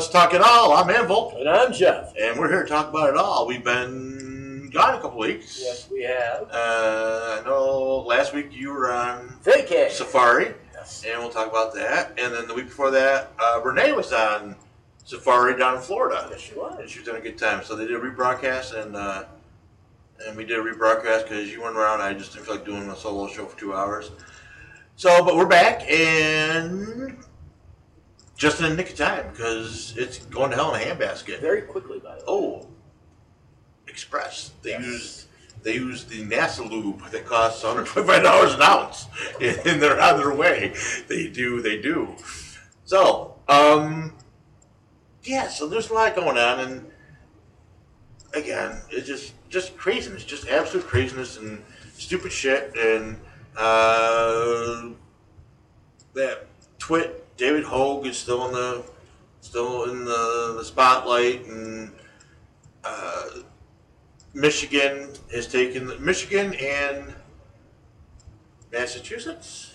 [0.00, 0.72] Let's Talk It All.
[0.72, 2.14] I'm Anvil, And I'm Jeff.
[2.18, 3.46] and we're here to talk about it all.
[3.46, 5.60] We've been gone a couple weeks.
[5.62, 6.48] Yes, we have.
[6.50, 9.90] Uh, I know last week you were on Vacay.
[9.90, 11.04] Safari, Yes.
[11.06, 12.18] and we'll talk about that.
[12.18, 14.56] And then the week before that, uh, Renee was on
[15.04, 16.28] Safari down in Florida.
[16.30, 16.90] Yes, she And was.
[16.90, 17.62] she was having a good time.
[17.62, 19.24] So they did a rebroadcast, and uh,
[20.26, 22.00] and we did a rebroadcast because you weren't around.
[22.00, 24.10] I just didn't feel like doing a solo show for two hours.
[24.96, 26.89] So, but we're back, and
[28.40, 31.40] just in the nick of time because it's going to hell in a handbasket.
[31.42, 32.24] Very quickly, by the way.
[32.26, 32.66] Oh,
[33.86, 34.52] Express.
[34.62, 34.84] They Yes.
[34.84, 35.26] use
[35.62, 39.06] they use the NASA lube that costs 125 dollars an ounce,
[39.40, 40.72] and they're on their way.
[41.06, 42.16] They do, they do.
[42.86, 44.16] So, um,
[45.22, 45.48] yeah.
[45.48, 46.90] So there's a lot going on, and
[48.32, 53.18] again, it's just just craziness, just absolute craziness and stupid shit, and
[53.56, 54.90] uh,
[56.14, 56.46] that
[56.78, 58.84] twit David Hogg is still in the
[59.40, 61.90] still in the, the spotlight, and
[62.84, 63.28] uh,
[64.34, 67.14] Michigan has taken Michigan and
[68.70, 69.72] Massachusetts,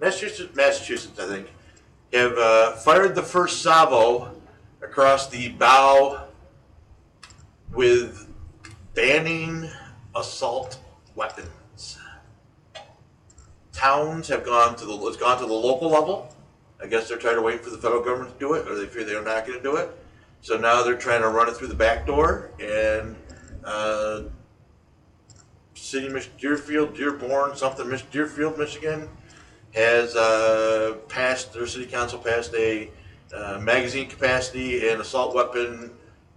[0.00, 1.50] Massachusetts, Massachusetts, I think,
[2.12, 4.34] have uh, fired the first salvo
[4.82, 6.24] across the bow
[7.72, 8.26] with
[8.94, 9.70] banning
[10.16, 10.80] assault
[11.14, 11.96] weapons.
[13.72, 16.34] Towns have gone to the it's gone to the local level.
[16.82, 18.86] I guess they're trying to wait for the federal government to do it, or they
[18.86, 19.90] fear they're not going to do it.
[20.40, 23.16] So now they're trying to run it through the back door, and
[23.64, 24.22] uh,
[25.74, 29.08] City Mich- Deerfield, Dearborn, something, Mich- Deerfield, Michigan,
[29.74, 31.52] has uh, passed.
[31.52, 32.90] Their city council passed a
[33.34, 35.92] uh, magazine capacity and assault weapon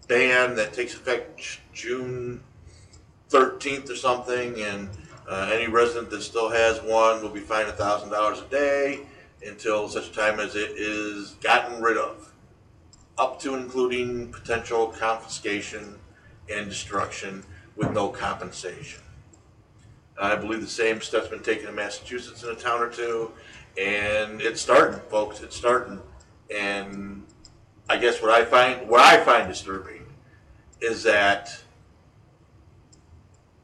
[0.07, 2.43] ban that takes effect June
[3.29, 4.89] 13th or something, and
[5.29, 8.99] uh, any resident that still has one will be fined thousand dollars a day
[9.45, 12.31] until such time as it is gotten rid of,
[13.17, 15.99] up to including potential confiscation
[16.51, 17.43] and destruction
[17.75, 19.01] with no compensation.
[20.21, 23.31] I believe the same stuff's been taken in Massachusetts in a town or two,
[23.81, 25.41] and it's starting, folks.
[25.41, 25.99] It's starting,
[26.55, 27.23] and
[27.89, 30.05] I guess what I find what I find disturbing
[30.81, 31.57] is that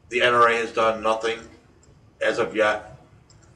[0.08, 1.38] the NRA has done nothing
[2.20, 2.89] as of yet.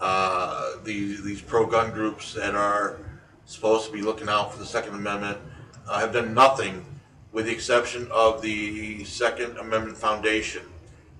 [0.00, 2.98] Uh, these these pro gun groups that are
[3.46, 5.38] supposed to be looking out for the Second Amendment
[5.88, 6.84] uh, have done nothing,
[7.32, 10.62] with the exception of the Second Amendment Foundation,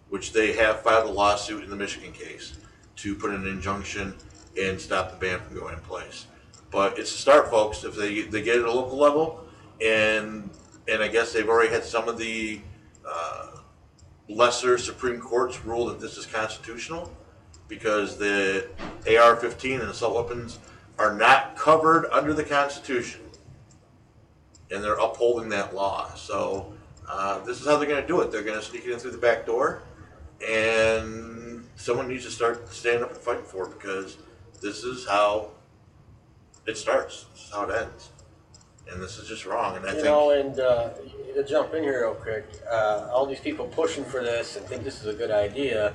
[0.09, 2.59] which they have filed a lawsuit in the Michigan case
[2.97, 4.15] to put an injunction
[4.61, 6.27] and stop the ban from going in place.
[6.71, 7.85] But it's a start, folks.
[7.85, 9.45] If they they get it at a local level,
[9.81, 10.51] and
[10.89, 12.61] and I guess they've already had some of the
[13.09, 13.59] uh,
[14.29, 17.11] lesser Supreme Courts rule that this is constitutional
[17.69, 18.69] because the
[19.07, 20.59] AR-15 and assault weapons
[20.99, 23.21] are not covered under the Constitution,
[24.71, 26.13] and they're upholding that law.
[26.15, 26.73] So
[27.09, 28.31] uh, this is how they're going to do it.
[28.31, 29.83] They're going to sneak it in through the back door,
[30.47, 34.19] and someone needs to start standing up and fighting for it because
[34.61, 35.51] this is how
[36.67, 37.27] it starts.
[37.33, 38.11] This is how it ends,
[38.91, 39.77] and this is just wrong.
[39.77, 40.91] And I You think know, and uh,
[41.35, 44.85] to jump in here real quick, uh, all these people pushing for this and think
[44.85, 45.93] this is a good idea.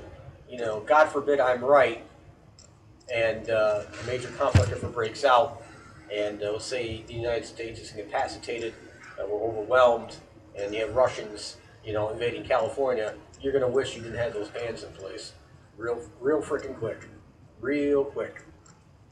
[0.50, 2.04] You know, God forbid I'm right,
[3.14, 5.62] and uh, a major conflict ever breaks out,
[6.14, 8.74] and uh, let's say the United States is incapacitated,
[9.20, 10.16] uh, we're overwhelmed,
[10.58, 13.14] and you have Russians, you know, invading California.
[13.42, 15.34] You're gonna wish you didn't have those bans in place,
[15.78, 17.06] real, real freaking quick,
[17.62, 18.44] real quick.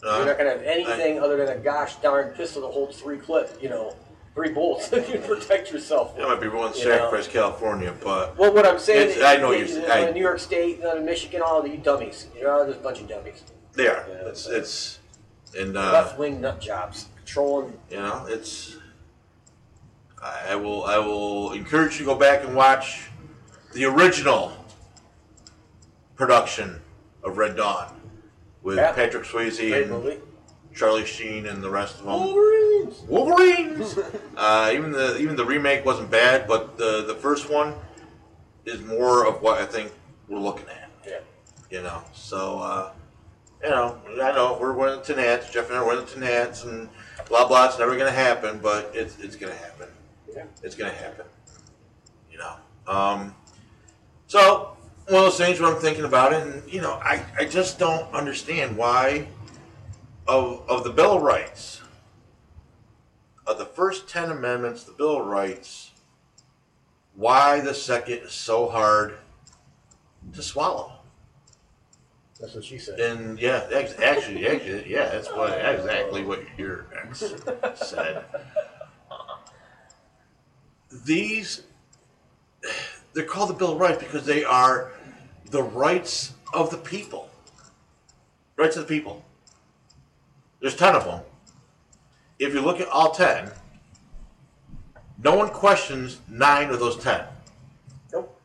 [0.03, 3.17] uh, You're not gonna have anything other than a gosh darn pistol that holds three
[3.17, 3.95] clip, you know,
[4.37, 6.91] three bolts that you protect yourself that might be one You know.
[6.97, 10.37] sacrifice California, but Well, what I'm saying is, I know you're- uh, I- New York
[10.39, 12.27] State, uh, Michigan, all the dummies.
[12.39, 13.43] You're all just a bunch of dummies.
[13.73, 14.05] they are.
[14.07, 14.29] Yeah.
[14.29, 14.99] It's it's
[15.57, 17.73] and uh, Left wing nut jobs, controlling.
[17.89, 18.77] you know it's.
[20.21, 23.09] I I will I will encourage you to go back and watch
[23.73, 24.51] the original
[26.15, 26.79] production
[27.23, 27.99] of Red Dawn
[28.61, 28.91] with Yeah.
[28.91, 30.17] Patrick Swayze Great and movie.
[30.77, 32.13] Charlie Sheen and the rest of them.
[32.13, 33.01] Wolverines.
[33.07, 33.97] Wolverines.
[34.37, 37.73] uh, even the even the remake wasn't bad, but the the first one
[38.65, 39.91] is more of what I think
[40.27, 40.89] we're looking at.
[41.05, 41.19] Yeah.
[41.71, 42.91] You know, so uh,
[43.63, 45.51] you know, I know we're winning tin hats.
[45.51, 46.89] Jeff and I are winning tin hats, and
[47.27, 47.65] blah blah.
[47.65, 49.87] It's never going to happen, but it's it's going to happen.
[50.33, 50.43] Yeah.
[50.61, 51.25] It's going to happen.
[52.31, 52.53] You know.
[52.87, 53.35] Um,
[54.27, 54.77] so
[55.07, 57.79] one of those things where I'm thinking about it, and you know, I I just
[57.79, 59.27] don't understand why
[60.27, 61.81] of of the Bill of Rights
[63.47, 65.91] of the first ten amendments, the Bill of Rights.
[67.15, 69.17] Why the second is so hard
[70.33, 70.91] to swallow?
[72.39, 72.99] That's what she said.
[72.99, 77.23] And yeah, ex- actually, actually, yeah, that's what exactly what your ex
[77.75, 78.25] said.
[81.05, 81.63] these
[83.13, 84.91] they're called the Bill of Rights because they are
[85.49, 87.29] the rights of the people.
[88.57, 89.23] Rights of the people.
[90.67, 91.21] There's 10 of them.
[92.39, 93.51] If you look at all 10,
[95.23, 97.23] no one questions nine of those 10.
[98.11, 98.37] Nope.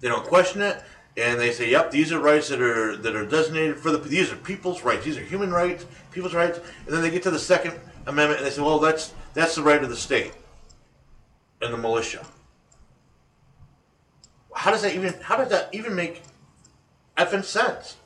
[0.00, 0.82] They don't question it,
[1.18, 4.32] and they say, "Yep, these are rights that are that are designated for the these
[4.32, 5.04] are people's rights.
[5.04, 8.46] These are human rights, people's rights." And then they get to the Second Amendment, and
[8.46, 10.32] they say, "Well, that's that's the right of the state
[11.60, 12.24] and the militia."
[14.54, 16.22] How does that even how does that even make
[17.18, 17.98] effing sense?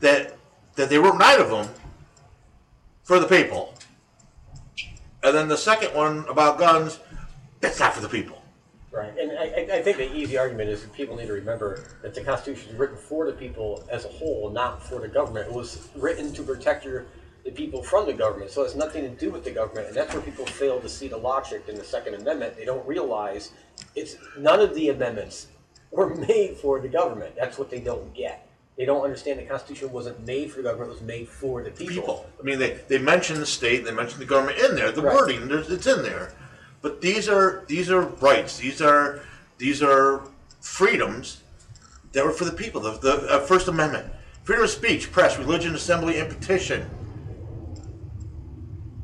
[0.00, 0.38] That
[0.76, 1.68] that they wrote nine of them
[3.06, 3.72] for the people,
[5.22, 6.98] and then the second one about guns,
[7.60, 8.42] that's not for the people.
[8.90, 12.14] Right, and I, I- think the easy argument is that people need to remember that
[12.14, 15.46] the Constitution is written for the people as a whole, not for the government.
[15.46, 17.04] It was written to protect your,
[17.44, 19.96] the people from the government, so it has nothing to do with the government, and
[19.96, 22.56] that's where people fail to see the logic in the Second Amendment.
[22.56, 23.52] They don't realize
[23.94, 25.46] it's none of the amendments
[25.92, 27.36] were made for the government.
[27.36, 28.45] That's what they don't get.
[28.76, 31.70] They don't understand the Constitution wasn't made for the government; it was made for the
[31.70, 31.94] people.
[31.94, 32.26] people.
[32.38, 34.92] I mean, they, they mention the state, they mention the government in there.
[34.92, 35.14] The Right.
[35.14, 36.32] wording, there's, it's in there.
[36.82, 38.58] But these are these are rights.
[38.58, 39.20] These are
[39.56, 40.22] these are
[40.60, 41.42] freedoms
[42.12, 42.82] that were for the people.
[42.82, 44.12] The, the uh, First Amendment,
[44.42, 46.86] freedom of speech, press, religion, assembly, and petition.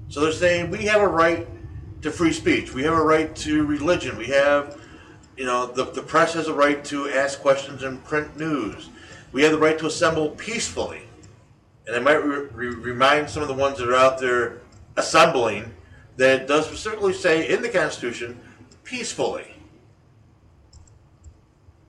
[0.08, 1.48] So they're saying we have a right
[2.02, 2.74] to free speech.
[2.74, 4.18] We have a right to religion.
[4.18, 4.78] We have,
[5.36, 8.90] you know, the, the press has a right to ask questions and print news.
[9.32, 11.02] We have the right to assemble peacefully
[11.86, 14.60] and I might re- re- remind some of the ones that are out there
[14.96, 15.72] assembling
[16.16, 18.38] that it does specifically say in the Constitution,
[18.84, 19.54] peacefully.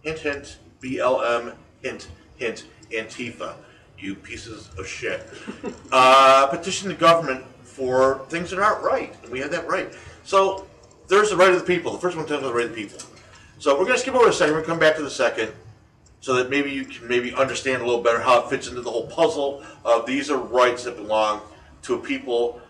[0.01, 2.07] Hint, hint, BLM, hint,
[2.37, 3.55] hint, Antifa,
[3.97, 5.27] you pieces of shit.
[5.91, 9.15] uh, petition the government for things that aren't right.
[9.29, 9.93] We have that right.
[10.23, 10.67] So
[11.07, 11.91] there's the right of the people.
[11.91, 12.99] The first one tells us the right of the people.
[13.59, 14.53] So we're going to skip over a second.
[14.53, 15.53] We're going to come back to the second
[16.23, 18.89] so that maybe you can maybe understand a little better how it fits into the
[18.89, 21.41] whole puzzle of these are rights that belong
[21.81, 22.61] to a people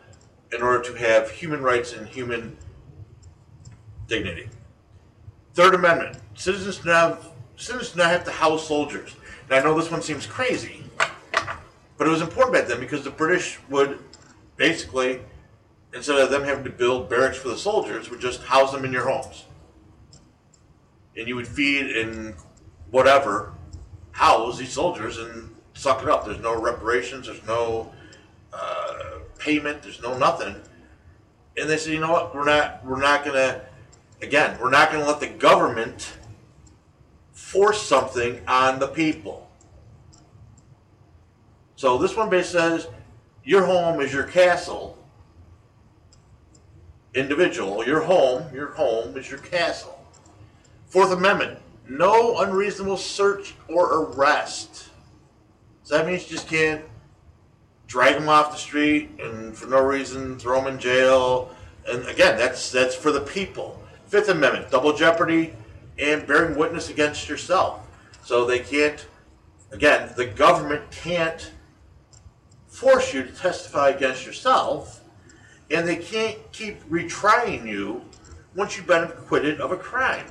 [0.52, 2.58] in order to have human rights and human
[4.08, 4.50] dignity.
[5.54, 7.20] Third Amendment: citizens now
[7.56, 9.16] citizens now have to house soldiers.
[9.48, 10.84] And I know this one seems crazy,
[12.00, 14.00] but it was important back then because the British would
[14.58, 15.22] basically,
[15.94, 18.92] instead of them having to build barracks for the soldiers, would just house them in
[18.92, 19.46] your homes,
[21.16, 22.34] and you would feed and
[22.94, 23.52] whatever,
[24.12, 26.26] house these soldiers and suck it up.
[26.26, 27.26] There's no reparations.
[27.26, 27.92] There's no
[28.54, 29.82] uh, payment.
[29.82, 30.56] There's no nothing.
[31.58, 32.36] And they said, you know what?
[32.36, 32.86] We're not.
[32.86, 33.62] We're not gonna.
[34.22, 36.14] Again, we're not gonna let the government
[37.32, 39.50] force something on the people.
[41.76, 42.88] So this one basically says,
[43.44, 44.98] your home is your castle.
[47.16, 50.00] Individual, your home, your home is your castle.
[50.86, 54.90] Fourth Amendment, no unreasonable search or arrest.
[55.84, 56.84] So that means you just can't
[57.88, 61.54] drag them off the street and for no reason throw them in jail.
[61.88, 63.82] And again, that's that's for the people.
[64.08, 65.54] Fifth Amendment, double jeopardy
[66.00, 67.88] and bearing witness against yourself.
[68.24, 69.06] So they can't,
[69.72, 71.52] again, the government can't
[72.68, 75.02] force you to testify against yourself,
[75.70, 78.02] and they can't keep retrying you
[78.56, 80.26] once you've been acquitted of a crime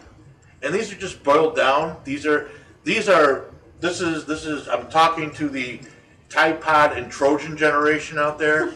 [0.62, 1.96] and these are just boiled down.
[2.04, 2.50] These are
[2.84, 3.46] these are
[3.80, 5.80] this is this is I'm talking to the
[6.28, 8.74] Tide Pod and Trojan generation out there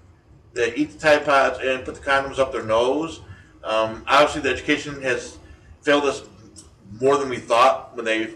[0.54, 3.20] that eat the Tide Pods and put the condoms up their nose.
[3.62, 5.38] Um, obviously, the education has
[5.82, 6.22] failed us
[7.00, 8.34] more than we thought when they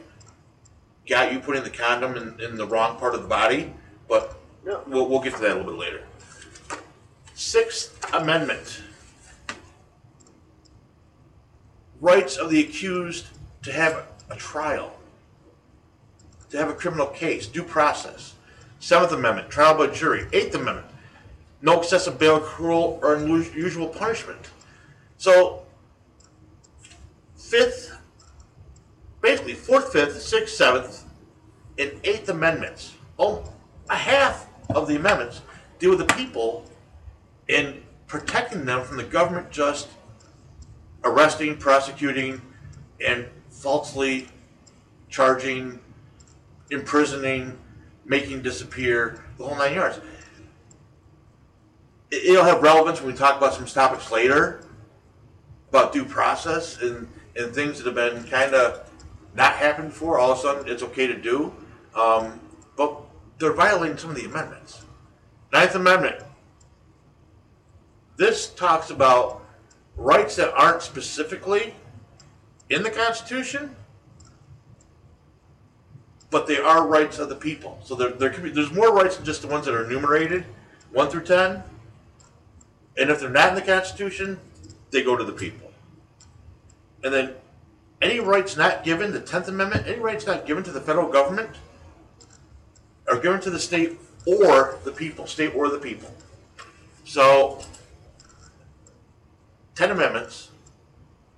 [1.08, 3.72] got you putting the condom in, in the wrong part of the body.
[4.08, 4.78] But Yeah.
[4.86, 6.02] we'll, we'll get to that a little bit later.
[7.34, 8.82] Sixth Amendment
[12.00, 13.26] rights of the accused
[13.62, 14.92] to have a trial,
[16.50, 18.34] to have a criminal case, due process.
[18.78, 20.26] Seventh Amendment, trial by jury.
[20.32, 20.86] Eighth Amendment,
[21.60, 24.50] no excessive bail, cruel, or unusual punishment.
[25.18, 25.64] So,
[27.36, 27.94] fifth,
[29.20, 31.04] basically fourth, fifth, sixth, seventh,
[31.78, 33.44] and eighth amendments, oh,
[33.90, 35.42] a half of the amendments
[35.78, 36.64] deal with the people
[37.48, 39.88] and protecting them from the government just
[41.04, 42.40] arresting, prosecuting,
[43.04, 44.28] and falsely
[45.08, 45.80] charging,
[46.70, 47.58] imprisoning,
[48.04, 49.98] making disappear, the whole nine yards.
[52.10, 54.64] It- It'll have relevance when we talk about some topics later
[55.68, 58.90] about due process and, and things that have been kind of
[59.34, 60.18] not happened before.
[60.18, 61.54] All of a sudden, it's okay to do.
[61.94, 62.40] Um,
[62.76, 63.00] but
[63.38, 64.84] they're violating some of the amendments.
[65.52, 66.16] Ninth Amendment.
[68.16, 69.39] This talks about
[70.00, 71.74] rights that aren't specifically
[72.70, 73.76] in the Constitution,
[76.30, 77.78] but they are rights of the people.
[77.84, 80.46] So there, there could be there's more rights than just the ones that are enumerated,
[80.90, 81.62] one through ten.
[82.96, 84.40] And if they're not in the Constitution,
[84.90, 85.70] they go to the people.
[87.04, 87.34] And then
[88.00, 91.50] any rights not given, the Tenth Amendment, any rights not given to the federal government
[93.08, 96.12] are given to the state or the people, state or the people.
[97.04, 97.60] So,
[99.80, 100.50] ten amendments,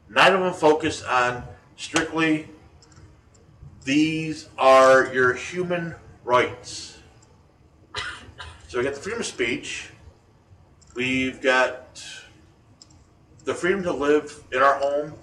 [0.09, 1.45] nine of them focus on
[1.77, 2.49] strictly
[3.85, 5.95] these are your human
[6.25, 6.99] rights.
[8.67, 9.91] So we got the freedom of speech.
[10.97, 12.05] We've got
[13.45, 15.15] the freedom to live in our home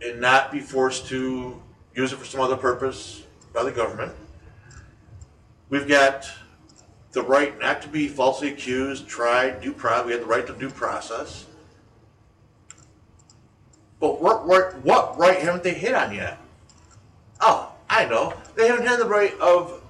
[0.00, 1.60] and not be forced to
[1.96, 4.12] use it for some other purpose by the government.
[5.68, 6.30] We've got
[7.10, 10.04] the right not to be falsely accused, tried, due pro.
[10.04, 11.46] We have the right to due process.
[14.00, 16.38] But what, what, what right haven't they hit on yet?
[17.40, 18.34] Oh, I know.
[18.56, 19.82] They haven't had the right of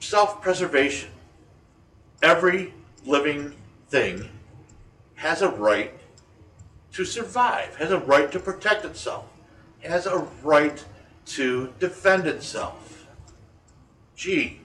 [0.00, 1.10] self preservation.
[2.22, 2.74] Every
[3.04, 3.54] living
[3.88, 4.28] thing
[5.14, 5.94] has a right
[6.92, 9.26] to survive, has a right to protect itself,
[9.80, 10.84] has a right
[11.26, 13.06] to defend itself.
[14.16, 14.60] Gee,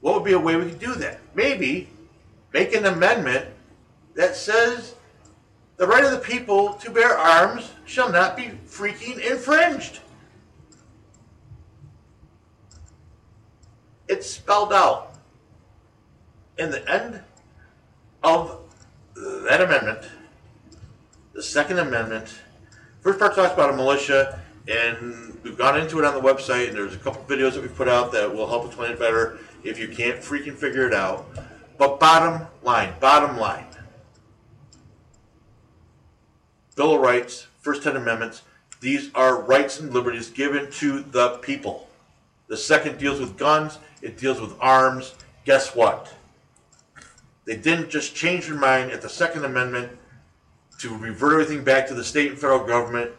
[0.00, 1.20] what would be a way we could do that?
[1.34, 1.88] Maybe
[2.52, 3.48] make an amendment
[4.14, 4.94] that says
[5.76, 10.00] the right of the people to bear arms shall not be freaking infringed.
[14.08, 15.14] It's spelled out
[16.58, 17.22] in the end
[18.22, 18.60] of
[19.14, 20.08] that amendment,
[21.32, 22.40] the Second Amendment.
[23.00, 26.76] First part talks about a militia, and we've gone into it on the website, and
[26.76, 29.78] there's a couple videos that we put out that will help explain it better if
[29.78, 31.26] you can't freaking figure it out.
[31.78, 33.66] But bottom line, bottom line.
[36.74, 38.42] Bill of Rights, First Ten Amendments,
[38.80, 41.88] these are rights and liberties given to the people.
[42.48, 45.14] The second deals with guns, it deals with arms.
[45.44, 46.12] Guess what?
[47.44, 49.98] They didn't just change their mind at the Second Amendment
[50.78, 53.10] to revert everything back to the state and federal government,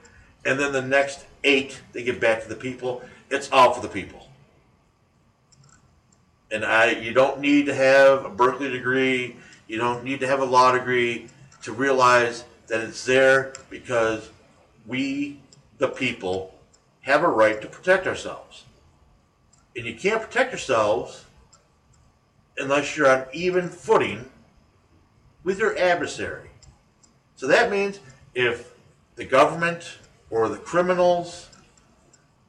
[0.46, 3.02] and then the next eight they give back to the people.
[3.30, 4.28] It's all for the people.
[6.52, 10.40] And I, you don't need to have a Berkeley degree, you don't need to have
[10.40, 11.28] a law degree
[11.64, 14.30] to realize that it's there because
[14.86, 15.40] we,
[15.78, 16.54] the people,
[17.02, 18.64] have a right to protect ourselves.
[19.76, 21.26] And you can't protect yourselves
[22.58, 24.30] unless you're on even footing
[25.44, 26.50] with your adversary.
[27.36, 28.00] So that means
[28.34, 28.74] if
[29.16, 29.98] the government
[30.30, 31.50] or the criminals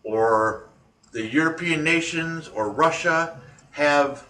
[0.02, 0.68] or
[1.12, 3.40] the European nations or Russia
[3.73, 4.26] have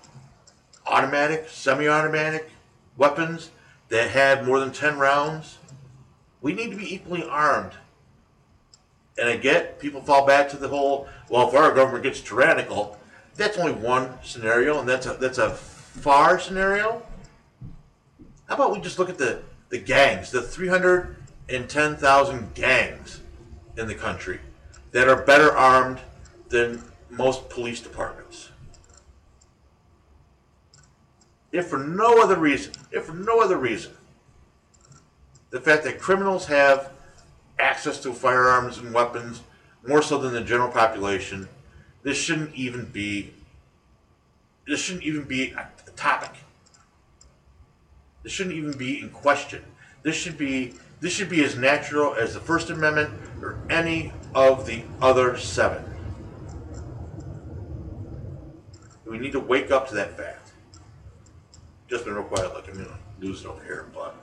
[0.87, 2.51] automatic, semi automatic
[2.97, 3.51] weapons
[3.89, 5.59] that have more than 10 rounds,
[6.45, 7.73] we need to be equally armed.
[9.17, 12.99] And I get people fall back to the whole, well, if our government gets tyrannical,
[13.35, 17.03] that's only one scenario, and that's a, that's a far scenario.
[18.47, 23.21] How about we just look at the, the gangs, the 310,000 gangs
[23.79, 24.39] in the country
[24.93, 26.01] that are better armed
[26.51, 28.51] than most police departments?
[31.53, 33.93] If for no other reason, if for no other reason,
[35.55, 36.91] the fact that criminals have
[37.61, 39.41] access to firearms and weapons
[39.87, 41.49] more so than the general population,
[42.03, 43.33] this shouldn't even be
[44.67, 46.33] this shouldn't even be a, topic.
[48.25, 49.63] This shouldn't even be in question.
[50.03, 54.67] This should be this should be as natural as the First Amendment or any of
[54.67, 55.85] the other seven.
[59.07, 60.51] We need to wake up to that fact.
[61.89, 64.17] Just been real quiet, like I'm gonna lose it over here, but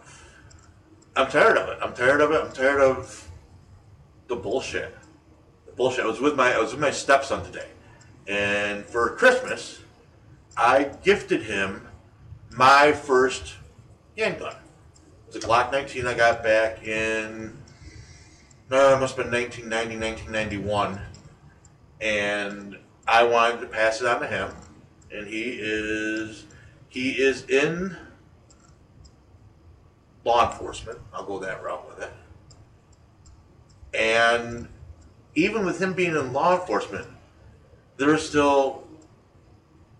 [1.15, 1.77] I'm tired of it.
[1.81, 2.41] I'm tired of it.
[2.41, 3.29] I'm tired of
[4.27, 4.95] the bullshit.
[5.65, 6.05] The bullshit.
[6.05, 7.67] I was with my I was with my stepson today,
[8.27, 9.79] and for Christmas,
[10.55, 11.87] I gifted him
[12.51, 13.55] my first
[14.17, 14.55] handgun.
[15.27, 17.57] It was a Glock 19 I got back in,
[18.69, 20.99] no, it must have been 1990, 1991.
[22.01, 22.77] And
[23.07, 24.51] I wanted to pass it on to him.
[25.11, 26.45] And he is,
[26.89, 27.95] he is in
[30.23, 30.99] law enforcement.
[31.13, 32.11] I'll go that route with it.
[33.93, 34.67] And
[35.35, 37.07] even with him being in law enforcement,
[37.97, 38.83] there's still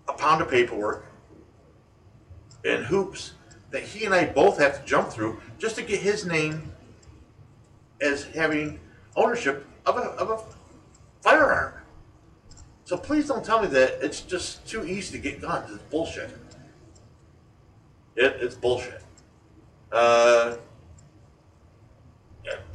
[0.08, 1.06] a pound of paperwork
[2.66, 3.34] and hoops
[3.72, 6.72] that he and I both have to jump through just to get his name
[8.02, 8.80] as having
[9.16, 10.44] ownership of a, of a
[11.22, 11.74] firearm.
[12.84, 15.72] So please don't tell me that it's just too easy to get guns.
[15.72, 16.30] It's bullshit.
[18.16, 19.02] It, it's bullshit.
[19.92, 20.56] Uh,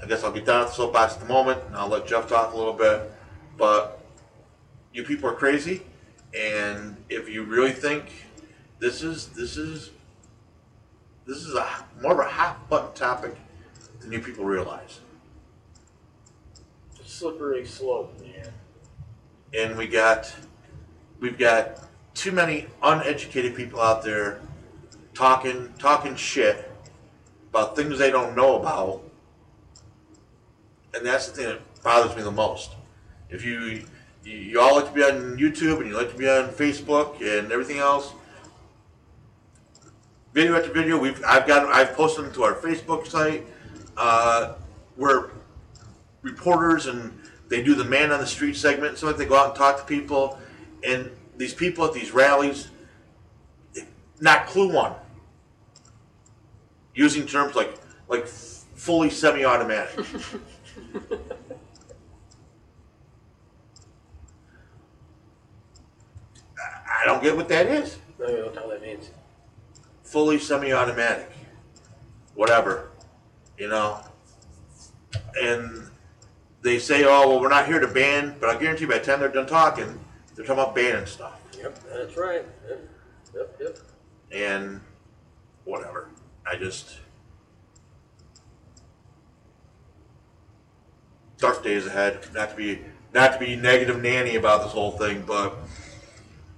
[0.02, 2.56] I guess I'll get down soapbox at the moment, and I'll let Jeff talk a
[2.56, 3.11] little bit.
[3.56, 4.00] But
[4.92, 5.82] you people are crazy,
[6.38, 8.04] and if you really think
[8.78, 9.90] this is this is
[11.26, 11.66] this is a
[12.00, 13.37] more of a hot button topic
[14.00, 15.00] than you people realize.
[17.04, 18.52] Slippery slope, man.
[19.54, 20.35] and we got
[21.20, 21.80] we've got
[22.14, 24.40] too many uneducated people out there
[25.14, 26.70] talking talking shit
[27.57, 29.03] about things they don't know about.
[30.95, 32.71] And that's the thing that bothers me the most.
[33.31, 33.85] If you
[34.25, 37.53] you, all like to be on youtube and you like to be on facebook and
[37.53, 38.13] everything else
[40.35, 43.47] video after video we've i've got i've posted them to our facebook site.
[43.97, 44.55] Uh,
[44.97, 45.31] where
[46.23, 47.17] reporters and
[47.49, 48.99] they do the man on the street segment.
[48.99, 50.39] So they go out and talk to people,
[50.85, 52.69] and these people at these rallies,
[54.21, 54.93] not clue one,
[56.97, 60.05] using terms like like f- fully semi-automatic.
[66.59, 67.99] I- I don't get what that is.
[68.19, 69.11] No, you don't know what that means.
[70.03, 71.31] Fully semi-automatic,
[72.35, 72.91] whatever,
[73.59, 74.00] you know.
[75.41, 75.88] And
[76.62, 79.05] they say, "Oh, well, we're not here to ban," but I guarantee you, by the
[79.05, 79.99] time they're done talking,
[80.35, 82.45] they're talking about banning stuff Yep, that's right.
[82.69, 82.81] Yep,
[83.35, 83.57] yep.
[83.61, 83.79] yep.
[84.33, 84.81] and
[85.65, 86.09] whatever.
[86.49, 86.99] I just
[91.38, 92.26] dark days ahead.
[92.33, 92.81] Not to be
[93.12, 95.57] not to be negative nanny about this whole thing, but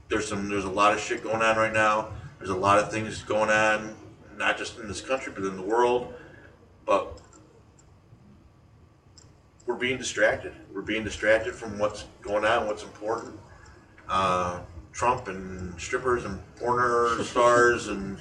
[0.08, 2.08] there's some there's a lot of shit going on right now.
[2.38, 3.96] There's a lot of things going on,
[4.36, 6.14] not just in this country but in the world.
[6.84, 7.20] But
[9.66, 10.52] we're being distracted.
[10.72, 13.38] We're being distracted from what's going on, what's important.
[14.08, 14.60] Uh,
[14.92, 18.18] Trump and strippers and porn stars and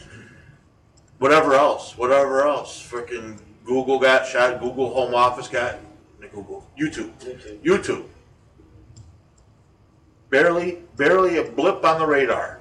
[1.19, 2.81] whatever else, whatever else.
[2.81, 4.59] Freaking Google got shot.
[4.59, 5.79] Google Home Office got
[6.37, 7.11] Google YouTube.
[7.19, 7.63] YouTube.
[7.63, 8.05] YouTube.
[10.29, 12.59] Barely, barely a blip on the radar.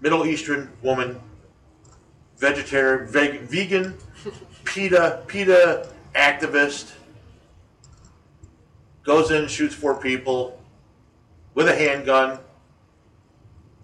[0.00, 1.18] Middle Eastern woman,
[2.36, 3.96] vegetarian, veg, vegan,
[4.64, 6.92] PETA, PETA activist,
[9.02, 10.60] goes in, shoots four people
[11.54, 12.38] with a handgun.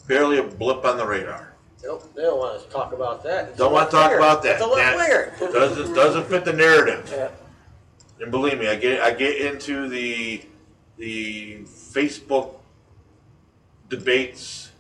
[0.07, 1.50] Barely a blip on the radar.
[1.83, 3.49] Nope, they don't want us to talk about that.
[3.49, 4.57] It's Don't a want to talk about that.
[4.61, 5.33] It's a That winger.
[5.53, 7.09] doesn't doesn't fit the narrative.
[7.11, 7.31] Yeah.
[8.21, 10.43] And believe me, I get I get into the
[10.99, 12.57] the Facebook
[13.89, 14.73] debates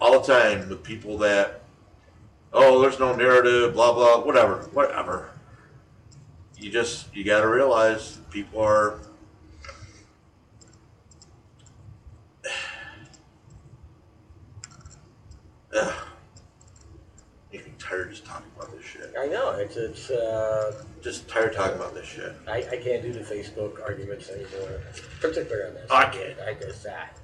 [0.00, 1.62] all the time with people that
[2.52, 5.30] oh there's no narrative, blah blah, whatever, whatever.
[6.58, 8.98] You just you gotta realize people are
[15.74, 15.94] Ugh.
[17.92, 19.12] Tired just talking about this shit.
[19.18, 19.50] I know.
[19.50, 20.08] It's it's.
[20.10, 22.32] Uh, Just tired talking about this shit.
[22.48, 24.80] I, I can't do the Facebook arguments anymore,
[25.20, 25.90] particularly on this.
[25.90, 26.40] I can't.
[26.40, 27.18] I just that.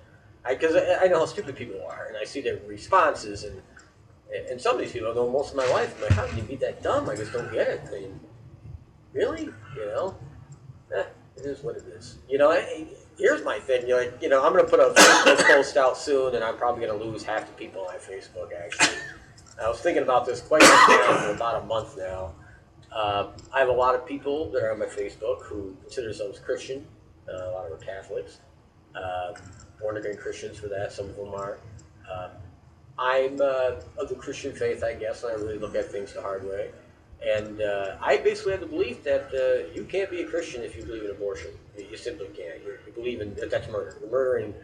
[0.44, 3.62] I because I, I know how stupid people are, and I see their responses, and
[4.50, 5.94] and some of these people I know most of my life.
[5.96, 7.08] I'm like, how can you be that dumb?
[7.08, 7.80] I just don't get it.
[7.88, 8.20] I mean,
[9.14, 9.48] really?
[9.74, 10.16] You know?
[10.94, 11.04] Eh,
[11.38, 12.18] it is what it is.
[12.28, 12.50] You know.
[12.50, 13.88] I, here's my thing.
[13.88, 16.86] You're like, you know, I'm gonna put a Facebook post out soon, and I'm probably
[16.86, 18.50] gonna lose half the people on Facebook.
[18.54, 18.98] Actually,
[19.60, 22.32] I was thinking about this quite for about a month now.
[22.92, 26.38] Uh, I have a lot of people that are on my Facebook who consider themselves
[26.38, 26.86] Christian.
[27.28, 28.38] Uh, a lot of them are Catholics,
[28.94, 29.32] uh,
[29.80, 30.92] born again Christians for that.
[30.92, 31.58] Some of them are.
[32.10, 32.28] Uh,
[32.98, 36.22] I'm uh, of the Christian faith, I guess, and I really look at things the
[36.22, 36.70] hard way.
[37.24, 40.76] And uh, I basically have the belief that uh, you can't be a Christian if
[40.76, 41.50] you believe in abortion.
[41.76, 42.62] You simply can't.
[42.62, 43.96] You, you believe in that that's murder.
[44.00, 44.54] You're murdering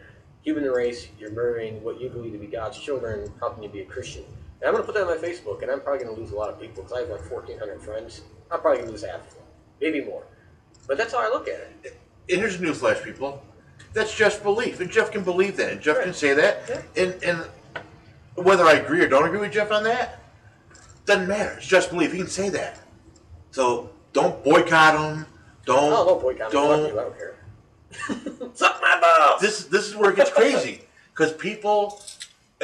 [0.41, 1.09] human race.
[1.19, 3.31] You're murdering what you believe to be God's children.
[3.41, 4.23] How can you be a Christian?
[4.65, 6.31] And I'm going to put that on my Facebook, and I'm probably going to lose
[6.31, 8.21] a lot of people because I have like 1,400 friends.
[8.49, 9.43] I'm probably going to lose half of them,
[9.79, 10.23] maybe more.
[10.87, 11.99] But that's how I look at it.
[12.31, 13.43] And here's a newsflash, people.
[13.93, 16.63] That's Jeff's belief, and Jeff can believe that, and Jeff can say that.
[16.67, 17.03] Yeah.
[17.03, 17.45] And and
[18.43, 20.19] whether I agree or don't agree with Jeff on that
[21.05, 21.57] doesn't matter.
[21.57, 22.11] It's Jeff's belief.
[22.11, 22.79] He can say that.
[23.51, 25.27] So don't boycott him.
[25.65, 26.59] Don't Oh, don't boycott me.
[26.59, 26.91] Fuck don't.
[26.91, 27.35] I don't care.
[28.55, 29.41] Suck my balls.
[29.41, 30.81] This this is where it gets crazy
[31.13, 32.01] because people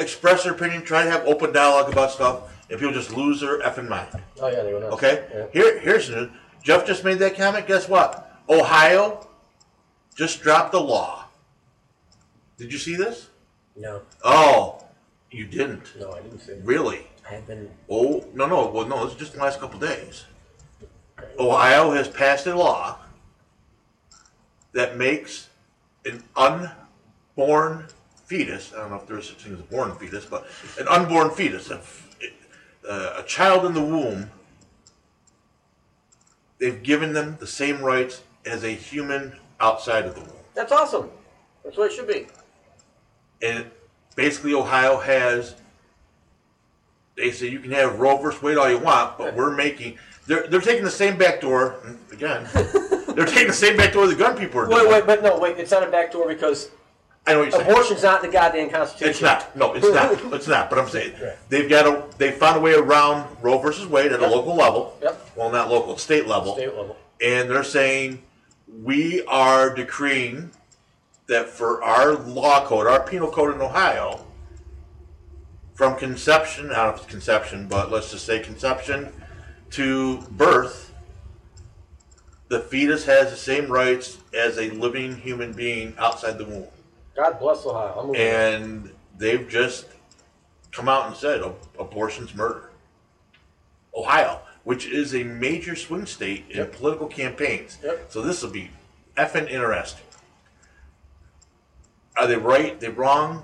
[0.02, 3.60] express their opinion, try to have open dialogue about stuff, and people just lose their
[3.60, 4.08] effing mind.
[4.40, 4.92] Oh yeah, they nuts.
[4.94, 5.24] Okay?
[5.32, 5.46] Yeah.
[5.52, 6.30] Here, here's the
[6.62, 7.66] Jeff just made that comment.
[7.66, 8.40] Guess what?
[8.48, 9.26] Ohio
[10.14, 11.24] just dropped a law.
[12.58, 13.28] Did you see this?
[13.74, 14.84] No, Oh,
[15.30, 15.98] you didn't.
[15.98, 16.52] no, I didn't see.
[16.52, 16.60] it.
[16.64, 17.06] Really?
[17.28, 17.70] I have been.
[17.88, 18.68] Oh, no, no.
[18.68, 20.24] Well, no, it's just the last couple days.
[21.38, 22.98] Ohio has passed a law
[24.72, 25.48] that makes
[26.04, 27.86] an unborn
[28.32, 30.46] fetus, I don't know if there's such a thing as a born fetus, but
[30.80, 31.82] an unborn fetus, a,
[32.88, 34.30] uh, a child in the womb,
[36.56, 40.30] they've given them the same rights as a human outside of the womb.
[40.54, 41.10] That's awesome.
[41.62, 42.26] That's what it should be.
[43.42, 43.66] And
[44.16, 45.56] basically, Ohio has.
[47.16, 49.98] They say you can have Roe versus Wade all you want, but we're making.
[50.26, 51.76] They're, they're taking the same back door
[52.10, 52.48] again.
[52.54, 54.86] they're taking the same back door the gun people are doing.
[54.86, 55.58] Wait, wait, but no, wait.
[55.58, 56.70] It's not a backdoor because
[57.26, 57.70] I know what you're saying.
[57.70, 59.10] abortion's not in the goddamn Constitution.
[59.10, 59.54] It's not.
[59.56, 60.12] No, it's not.
[60.34, 60.68] It's not.
[60.70, 61.36] But I'm saying Right.
[61.48, 62.02] they've got a.
[62.18, 64.30] They found a way around Roe versus Wade at a Yep.
[64.32, 64.98] local level.
[65.02, 65.30] Yep.
[65.36, 66.54] Well, not local, state level.
[66.54, 66.96] State level.
[67.20, 68.22] And they're saying
[68.82, 70.50] we are decreeing
[71.28, 74.24] that for our law code, our penal code in Ohio,
[75.74, 79.12] from conception, I don't know if it's conception, but let's just say conception
[79.70, 80.92] to birth,
[82.48, 86.66] the fetus has the same rights as a living human being outside the womb.
[87.16, 87.94] God bless Ohio.
[87.98, 88.20] I'm moving.
[88.20, 89.86] And they've just
[90.70, 92.70] come out and said "Ab- abortion's murder.
[93.94, 96.72] Ohio, which is a major swing state in Yep.
[96.72, 97.78] political campaigns.
[97.82, 98.06] Yep.
[98.10, 98.70] So this will be
[99.16, 100.04] effing interesting.
[102.16, 102.78] Are they right?
[102.80, 103.42] They wrong?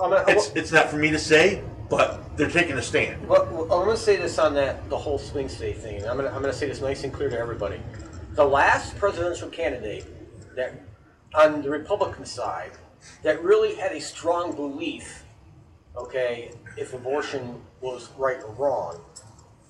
[0.00, 3.26] I'm gonna, It's it's not for me to say, but they're taking a stand.
[3.26, 6.06] Well, well, I'm going to say this on that the whole swing state thing, and
[6.06, 7.80] I'm going to I'm going to say this nice and clear to everybody.
[8.34, 10.06] The last presidential candidate
[10.56, 10.80] that
[11.34, 12.72] on the Republican side
[13.22, 15.24] that really had a strong belief,
[15.96, 19.00] okay, if abortion was right or wrong.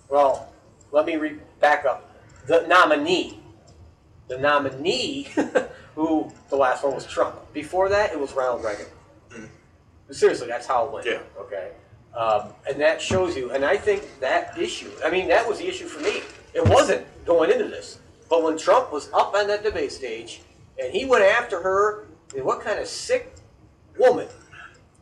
[0.09, 0.53] Well,
[0.93, 2.15] let me re- back up.
[2.47, 3.41] The nominee,
[4.29, 5.29] the nominee,
[5.95, 7.37] who the last one was Trump.
[7.53, 8.87] Before that, it was Ronald Reagan.
[10.11, 11.07] Seriously, that's how it went.
[11.07, 11.21] Yeah.
[11.39, 11.71] Okay.
[12.17, 15.69] Um, and that shows you, and I think that issue, I mean, that was the
[15.69, 16.23] issue for me.
[16.55, 18.01] It wasn't going into this.
[18.29, 20.43] But when Trump was up on that debate stage
[20.83, 23.35] and he went after her, I mean, what kind of sick
[23.99, 24.29] woman,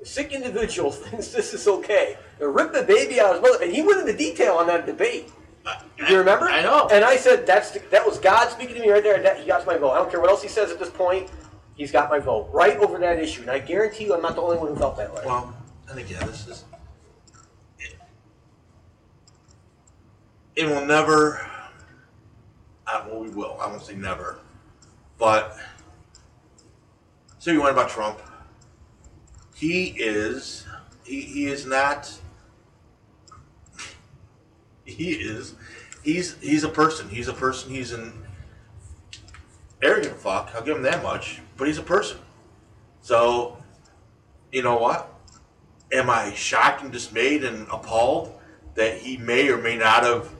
[0.02, 2.16] sick individual thinks this is okay?
[2.38, 3.64] To rip the baby out of his mother.
[3.64, 5.30] And he went into detail on that debate.
[5.98, 6.46] Do you remember?
[6.46, 6.88] I know.
[6.90, 9.16] And I said, that's the, that was God speaking to me right there.
[9.16, 9.90] and That, he got my vote.
[9.90, 11.28] I don't care what else he says at this point.
[11.76, 13.42] He's got my vote right over that issue.
[13.42, 15.22] And I guarantee you, I'm not the only one who felt that way.
[15.26, 15.54] Well,
[15.88, 16.64] and again, this is.
[20.56, 21.46] It will never.
[22.86, 23.56] Uh, well, we will.
[23.60, 24.38] I won't say never,
[25.18, 25.56] but.
[27.38, 28.18] So you want about Trump.
[29.54, 30.66] He is.
[31.04, 32.12] He, he is not.
[34.84, 35.54] He is.
[36.02, 37.10] He's he's a person.
[37.10, 37.70] He's a person.
[37.70, 38.10] He's an
[39.82, 40.50] arrogant fuck.
[40.54, 41.42] I'll give him that much.
[41.58, 42.18] But he's a person.
[43.02, 43.58] So,
[44.50, 45.12] you know what?
[45.92, 48.32] Am I shocked and dismayed and appalled
[48.76, 50.30] that he may or may not have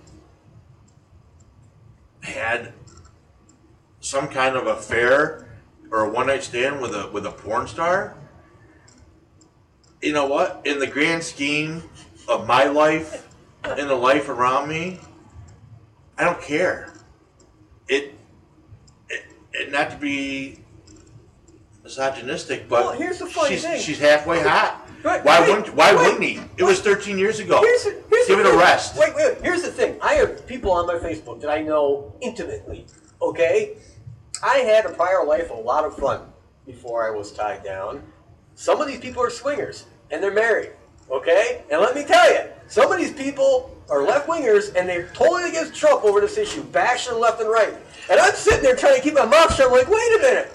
[2.23, 2.73] had
[4.01, 5.48] some kind of affair
[5.91, 8.15] or a one night stand with a with a porn star?
[10.03, 10.63] You know what?
[10.65, 11.83] In the grand scheme
[12.29, 13.27] of my life
[13.65, 15.01] and the life around me,
[16.17, 16.93] I don't care.
[17.89, 18.15] It,
[19.09, 20.61] it, it not to be
[21.83, 23.81] misogynistic, but Well, here's the funny she's, thing.
[23.81, 24.89] she's halfway hot.
[25.05, 26.41] Wait, why wait, wouldn't Why wait, wouldn't he?
[26.57, 27.61] It was 13 years ago.
[27.61, 28.97] Here's the, here's Give it a rest.
[28.99, 29.39] Wait, wait.
[29.43, 29.97] Here's the thing.
[30.03, 32.87] I have people on my Facebook that I know intimately.
[33.23, 33.77] Okay,
[34.43, 36.21] I had a prior life a lot of fun
[36.67, 38.03] before I was tied down.
[38.55, 40.71] Some of these people are swingers and they're married.
[41.11, 45.09] Okay, and let me tell you, some of these people are left wingers and they're
[45.15, 47.75] totally against Trump over this issue, bashing left and right.
[48.11, 49.67] And I'm sitting there trying to keep my mouth shut.
[49.67, 50.53] I'm like, wait a minute.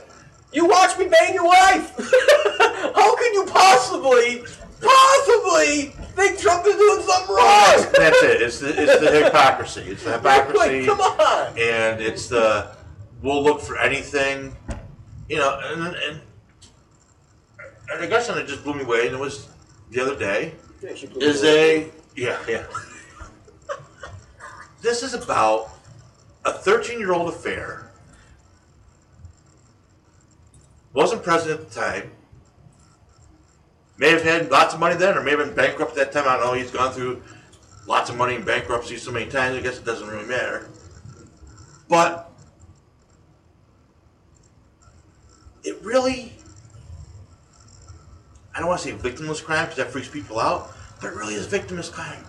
[0.53, 1.95] You watch me bang your wife.
[2.95, 4.43] How can you possibly,
[4.79, 7.85] possibly think Trump is doing something wrong?
[7.97, 8.41] That's it.
[8.41, 9.81] It's the, it's the hypocrisy.
[9.81, 10.85] It's the hypocrisy.
[10.85, 11.47] Like, come on.
[11.57, 12.75] And it's the
[13.23, 14.55] we'll look for anything,
[15.27, 15.59] you know.
[15.63, 16.21] And, and,
[17.91, 19.07] and I guess and it just blew me away.
[19.07, 19.49] And it was
[19.89, 20.53] the other day.
[20.83, 22.65] Is a yeah yeah.
[24.81, 25.69] this is about
[26.45, 27.89] a 13 year old affair.
[30.93, 32.11] Wasn't president at the time.
[33.97, 36.27] May have had lots of money then, or may have been bankrupt at that time.
[36.27, 36.53] I don't know.
[36.53, 37.21] He's gone through
[37.87, 39.55] lots of money in bankruptcy so many times.
[39.55, 40.69] I guess it doesn't really matter.
[41.87, 42.32] But
[45.63, 46.33] it really,
[48.55, 50.71] I don't want to say victimless crime because that freaks people out,
[51.01, 52.23] but it really is victimless crime.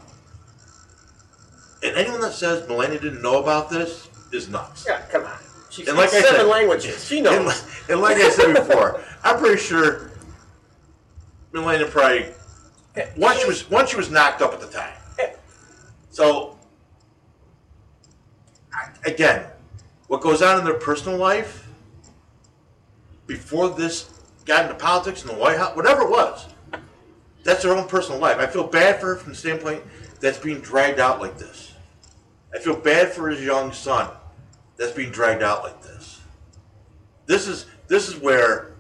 [1.83, 4.87] And anyone that says Melania didn't know about this is nuts.
[4.89, 5.39] Yeah, come on.
[5.71, 7.05] She And speaks like seven said- languages.
[7.05, 7.47] She knows.
[7.47, 10.11] li- and like I said before, I'm pretty sure
[11.53, 12.27] Melania probably
[13.17, 14.93] once she was once she was knocked up at the time.
[16.11, 16.57] So
[19.05, 19.45] again,
[20.07, 21.64] what goes on in their personal life
[23.27, 24.11] before this
[24.45, 26.47] got into politics in the White House, whatever it was,
[27.43, 28.39] that's their own personal life.
[28.39, 29.83] I feel bad for her from the standpoint
[30.21, 31.75] that's being dragged out like this.
[32.55, 34.11] I feel bad for his young son
[34.77, 36.21] that's being dragged out like this.
[37.27, 38.73] This is this is where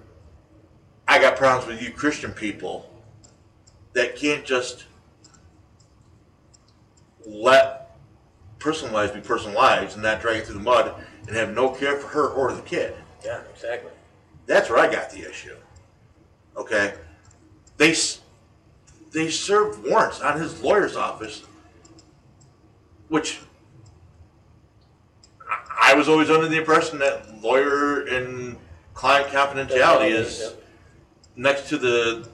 [1.06, 2.90] I got problems with you Christian people
[3.92, 4.84] that can't just
[7.26, 7.96] let
[8.58, 10.94] personal lives be personal lives and not drag it through the mud
[11.26, 12.94] and have no care for her or the kid.
[13.24, 13.90] Yeah, exactly.
[14.46, 15.56] That's where I got the issue.
[16.56, 16.94] Okay,
[17.76, 17.94] they
[19.12, 21.42] they served warrants on his lawyer's office,
[23.08, 23.40] which
[25.80, 28.56] I was always under the impression that lawyer and
[28.94, 30.54] client confidentiality is
[31.36, 32.28] next to the.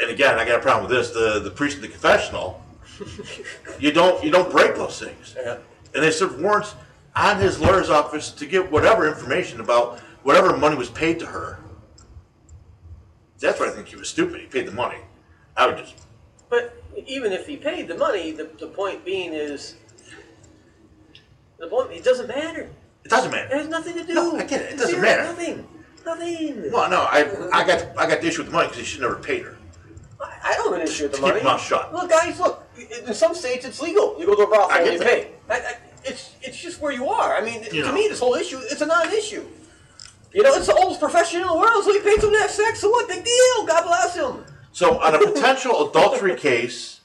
[0.00, 2.62] And again, I got a problem with this: the the priest in the confessional.
[3.78, 5.58] you don't you don't break those things Yeah.
[5.94, 6.74] and they served warrants
[7.14, 11.58] on his lawyer's office to get whatever information about whatever money was paid to her.
[13.40, 14.42] That's why I think he was stupid.
[14.42, 14.98] He paid the money.
[15.56, 15.94] I would just
[16.50, 19.76] But even if he paid the money, the, the point being is,
[21.58, 22.68] the point it doesn't matter.
[23.04, 23.46] it doesn't matter.
[23.54, 24.12] It has nothing to do.
[24.12, 24.72] No, I get it.
[24.72, 25.22] It doesn't Zero, matter.
[25.24, 25.66] Nothing.
[26.04, 26.72] Nothing.
[26.72, 27.20] Well, no, I
[27.52, 29.56] I got I got the issue with the money because he should never paid her.
[30.20, 31.42] I I don't have an issue with the Keep money.
[31.42, 31.94] mouth shut.
[31.94, 32.68] Look, guys, look.
[33.06, 34.14] In some states, it's legal.
[34.20, 35.06] You go to a brothel and you that.
[35.08, 35.30] pay.
[35.48, 37.34] I, I, it's it's just where you are.
[37.36, 37.94] I mean, You to know.
[37.94, 39.44] me, this whole issue it's a non-issue.
[40.32, 42.80] You know, it's the oldest profession in the world, so he paid to have sex.
[42.80, 43.08] So what?
[43.08, 43.66] Big deal.
[43.66, 44.44] God bless him.
[44.72, 47.00] So on a potential adultery case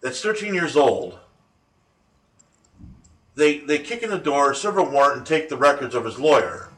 [0.00, 1.18] that's 13 years old,
[3.34, 6.18] they they kick in the door, serve a warrant, and take the records of his
[6.18, 6.70] lawyer.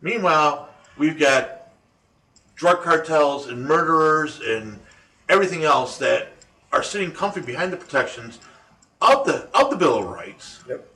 [0.00, 1.70] Meanwhile, we've got
[2.54, 4.78] drug cartels and murderers and
[5.28, 6.32] everything else that
[6.72, 8.40] are sitting comfy behind the protections
[9.00, 10.60] of the of the Bill of Rights.
[10.68, 10.91] Yep.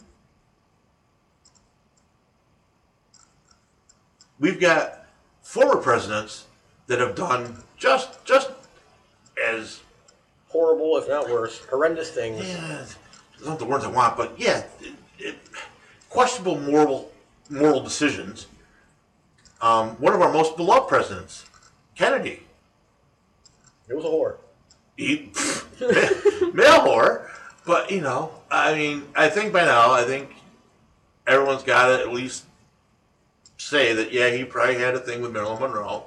[4.38, 5.06] We've got
[5.42, 6.46] former presidents
[6.86, 8.50] that have done just just
[9.42, 9.80] as
[10.48, 12.46] Horrible, if not worse, horrendous things.
[12.48, 12.82] yeah,
[13.34, 15.36] it's not the words I want, but yeah, it, it,
[16.08, 17.12] questionable moral
[17.50, 18.46] moral decisions.
[19.60, 21.44] Um, one of our most beloved presidents,
[21.94, 22.42] Kennedy,
[23.88, 24.36] It was a whore.
[24.96, 25.30] he
[26.54, 27.28] male whore,
[27.66, 30.30] but you know, I mean, I think by now, I think
[31.26, 32.45] everyone's got to at least
[33.66, 36.04] say that yeah, he probably had a thing with Marilyn Monroe,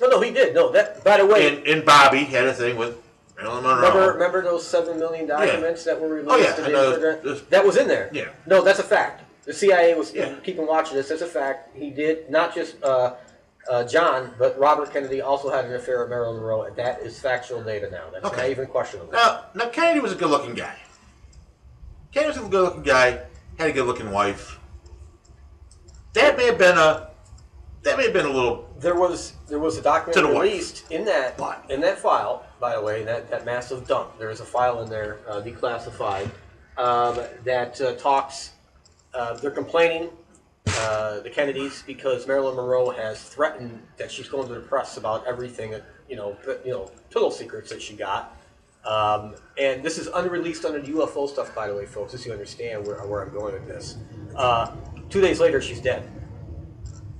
[0.00, 0.54] No, no, he did.
[0.54, 1.04] No, that.
[1.04, 2.96] By the way, and, and Bobby had a thing with
[3.36, 3.86] Marilyn Monroe.
[3.88, 6.30] remember remember those seven million documents that were released?
[6.32, 7.20] Oh, yeah, to I know.
[7.22, 8.10] This- That was in there.
[8.12, 8.30] Yeah.
[8.46, 9.22] No, that's a fact.
[9.44, 10.34] The CIA was Yeah.
[10.42, 11.08] keeping watch of this.
[11.08, 11.76] That's a fact.
[11.76, 13.14] He did not just uh,
[13.70, 17.20] uh, John, but Robert Kennedy also had an affair with Marilyn Monroe, and that is
[17.20, 18.10] factual data now.
[18.12, 19.12] That's not even questionable.
[19.12, 20.74] Now, now Kennedy was a good-looking guy.
[22.10, 23.20] Kennedy was a good-looking guy.
[23.58, 24.55] Had a good-looking wife.
[26.16, 27.10] That may have been a.
[27.82, 28.66] That may have been a little.
[28.80, 30.42] There was there was a To document the wife.
[30.44, 34.18] released in that But- in that file, by the way, that, that massive dump.
[34.18, 36.30] There is a file in there, uh, declassified,
[36.78, 38.52] um, that uh, talks.
[39.12, 40.08] Uh, they're complaining,
[40.80, 45.26] uh, the Kennedys, because Marilyn Monroe has threatened that she's going to the press about
[45.26, 48.36] everything, that, you know, you know, pillow secrets that she got.
[48.84, 52.28] Um, and this is unreleased under the UFO stuff, by the way, folks, just so
[52.28, 53.96] you understand where, where I'm going with this.
[54.34, 54.72] Uh,
[55.10, 56.08] two days later, she's dead.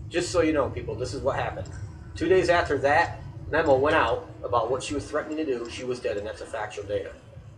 [0.09, 1.68] Just so you know, people, this is what happened.
[2.14, 3.20] Two days after that
[3.51, 6.40] memo went out about what she was threatening to do, she was dead, and that's
[6.40, 7.12] a factual data.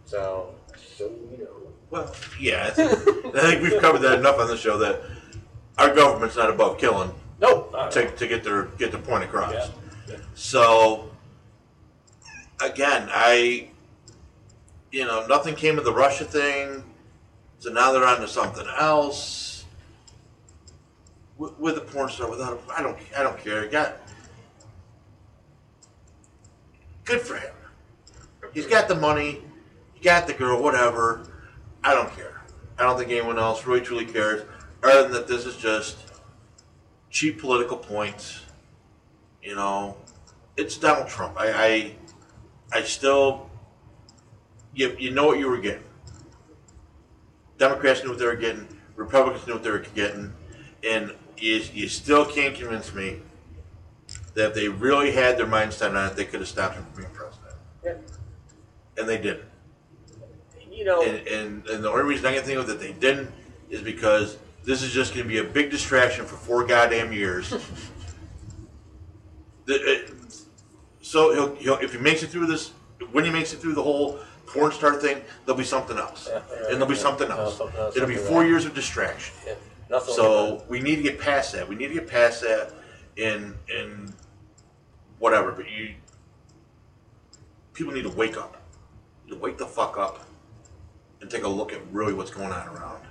[0.05, 0.55] So,
[0.97, 1.51] so you know.
[1.91, 2.91] Well, yeah, I think,
[3.35, 5.01] I think we've covered that enough on the show that
[5.79, 7.11] our government's not above killing
[7.41, 7.65] No.
[7.75, 9.53] uh, to, to get their get their point across.
[9.53, 9.69] Yeah.
[10.09, 10.17] Yeah.
[10.35, 11.11] So,
[12.63, 13.71] again, I,
[14.91, 16.85] you know, nothing came of the Russia thing,
[17.59, 19.48] so now they're on to something else.
[21.39, 23.67] With, with a porn star, without, a, I don't, I don't care.
[23.69, 23.97] Got
[27.05, 27.55] good for him.
[28.53, 29.43] He's got the money,
[29.95, 31.27] he got the girl, whatever.
[31.85, 32.43] I don't care.
[32.79, 34.45] I don't think anyone else really truly cares,
[34.83, 35.99] other than that this is just
[37.11, 38.41] cheap political points.
[39.43, 39.97] You know,
[40.57, 41.37] it's Donald Trump.
[41.39, 41.95] I, I,
[42.73, 43.49] I still,
[44.75, 45.85] you, you know what you were getting.
[47.59, 48.69] Democrats knew what they were getting.
[48.97, 50.33] Republicans knew what they were getting,
[50.85, 53.21] and you, you still can't convince me
[54.35, 56.85] that if they really had their mind set on it, they could have stopped him
[56.93, 57.95] from being president, yeah.
[58.97, 59.45] and they didn't.
[60.71, 63.31] You know, And, and, and the only reason I can think of that they didn't
[63.69, 67.53] is because this is just going to be a big distraction for four goddamn years.
[69.67, 70.15] The- it-
[71.03, 72.73] so he'll, he'll, if he makes it through this,
[73.13, 76.41] when he makes it through the whole porn star thing, there'll be something else, Yeah,
[76.51, 77.01] yeah, and there'll be yeah.
[77.01, 77.59] something No, else.
[77.59, 78.49] something else, It'll be four else.
[78.49, 79.35] years of distraction.
[79.91, 80.15] Nothing.
[80.15, 81.69] So we need to get past that.
[81.69, 82.73] We need to get past that
[83.17, 84.13] in in
[85.19, 85.53] whatever.
[85.53, 85.95] But you
[87.73, 88.61] people need to wake up.
[89.25, 90.27] You need to wake the fuck up
[91.21, 93.03] and take a look at really what's going on around.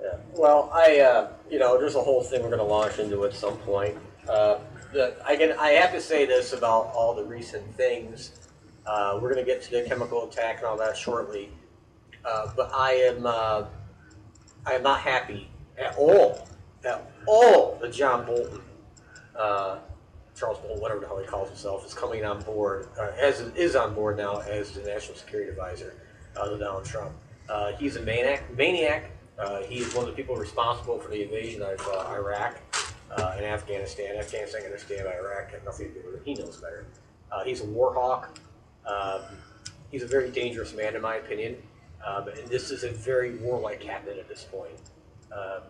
[0.00, 0.16] Yeah.
[0.32, 3.34] Well, I, uh, you know, there's a whole thing we're going to launch into at
[3.34, 3.96] some point.
[4.28, 4.58] Uh,
[4.92, 8.32] the, I can, I have to say this about all the recent things.
[8.86, 11.48] Uh, we're going to get to the chemical attack and all that shortly.
[12.24, 13.64] Uh, but I am, uh,
[14.64, 16.46] I am not happy at all,
[16.84, 18.60] at all that John Bolton,
[19.38, 19.78] uh,
[20.34, 23.76] Charles Bolton, whatever the hell he calls himself, is coming on board, uh, as is
[23.76, 25.94] on board now as the national security advisor
[26.36, 27.12] uh, to Donald Trump.
[27.48, 28.42] Uh, he's a maniac.
[28.56, 29.10] Maniac.
[29.38, 32.58] Uh, he is one of the people responsible for the invasion of uh, Iraq
[33.16, 34.16] uh, and Afghanistan.
[34.16, 36.22] Afghanistan can understand Iraq had nothing to do with it.
[36.24, 36.86] He knows better.
[37.30, 38.38] Uh, he's a war hawk.
[38.86, 39.22] Um,
[39.90, 41.56] he's a very dangerous man, in my opinion.
[42.04, 44.72] Um, and this is a very warlike cabinet at this point.
[45.32, 45.62] Um,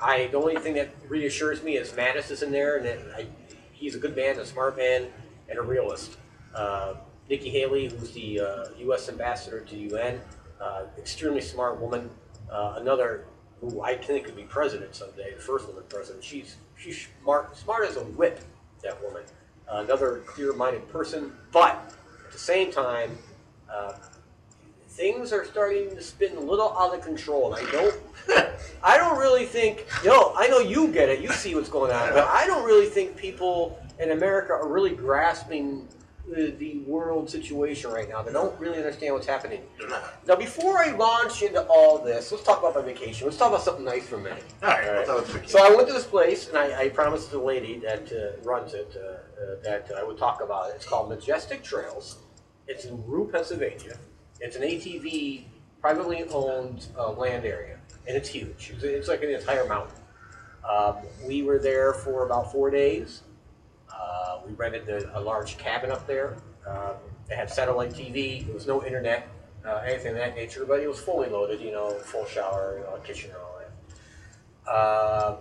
[0.00, 3.26] I the only thing that reassures me is Mattis is in there, and that I,
[3.72, 5.08] he's a good man, a smart man,
[5.48, 6.16] and a realist.
[6.54, 6.94] Uh,
[7.28, 9.08] Nikki Haley, who's the uh, U.S.
[9.08, 10.20] ambassador to the UN,
[10.60, 12.10] uh, extremely smart woman.
[12.50, 13.26] Uh, another
[13.60, 16.24] who I think could be president someday, the first woman president.
[16.24, 18.40] She's she's smart, smart as a whip.
[18.82, 19.22] That woman.
[19.70, 21.94] Uh, another clear-minded person, but
[22.26, 23.16] at the same time,
[23.72, 23.92] uh,
[25.00, 27.54] things are starting to spin a little out of control.
[27.54, 28.00] And I don't,
[28.84, 29.86] I don't really think.
[30.04, 31.20] No, I know you get it.
[31.20, 34.94] You see what's going on, but I don't really think people in America are really
[34.94, 35.88] grasping
[36.28, 38.22] the, the world situation right now.
[38.22, 39.62] They don't really understand what's happening.
[40.28, 43.26] Now, before I launch into all this, let's talk about my vacation.
[43.26, 44.44] Let's talk about something nice for a minute.
[44.62, 44.86] All right.
[44.86, 45.08] All right.
[45.08, 47.78] well, that was So I went to this place, and I, I promised the lady
[47.78, 50.74] that uh, runs it uh, uh, that I would talk about it.
[50.76, 52.18] It's called Majestic Trails.
[52.68, 53.98] It's in Rew, Pennsylvania.
[54.40, 55.44] It's an ATV
[55.80, 58.72] privately owned uh, land area, and it's huge.
[58.74, 59.96] It's, it's like an entire mountain.
[60.68, 63.22] Um, we were there for about four days.
[63.92, 66.36] Uh, we rented a, a large cabin up there.
[66.66, 66.94] Um,
[67.28, 68.44] they had satellite TV.
[68.44, 69.28] There was no internet,
[69.64, 71.60] uh, anything of that nature, but it was fully loaded.
[71.60, 74.70] You know, full shower, you know, kitchen, and all that.
[74.70, 75.36] Um,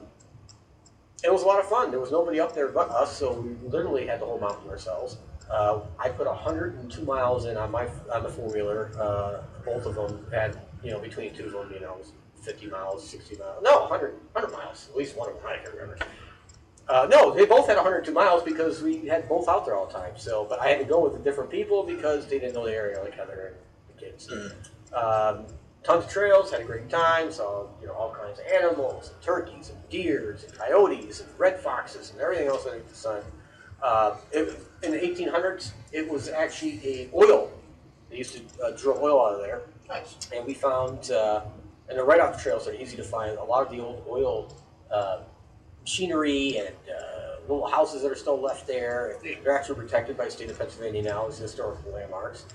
[1.23, 1.91] it was a lot of fun.
[1.91, 5.17] There was nobody up there but us, so we literally had the whole mountain ourselves.
[5.49, 8.91] Uh, I put 102 miles in on my on the four wheeler.
[8.99, 11.97] Uh, both of them had, you know, between two of them, you know,
[12.41, 13.63] 50 miles, 60 miles.
[13.63, 14.87] No, 100, 100 miles.
[14.89, 15.97] At least one of them, I can remember.
[16.87, 19.93] Uh, no, they both had 102 miles because we had both out there all the
[19.93, 20.13] time.
[20.15, 22.73] So, but I had to go with the different people because they didn't know the
[22.73, 24.31] area like Heather and the kids.
[24.93, 25.45] Um,
[25.83, 27.31] tons of trails, had a great time.
[27.31, 31.59] Saw you know all kinds of animals, and turkeys, and deers, and coyotes, and red
[31.59, 33.21] foxes, and everything else under the sun.
[33.81, 37.51] Uh, it, in the 1800s, it was actually a oil.
[38.09, 40.15] They used to uh, drill oil out of there Nice.
[40.35, 41.41] and we found, uh,
[41.87, 43.37] and they're right off the trails, so they're easy to find.
[43.37, 44.55] A lot of the old oil
[44.91, 45.19] uh,
[45.81, 49.17] machinery and uh, little houses that are still left there.
[49.23, 52.45] They're actually protected by the state of Pennsylvania now as historical landmarks.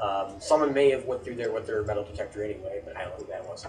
[0.00, 3.18] Um, someone may have went through there with their metal detector anyway, but I don't
[3.18, 3.64] know who that was.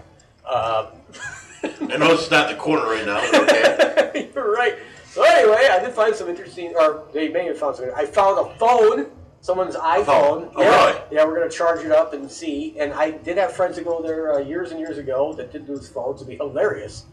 [0.46, 3.18] Um, I know it's not in the corner right now.
[3.42, 4.30] Okay.
[4.34, 4.76] You're right.
[5.16, 7.94] So anyway, I did find some interesting, or they may have found something.
[7.96, 9.06] I found a phone,
[9.40, 10.04] someone's iPhone.
[10.04, 10.50] phone?
[10.54, 11.00] Oh, yeah, really?
[11.10, 12.78] yeah, we're gonna charge it up and see.
[12.78, 15.66] And I did have friends that go there uh, years and years ago that did
[15.70, 16.20] lose phones.
[16.20, 17.06] It'd be hilarious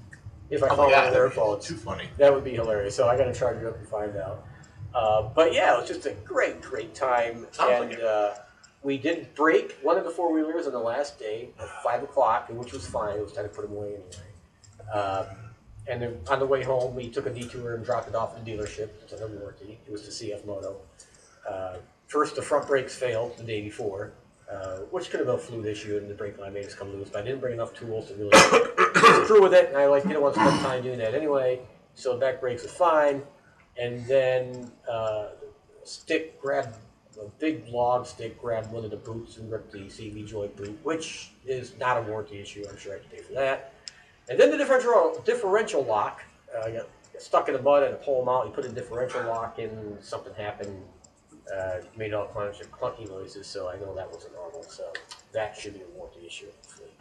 [0.49, 1.63] if I Oh, found yeah, one of their phones.
[1.63, 2.09] Too funny.
[2.17, 2.93] That would be hilarious.
[2.93, 4.45] So I got to charge it up and find out.
[4.93, 7.47] Uh, but yeah, it was just a great, great time.
[7.53, 8.33] Sounds and uh,
[8.81, 12.49] we did break one of the four wheelers on the last day at five o'clock,
[12.49, 13.15] which was fine.
[13.15, 15.25] It was time to put them away anyway.
[15.87, 18.45] And then on the way home, we took a detour and dropped it off at
[18.45, 18.89] the dealership.
[19.01, 19.79] It's under warranty.
[19.85, 20.77] It was the CF Moto.
[21.49, 24.13] Uh, first, the front brakes failed the day before,
[24.49, 26.93] uh, which could have been a fluid issue, and the brake line made us come
[26.93, 27.09] loose.
[27.09, 28.31] But I didn't bring enough tools to really
[29.25, 31.59] screw with it, and I like didn't want to spend time doing that anyway.
[31.95, 33.21] So back brakes was fine,
[33.77, 35.27] and then uh,
[35.83, 36.77] stick grabbed
[37.19, 40.77] a big log stick grabbed one of the boots and ripped the CV joint boot,
[40.83, 42.65] which is not a warranty issue.
[42.69, 43.72] I'm sure I can pay for that.
[44.29, 46.21] And then the differential differential lock
[46.55, 48.45] uh, got got stuck in the mud, and to pull them out.
[48.47, 50.81] You put a differential lock in, something happened.
[51.53, 54.63] Uh, made all kinds of clunky noises, so I know that wasn't normal.
[54.63, 54.93] So
[55.33, 56.91] that should be a warranty issue, hopefully,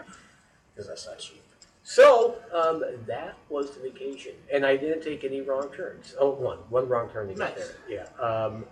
[0.75, 1.43] because that's not cheap.
[1.85, 6.17] So um, that was the vacation, and I didn't take any wrong turns.
[6.19, 7.73] Oh, one, one wrong turn to get Nice.
[7.89, 8.09] there.
[8.21, 8.65] Yeah, um,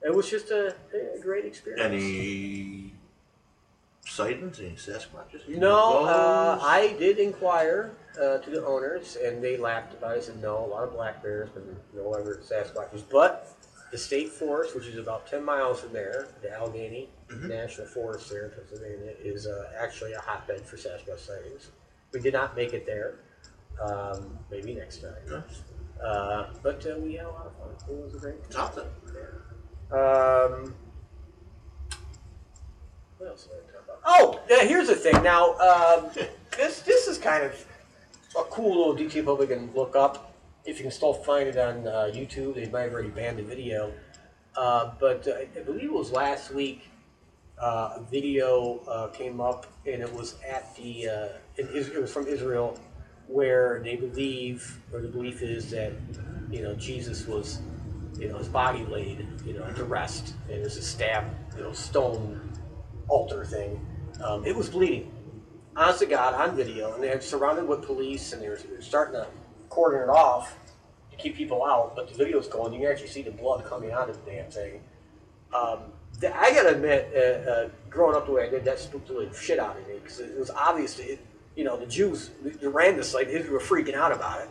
[0.00, 0.74] it was just a,
[1.16, 1.84] a great experience.
[1.84, 2.83] Any
[4.06, 4.60] sightings?
[4.60, 5.48] Any Sasquatches?
[5.48, 6.62] No, uh, UFOs?
[6.62, 10.18] I did inquire uh, to the owners, and they laughed about it.
[10.18, 13.02] I said no, a lot of black bears, but no ever Sasquatches.
[13.10, 13.48] But
[13.90, 17.48] the state forest, which is about ten miles from there, the Allegheny Mhm.
[17.48, 21.70] National Forest there in Pennsylvania, is uh, actually a hotbed for Sasquatch sightings.
[22.12, 23.14] We did not make it there.
[23.82, 25.42] Um, maybe next time.
[26.00, 27.70] Uh, but uh, we had a lot of fun.
[27.90, 28.72] It was a great time.
[28.72, 28.90] Something.
[29.90, 30.74] Um,
[33.18, 33.73] what else did I talk about?
[34.04, 35.22] Oh, yeah, here's the thing.
[35.22, 36.10] Now, um,
[36.56, 37.66] this this is kind of
[38.38, 40.34] a cool little detail probably can look up.
[40.64, 43.42] If you can still find it on uh, YouTube, they might have already banned the
[43.42, 43.92] video.
[44.56, 46.90] Uh, but uh, I believe it was last week.
[47.60, 51.08] Uh, a video uh, came up, and it was at the.
[51.08, 52.78] Uh, it was from Israel,
[53.26, 55.92] where they believe, or the belief is that,
[56.50, 57.60] you know, Jesus was,
[58.18, 61.24] you know, his body laid, you know, to rest, and there's a stab,
[61.56, 62.40] you know, stone
[63.08, 63.80] altar thing.
[64.24, 65.12] Um, it was bleeding
[65.76, 69.26] honest to God, on video, and they're surrounded with police, and they're, they're starting to
[69.68, 70.56] cordon it off
[71.10, 71.96] to keep people out.
[71.96, 74.50] But the video's going, you can actually see the blood coming out of the damn
[74.50, 74.80] thing.
[75.54, 75.80] Um,
[76.20, 79.30] th- I gotta admit, uh, uh, growing up the way I did, that spooked the
[79.38, 80.98] shit out of me because it was obvious.
[80.98, 81.24] It,
[81.56, 82.30] you know, the Jews
[82.62, 84.48] ran this site, they were freaking out about it.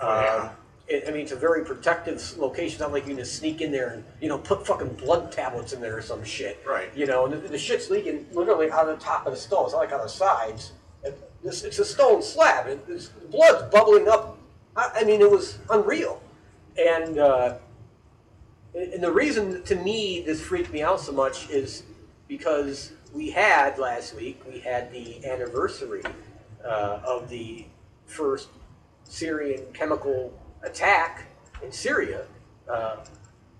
[0.00, 0.08] yeah.
[0.08, 0.52] Um, it,
[0.88, 2.74] I mean, it's a very protective location.
[2.74, 5.32] It's not like you can just sneak in there and you know put fucking blood
[5.32, 6.62] tablets in there or some shit.
[6.66, 6.90] Right.
[6.94, 9.64] You know, and the, the shit's leaking literally out of the top of the stone.
[9.64, 10.72] It's not like on the sides.
[11.44, 12.66] It's, it's a stone slab.
[12.66, 14.38] It, it's, the blood's bubbling up.
[14.76, 16.22] I, I mean, it was unreal.
[16.78, 17.56] And uh,
[18.76, 21.82] and the reason to me this freaked me out so much is
[22.28, 26.02] because we had last week we had the anniversary
[26.64, 27.66] uh, of the
[28.06, 28.48] first
[29.04, 30.32] Syrian chemical
[30.62, 31.26] attack
[31.62, 32.26] in Syria.
[32.68, 32.96] Uh,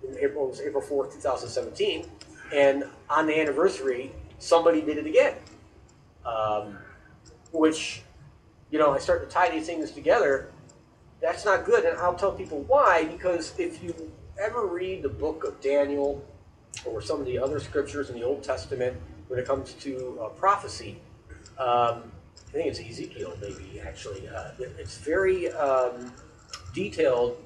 [0.08, 2.06] in April was April fourth, two thousand seventeen,
[2.52, 5.34] and on the anniversary, somebody did it again.
[6.24, 6.78] Um,
[7.52, 8.02] which,
[8.70, 10.50] you know, I start to tie these things together.
[11.20, 13.04] That's not good, and I'll tell people why.
[13.04, 13.94] Because if you
[14.38, 16.24] ever read the book of Daniel
[16.84, 18.96] or some of the other scriptures in the Old Testament
[19.28, 21.00] when it comes to uh, prophecy,
[21.58, 22.12] um,
[22.48, 24.28] I think it's Ezekiel, maybe actually.
[24.28, 26.12] Uh, it's very um,
[26.76, 27.38] detailed.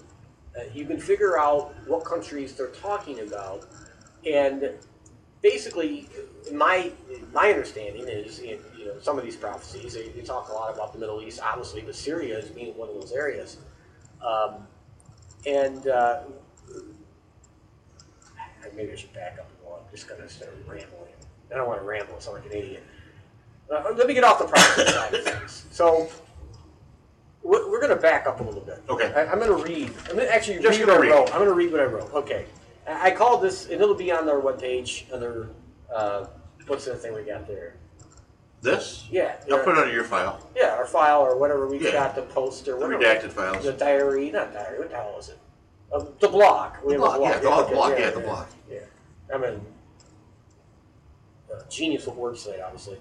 [0.58, 3.66] Uh, you can figure out what countries they're talking about,
[4.26, 4.72] and
[5.40, 6.08] basically,
[6.52, 6.90] my
[7.32, 10.74] my understanding is, in, you know, some of these prophecies they, they talk a lot
[10.74, 13.58] about the Middle East, obviously, but Syria is being one of those areas,
[14.26, 14.66] um,
[15.46, 16.22] and uh,
[18.74, 19.84] maybe I should back up a little.
[19.84, 21.14] I'm just going to start rambling.
[21.52, 22.18] I don't want to ramble.
[22.18, 22.84] So I sound like an idiot.
[23.72, 25.66] Uh, let me get off the prophecy side of things.
[25.70, 26.10] So.
[27.42, 28.82] We're we're going to back up a little bit.
[28.88, 29.12] Okay.
[29.14, 29.90] I, I'm going to read.
[30.08, 31.14] I'm going to actually Just read gonna what I read.
[31.18, 31.28] wrote.
[31.30, 32.12] I'm going to read what I wrote.
[32.12, 32.46] Okay.
[32.88, 35.48] I I called this, and it'll be on their webpage, on their,
[35.94, 36.26] uh,
[36.66, 37.74] what's the thing we got there?
[38.62, 39.06] This?
[39.10, 39.36] Yeah.
[39.50, 40.46] I'll put it under your file.
[40.54, 41.92] yeah, our file or whatever we Yeah.
[41.92, 43.02] got to post or The whatever.
[43.02, 43.64] redacted files.
[43.64, 45.38] The diary, not diary, what the hell is it?
[45.92, 46.74] Uh, the blog.
[46.84, 48.46] We The have a blog, yeah, the okay, blog, yeah, the blog.
[48.70, 48.78] Yeah.
[49.34, 49.60] I mean,
[51.52, 52.98] uh, genius word today, obviously.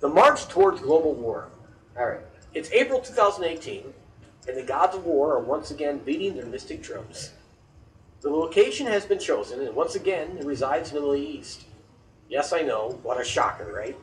[0.00, 1.48] The march towards global war.
[1.98, 2.20] All right.
[2.54, 3.94] It's April 2018,
[4.46, 7.30] and the gods of war are once again beating their mystic drums.
[8.20, 11.64] The location has been chosen, and once again, it resides in the Middle East.
[12.28, 13.00] Yes, I know.
[13.02, 13.96] What a shocker, right?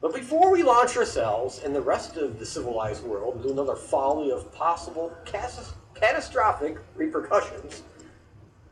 [0.00, 4.30] But before we launch ourselves and the rest of the civilized world into another folly
[4.30, 7.82] of possible catastrophic repercussions,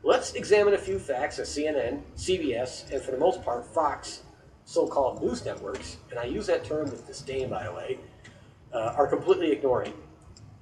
[0.01, 4.23] let's examine a few facts that CNN, CBS, and for the most part Fox,
[4.65, 7.99] so called news networks, and I use that term with disdain, by the way,
[8.73, 9.93] uh, are completely ignoring.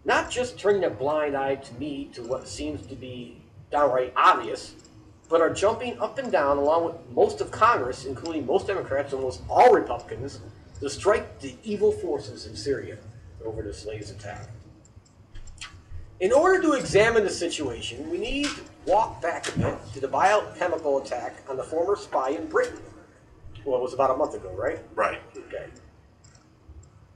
[0.04, 3.42] Not just turning a blind eye to me to what seems to be
[3.72, 4.76] downright obvious,
[5.30, 9.22] but are jumping up and down along with most of Congress, including most Democrats and
[9.22, 10.40] almost all Republicans,
[10.80, 12.98] to strike the evil forces in Syria
[13.44, 14.48] over the latest attack.
[16.20, 20.08] In order to examine the situation, we need to walk back a bit to the
[20.08, 22.80] biochemical attack on the former spy in Britain.
[23.66, 24.80] Well, it was about a month ago, right?
[24.96, 25.20] Right.
[25.36, 25.66] Okay.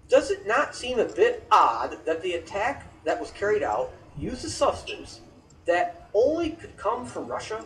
[0.10, 4.43] Does it not seem a bit odd that the attack that was carried out used
[4.43, 5.22] a substance
[5.66, 7.64] that only could come from Russia?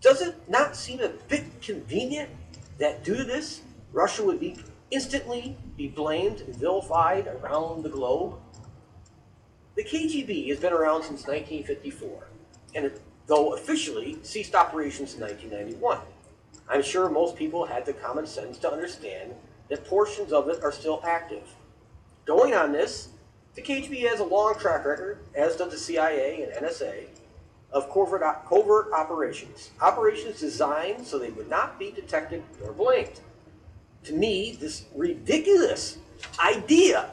[0.00, 2.28] Does it not seem a bit convenient
[2.78, 4.56] that due to this, Russia would be
[4.90, 8.34] instantly be blamed and vilified around the globe?
[9.76, 12.26] The KGB has been around since 1954,
[12.74, 12.90] and
[13.26, 15.98] though officially ceased operations in 1991.
[16.68, 19.34] I'm sure most people had the common sense to understand
[19.74, 21.42] that portions of it are still active.
[22.26, 23.08] Going on this,
[23.56, 27.06] the KGB has a long track record, as does the CIA and NSA,
[27.72, 29.70] of covert, covert operations.
[29.80, 33.20] Operations designed so they would not be detected nor blamed.
[34.04, 35.98] To me, this ridiculous
[36.38, 37.10] idea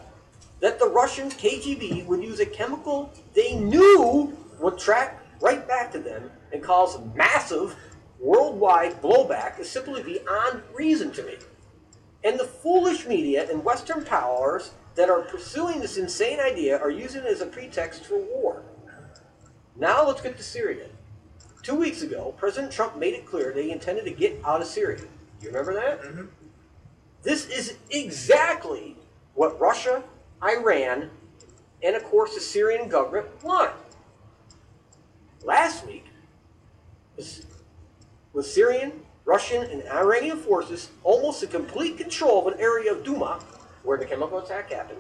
[0.60, 6.00] that the Russian KGB would use a chemical they knew would track right back to
[6.00, 7.76] them and cause massive
[8.20, 11.38] worldwide blowback is simply beyond reason to me.
[12.24, 17.22] And the foolish media and Western powers that are pursuing this insane idea are using
[17.22, 18.64] it as a pretext for war.
[19.76, 20.88] Now let's get to Syria.
[21.64, 24.68] Two weeks ago, President Trump made it clear that he intended to get out of
[24.68, 25.02] Syria.
[25.42, 26.02] You remember that?
[26.02, 26.26] Mm-hmm.
[27.24, 28.96] This is exactly
[29.36, 30.04] what Russia,
[30.44, 31.10] Iran,
[31.84, 33.72] and of course the Syrian government want.
[35.44, 36.06] Last week,
[38.34, 39.02] with Syrian,
[39.32, 43.42] Russian, and Iranian forces almost in complete control of an area of Douma,
[43.82, 45.00] where the chemical attack happened,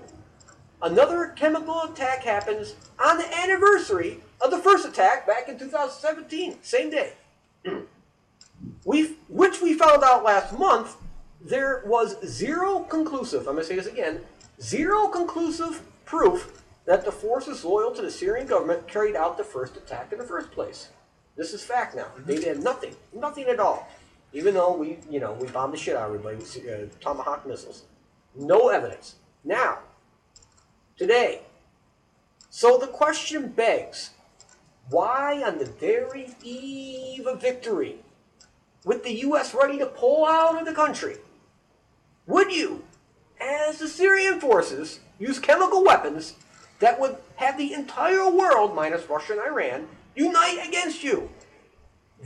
[0.81, 6.89] another chemical attack happens on the anniversary of the first attack back in 2017, same
[6.89, 7.11] day.
[8.85, 10.95] we, which we found out last month,
[11.41, 14.21] there was zero conclusive, I'm going to say this again,
[14.61, 19.75] zero conclusive proof that the forces loyal to the Syrian government carried out the first
[19.75, 20.87] attack in the first place.
[21.35, 22.07] This is fact now.
[22.25, 22.47] They mm-hmm.
[22.47, 23.89] had nothing, nothing at all.
[24.33, 27.45] Even though we, you know, we bombed the shit out of everybody with uh, Tomahawk
[27.45, 27.83] missiles.
[28.35, 29.15] No evidence.
[29.43, 29.79] Now,
[30.97, 31.41] today.
[32.49, 34.11] So the question begs,
[34.89, 37.97] why on the very eve of victory,
[38.83, 39.53] with the U.S.
[39.53, 41.17] ready to pull out of the country,
[42.27, 42.83] would you,
[43.39, 46.35] as the Syrian forces, use chemical weapons
[46.79, 51.29] that would have the entire world, minus Russia and Iran, unite against you?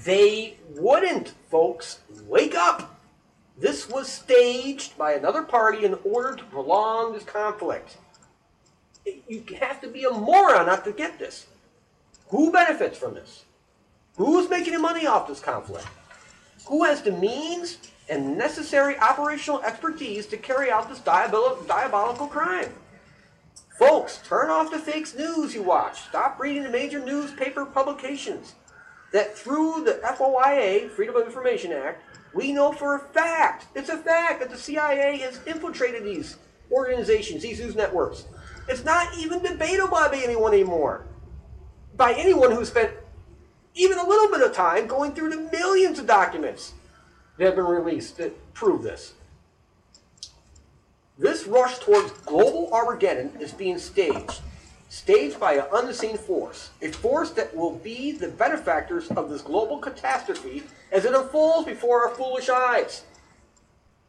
[0.04, 2.00] They wouldn't, folks.
[2.28, 3.00] Wake up!
[3.58, 7.98] This was staged by another party in order to prolong this conflict.
[9.06, 11.48] You have to be a moron not to get this.
[12.30, 13.46] Who benefits from this?
[14.18, 15.88] Who's making the money off this conflict?
[16.68, 17.78] Who has the means
[18.10, 22.74] and necessary operational expertise to carry out this diabolical crime?
[23.78, 26.02] Folks, turn off the fake news you watch.
[26.02, 28.56] Stop reading the major newspaper publications.
[29.16, 32.04] That through the FOIA, Freedom of Information Act,
[32.34, 36.36] we know for a fact, it's a fact, that the CIA has infiltrated these
[36.70, 38.26] organizations, these news networks.
[38.68, 41.06] It's not even debatable by anyone anymore.
[41.96, 42.92] By anyone who spent
[43.74, 46.74] even a little bit of time going through the millions of documents
[47.38, 49.14] that have been released that prove this.
[51.18, 54.42] This rush towards global Armageddon is being staged,
[54.96, 59.78] staged by an unseen force, a force that will be the benefactors of this global
[59.78, 63.04] catastrophe as it unfolds before our foolish eyes.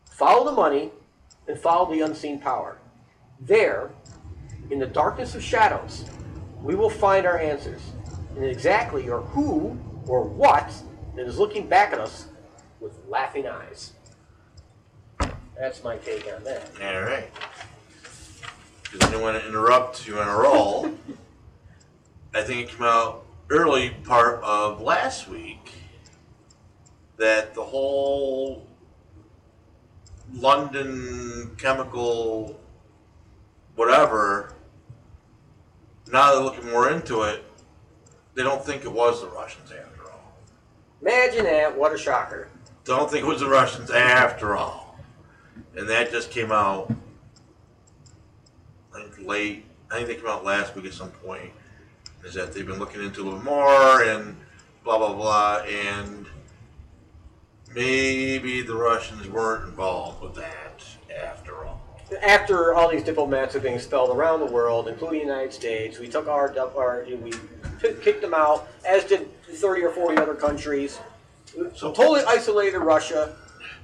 [0.08, 0.92] Follow the money
[1.48, 2.78] and follow the unseen power.
[3.40, 3.90] There,
[4.70, 6.04] in the darkness of shadows,
[6.62, 7.82] we will find our answers
[8.36, 9.76] and exactly or who
[10.06, 10.72] or what
[11.16, 12.26] that is looking back at us
[12.78, 13.94] with laughing eyes.
[15.58, 16.70] That's my take on that.
[16.80, 17.28] All right.
[18.90, 20.90] Because I didn't want to interrupt you on a roll.
[22.34, 25.72] I think it came out early part of last week
[27.16, 28.66] that the whole
[30.32, 32.60] London chemical
[33.76, 34.54] whatever,
[36.10, 37.44] now they're looking more into it,
[38.34, 40.34] they don't think it was the Russians after all.
[41.00, 42.48] Imagine that, what a shocker.
[42.84, 44.98] Don't think it was the Russians after all.
[45.76, 46.92] And that just came out,
[48.96, 51.50] I think late, I think they came out last week at some point,
[52.24, 54.36] is that they've been looking into a little more and
[54.84, 56.26] blah, blah, blah, and
[57.74, 60.82] maybe the Russians weren't involved with that
[61.14, 61.86] after all
[62.22, 66.08] after all these diplomats are being expelled around the world, including the United States, we
[66.08, 67.32] took our, our we
[68.00, 70.98] kicked them out, as did 30 or 40 other countries.
[71.74, 73.36] So totally isolated Russia.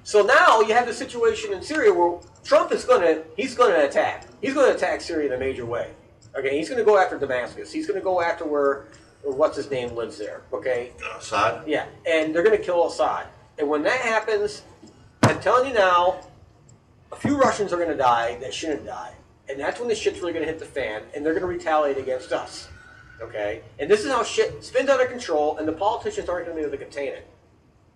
[0.05, 3.73] So now you have the situation in Syria where Trump is going to he's going
[3.73, 4.27] to attack.
[4.41, 5.91] He's going to attack Syria in a major way.
[6.37, 7.73] Okay, he's going to go after Damascus.
[7.73, 8.87] He's going to go after where
[9.23, 10.43] what's his name lives there.
[10.53, 11.67] Okay, Assad.
[11.67, 13.27] Yeah, and they're going to kill Assad.
[13.59, 14.63] And when that happens,
[15.23, 16.21] I'm telling you now,
[17.13, 19.13] a few Russians are going to die that shouldn't die.
[19.49, 21.49] And that's when the shit's really going to hit the fan, and they're going to
[21.49, 22.69] retaliate against us.
[23.21, 23.63] Okay?
[23.79, 26.63] And this is how shit spins out of control, and the politicians aren't going to
[26.63, 27.29] be able to contain it.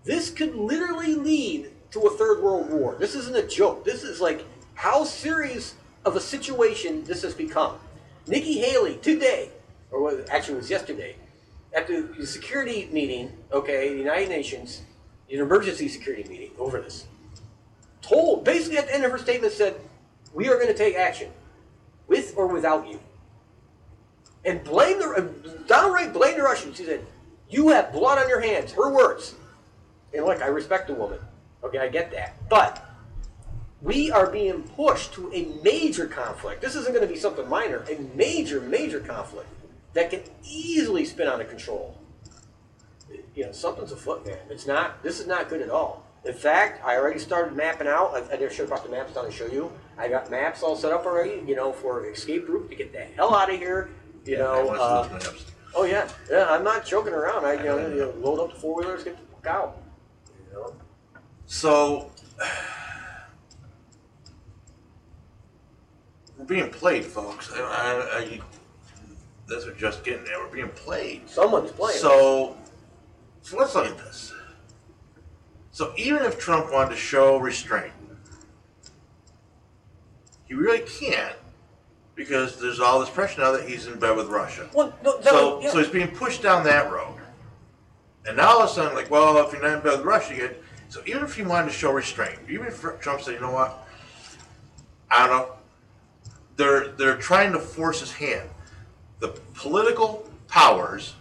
[0.05, 2.97] This could literally lead to a third world war.
[2.99, 3.85] This isn't a joke.
[3.85, 5.75] This is like how serious
[6.05, 7.79] of a situation this has become.
[8.27, 9.51] Nikki Haley today,
[9.91, 11.17] or what actually it was yesterday,
[11.75, 14.83] at the security meeting, okay, the United Nations,
[15.31, 17.07] an emergency security meeting over this
[18.07, 19.75] told, basically at the end of her statement said,
[20.33, 21.31] we are going to take action,
[22.07, 23.01] with or without you.
[24.45, 26.77] And blame the, downright blame the Russians.
[26.77, 27.05] She said,
[27.51, 28.73] you have blood on your hands.
[28.73, 29.35] Her words.
[30.15, 31.19] And look, I respect the woman.
[31.65, 32.37] Okay, I get that.
[32.49, 32.85] But
[33.83, 36.61] we are being pushed to a major conflict.
[36.61, 37.85] This isn't going to be something minor.
[37.91, 39.49] A major, major conflict
[39.95, 41.99] that can easily spin out of control.
[43.35, 44.39] You know, something's afoot, man.
[44.51, 45.03] It's not.
[45.03, 46.05] This is not good at all.
[46.25, 48.15] In fact, I already started mapping out.
[48.15, 49.71] I, I should have brought the maps down to show you.
[49.97, 53.05] I got maps all set up already, you know, for escape route to get the
[53.17, 53.91] hell out of here.
[54.25, 54.71] You yeah, know.
[54.71, 55.21] Uh,
[55.75, 56.47] oh yeah, yeah.
[56.51, 57.45] I'm not joking around.
[57.45, 59.83] I, you know, you know load up the four wheelers, get the fuck out.
[60.49, 60.75] You know.
[61.47, 62.11] So.
[66.39, 67.51] we're being played, folks.
[67.53, 68.41] I, I, I,
[69.49, 70.39] that's what just getting there.
[70.39, 71.29] We're being played.
[71.29, 71.99] Someone's playing.
[71.99, 72.57] So,
[73.43, 74.33] so let's look at this.
[75.71, 77.93] So even if Trump wanted to show restraint,
[80.47, 81.37] he really can't
[82.15, 84.69] because there's all this pressure now that he's in bed with Russia.
[84.73, 85.71] Well, no, So, yeah.
[85.71, 87.21] so he's being pushed down that road.
[88.27, 90.35] And now all of a sudden, like, well, if you're not in bed with Russia,
[90.35, 90.63] you get.
[90.89, 93.87] So even if he wanted to show restraint, even if Trump said, you know what,
[95.11, 95.53] I don't know,
[96.57, 98.49] they're they're trying to force his hand.
[99.21, 101.15] The political powers,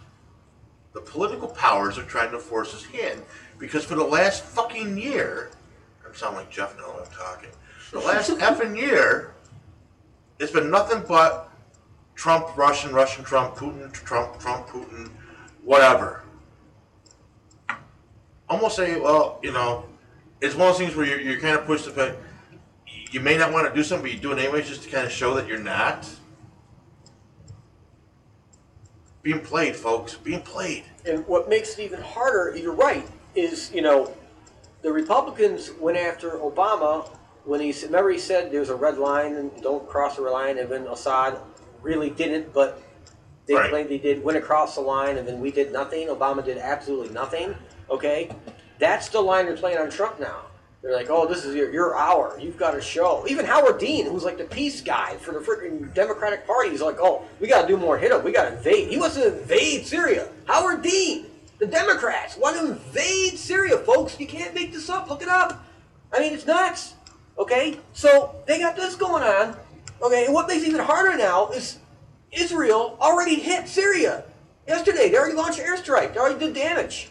[0.92, 3.22] the political powers are trying to force his hand
[3.58, 5.50] because for the last fucking year,
[6.08, 7.50] I sound like Jeff now I'm talking.
[7.92, 9.34] The last effing year,
[10.38, 11.50] it's been nothing but
[12.14, 15.10] Trump, Russian, Russian, Trump, Putin, Trump, Trump, Putin,
[15.62, 16.22] whatever.
[18.48, 19.86] Almost say, well, you know,
[20.40, 22.16] it's one of those things where you're, you're kind of pushed to put,
[23.10, 25.04] you may not want to do something, but you do it anyways just to kind
[25.04, 26.08] of show that you're not.
[29.22, 30.84] Being played, folks, being played.
[31.04, 34.14] And what makes it even harder, you're right, is, you know,
[34.82, 37.08] the Republicans went after Obama
[37.44, 40.32] when he said, remember he said there's a red line and don't cross the red
[40.32, 41.38] line, and then Assad
[41.82, 42.80] really didn't, but
[43.46, 43.70] they Right.
[43.70, 46.08] claimed they did, went across the line, and then we did nothing.
[46.08, 47.54] Obama did absolutely nothing.
[47.90, 48.30] Okay?
[48.78, 50.42] That's the line they're playing on Trump now.
[50.82, 52.38] They're like, oh, this is your, your hour.
[52.40, 53.24] You've got a show.
[53.28, 56.98] Even Howard Dean, who's like the peace guy for the freaking Democratic Party, is like,
[57.00, 58.22] oh, we got to do more hit up.
[58.22, 58.88] We got to invade.
[58.88, 60.28] He wants to invade Syria.
[60.46, 61.26] Howard Dean,
[61.58, 64.20] the Democrats want to invade Syria, folks.
[64.20, 65.08] You can't make this up.
[65.10, 65.66] Look it up.
[66.12, 66.94] I mean, it's nuts.
[67.38, 67.80] Okay?
[67.92, 69.56] So they got this going on.
[70.02, 70.26] Okay?
[70.26, 71.78] And what makes it even harder now is
[72.30, 74.24] Israel already hit Syria
[74.68, 75.08] yesterday.
[75.08, 76.14] They already launched an airstrike.
[76.14, 77.08] They already did damage.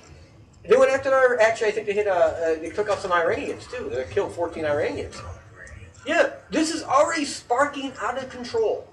[0.67, 1.39] They went after our.
[1.39, 2.07] Actually, I think they hit.
[2.07, 3.89] Uh, uh, they took out some Iranians too.
[3.93, 5.15] They killed 14 Iranians.
[6.05, 8.87] Yeah, this is already sparking out of control.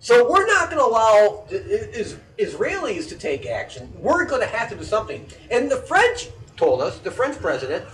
[0.00, 3.92] So we're not going to allow the is, Israelis to take action.
[3.96, 5.26] We're going to have to do something.
[5.50, 7.84] And the French told us, the French president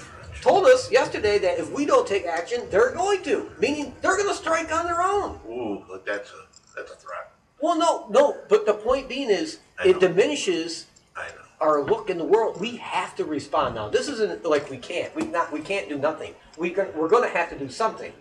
[0.42, 3.50] told us yesterday that if we don't take action, they're going to.
[3.58, 5.40] Meaning they're going to strike on their own.
[5.48, 6.46] Ooh, look, that's a
[6.76, 7.32] that's a threat.
[7.60, 8.36] Well, no, no.
[8.48, 11.43] But the point being is, it diminishes I know.
[11.64, 12.60] Our look in the world.
[12.60, 13.88] We have to respond now.
[13.88, 15.14] This isn't like we can't.
[15.16, 15.52] We not.
[15.52, 16.34] We can't do nothing.
[16.58, 18.12] We we're going to have to do something.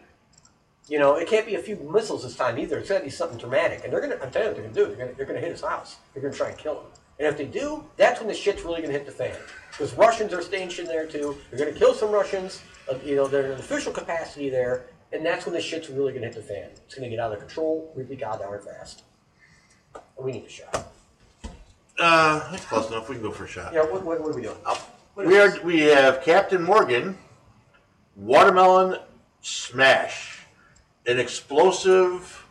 [0.90, 2.78] You know, it can't be a few missiles this time either.
[2.78, 3.84] It's got to be something dramatic.
[3.84, 4.24] And they're going to.
[4.24, 4.88] I'm telling you what they're going to do.
[4.88, 5.16] They're going to.
[5.16, 5.98] They're going to hit his house.
[6.14, 6.88] They're going to try and kill him.
[7.20, 9.36] And if they do, that's when the shit's really going to hit the fan.
[9.72, 11.38] Because Russians are stationed there too.
[11.50, 12.62] They're going to kill some Russians.
[12.92, 14.88] Uh, you know, they're in an official capacity there.
[15.12, 16.70] And that's when the shit's really going to hit the fan.
[16.86, 19.04] It's going to get out of control really goddamn fast.
[19.96, 20.93] And we need a shot.
[22.00, 23.10] Uh, that's close enough.
[23.10, 23.74] We can go for a shot.
[23.74, 24.56] Yeah, what, what, what are we doing?
[25.14, 25.62] What We are.
[25.64, 27.18] We have Captain Morgan,
[28.16, 29.00] watermelon
[29.42, 30.40] smash,
[31.06, 32.48] an explosive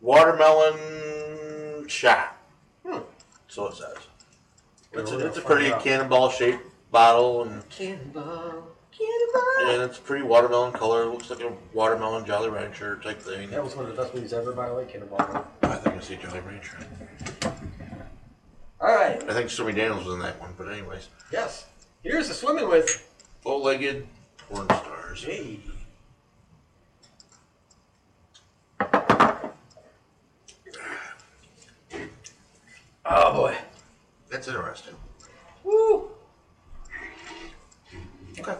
[0.00, 2.36] watermelon shot.
[2.86, 3.00] Hmm.
[3.48, 3.96] So it says.
[4.92, 9.72] It's we're a, it's a pretty cannonball shaped bottle, and, Cannonball, cannonball.
[9.72, 11.04] and it's pretty watermelon color.
[11.04, 13.50] It looks like a watermelon Jolly Rancher type thing.
[13.50, 15.46] That was one of the best movies ever, by the way, Cannonball.
[15.62, 16.78] I think I see Jolly Rancher.
[18.80, 19.22] All right.
[19.28, 21.66] I think Stormy Daniels was in that one, but anyways, Yes.
[22.02, 23.06] Here's the swimming with.
[23.44, 24.06] bow-legged
[24.48, 25.22] porn stars.
[25.24, 25.60] Hey.
[33.04, 33.56] Oh boy.
[34.30, 34.94] That's interesting.
[35.64, 36.10] Woo.
[38.38, 38.56] Okay.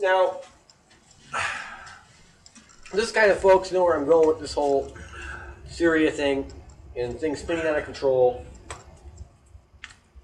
[0.00, 0.36] Now,
[2.92, 4.94] this kind of folks know where I'm going with this whole
[5.68, 6.50] Syria thing
[7.00, 8.44] and things spinning out of control.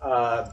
[0.00, 0.50] Uh,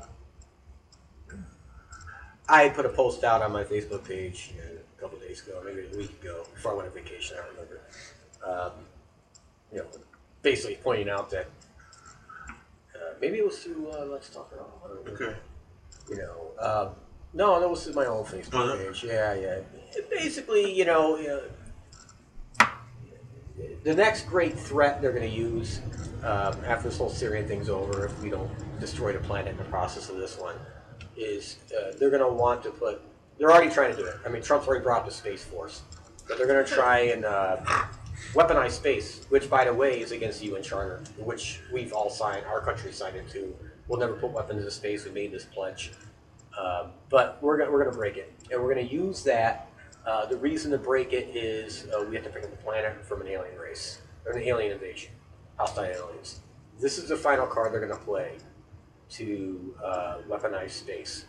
[2.47, 5.88] I put a post out on my Facebook page uh, a couple days ago, maybe
[5.91, 7.38] a week ago, before I went on vacation.
[7.38, 7.82] I don't remember.
[8.45, 8.71] Um,
[9.71, 9.86] you know,
[10.41, 11.47] basically pointing out that
[12.95, 14.82] uh, maybe it was through uh, Let's Talk It All.
[15.07, 15.36] Okay.
[16.09, 16.51] you know.
[16.59, 16.95] Um,
[17.34, 18.88] no, that was my own Facebook it?
[18.88, 19.03] page.
[19.03, 19.59] Yeah, yeah.
[20.09, 21.41] Basically, you know, you know,
[23.84, 25.82] the next great threat they're going to use
[26.24, 28.49] um, after this whole Syrian thing's over, if we don't
[28.80, 30.55] destroy the planet in the process of this one,
[31.17, 33.01] is uh, they're going to want to put.
[33.38, 34.15] They're already trying to do it.
[34.26, 35.82] I mean, Trump's already brought up the space force,
[36.28, 37.57] but they're going to try and uh,
[38.34, 42.45] weaponize space, which, by the way, is against the UN Charter, which we've all signed.
[42.45, 43.55] Our country signed into.
[43.88, 45.05] We'll never put weapons into space.
[45.05, 45.91] We made this pledge.
[46.57, 49.69] Um, but we're gonna, we're going to break it, and we're going to use that.
[50.05, 53.21] Uh, the reason to break it is uh, we have to protect the planet from
[53.21, 55.11] an alien race or an alien invasion,
[55.58, 56.39] hostile aliens.
[56.80, 58.38] This is the final card they're going to play
[59.12, 61.26] to uh, weaponize space.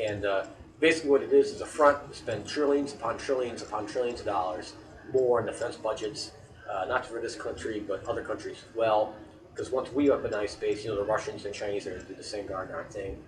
[0.00, 0.46] And uh,
[0.80, 4.26] basically, what it is is a front to spend trillions upon trillions upon trillions of
[4.26, 4.74] dollars
[5.12, 6.32] more in defense budgets,
[6.70, 9.14] uh, not for this country, but other countries as well.
[9.50, 12.14] Because once we weaponize space, you know, the Russians and Chinese are going to do
[12.14, 13.22] the same darn thing.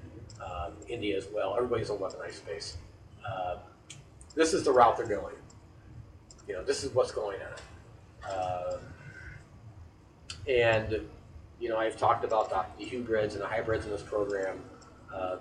[0.45, 1.55] Um, India as well.
[1.57, 2.76] Everybody's on weaponized space.
[3.26, 3.57] Uh,
[4.34, 5.34] this is the route they're going.
[6.47, 8.80] You know, this is what's going on.
[10.49, 11.01] And,
[11.59, 14.61] you know, I've talked about the, hybrids and the hybrids in this program.
[15.12, 15.36] Uh,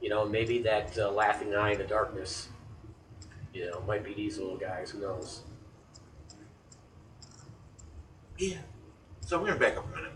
[0.00, 2.48] you know, maybe that uh, laughing eye in the darkness,
[3.54, 4.90] you know, might be these little guys.
[4.90, 5.42] Who knows?
[8.38, 8.58] Yeah.
[9.20, 10.12] So we're gonna back up a minute.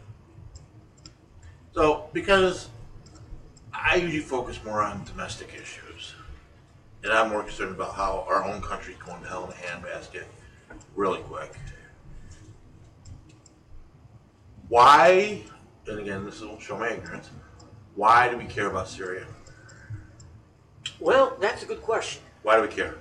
[1.73, 2.69] So because
[3.73, 6.15] I usually focus more on domestic issues,
[7.05, 10.25] and I'm more concerned about how our own country's going to hell in a handbasket,
[10.97, 11.53] really quick.
[14.69, 15.43] Why?
[15.87, 17.31] And again, this will show my ignorance.
[17.95, 19.27] Why do we care about Syria?
[21.01, 22.23] Well, that's a good question.
[22.43, 22.97] Why do we care?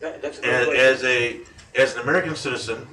[0.00, 0.84] That, that's a good And question.
[0.84, 1.40] as a
[1.74, 2.86] as an American citizen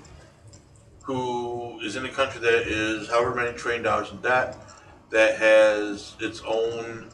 [1.04, 4.58] who is in a country that is however many trillion dollars in debt,
[5.10, 7.10] that has its own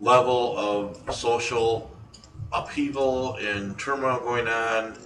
[0.00, 1.90] level of social
[2.52, 4.96] upheaval and turmoil going on,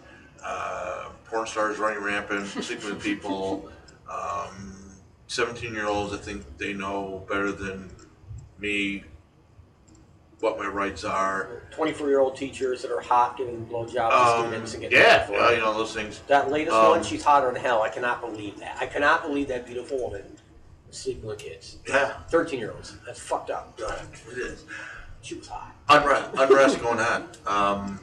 [0.44, 3.70] uh, porn stars running rampant, sleeping with people,
[4.10, 4.67] um,
[5.32, 7.90] 17 year olds I think they know better than
[8.58, 9.04] me
[10.40, 11.62] what my rights are.
[11.72, 15.26] 24 year old teachers that are hot giving blowjobs to Um, students and get yeah,
[15.26, 16.20] for yeah, you know, those things.
[16.28, 17.82] That latest Um, one, she's hotter than hell.
[17.82, 18.76] I cannot believe that.
[18.80, 20.22] I cannot believe that beautiful woman
[20.90, 21.78] is sleeping with kids.
[21.88, 22.14] Yeah.
[22.30, 22.96] 13 year olds.
[23.04, 23.78] That's fucked up.
[24.32, 24.64] It is.
[25.20, 25.74] She was hot.
[25.88, 27.28] Unrest, unrest going on.
[27.46, 28.00] Um,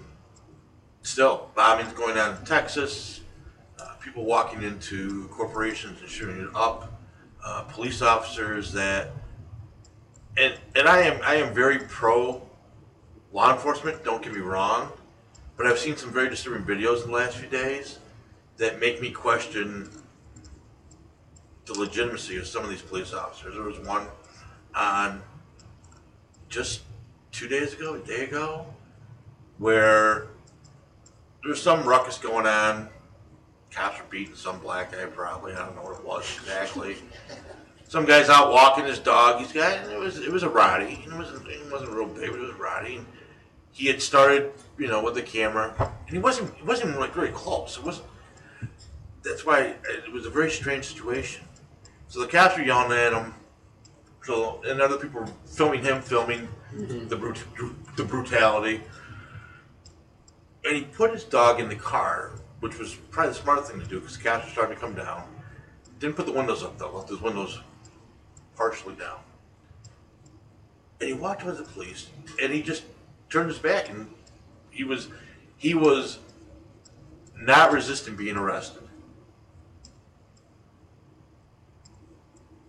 [1.02, 3.22] still, bombings going on in Texas.
[3.80, 6.95] Uh, people walking into corporations and shooting it up.
[7.48, 9.12] Uh, police officers that,
[10.36, 12.41] and and I am I am very pro
[13.32, 14.04] law enforcement.
[14.04, 14.91] Don't get me wrong,
[15.56, 18.00] but I've seen some very disturbing videos in the last few days
[18.58, 19.91] that make me question
[21.68, 23.54] the legitimacy of some of these police officers.
[23.54, 24.08] There was one
[24.74, 25.22] on
[26.50, 26.82] just
[27.32, 28.66] two days ago, a day ago,
[29.60, 30.30] where
[31.43, 32.89] there's some ruckus going on.
[33.76, 35.54] Cops were beating some black guy, probably.
[35.54, 36.96] I don't know what it was exactly.
[37.90, 39.40] some guy's out walking his dog.
[39.40, 41.04] He's got it was it was a Roddy.
[41.06, 42.98] It wasn't it wasn't real big, but it was a Roddy.
[42.98, 43.06] And
[43.72, 47.32] he had started, you know, with the camera, and he wasn't he wasn't like very
[47.32, 47.78] close.
[47.78, 48.08] It wasn't.
[49.24, 51.44] That's why it was a very strange situation.
[52.08, 53.34] So the cops were yelling at him.
[54.24, 57.10] So and other people were filming him, filming mm-hmm.
[57.10, 57.44] the brut-
[57.98, 58.82] the brutality.
[60.64, 62.32] And he put his dog in the car,
[62.66, 64.95] which was probably the smart thing to do because the cops were starting to come
[64.95, 65.24] down.
[65.99, 67.59] Didn't put the windows up though, left his windows
[68.55, 69.20] partially down.
[70.99, 72.09] And he walked towards the police,
[72.41, 72.82] and he just
[73.30, 74.09] turned his back, and
[74.72, 75.09] he was
[75.57, 76.18] he was
[77.39, 78.82] not resisting being arrested.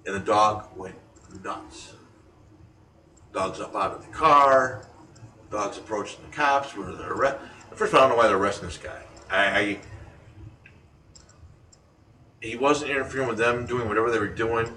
[0.05, 0.97] And the dog went
[1.43, 1.95] nuts.
[3.33, 4.87] Dog's up out of the car.
[5.51, 6.77] Dog's approaching the cops.
[6.77, 7.39] Where they're arrest.
[7.75, 9.06] First of all, I don't know why they're arresting this guy.
[9.31, 9.79] I, I
[12.41, 14.73] he wasn't interfering with them doing whatever they were doing.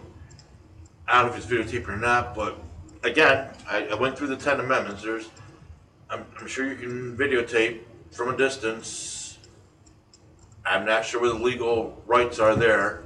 [1.07, 2.57] I don't know if it's videotaping or not, but
[3.03, 5.03] again, I, I went through the Ten Amendments.
[5.03, 5.29] There's,
[6.09, 7.81] I'm, I'm sure you can videotape
[8.11, 9.37] from a distance.
[10.65, 13.03] I'm not sure what the legal rights are there.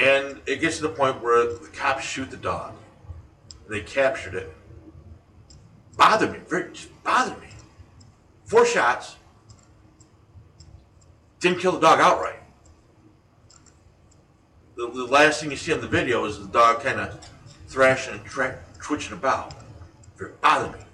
[0.00, 2.74] And it gets to the point where the cops shoot the dog.
[3.68, 4.52] They captured it.
[5.96, 6.70] Bothered me, very
[7.04, 7.48] bothered me.
[8.44, 9.16] Four shots.
[11.40, 12.40] Didn't kill the dog outright.
[14.76, 17.26] The, the last thing you see on the video is the dog kind of
[17.68, 19.54] thrashing and tra- twitching about.
[20.16, 20.84] Very bothered me.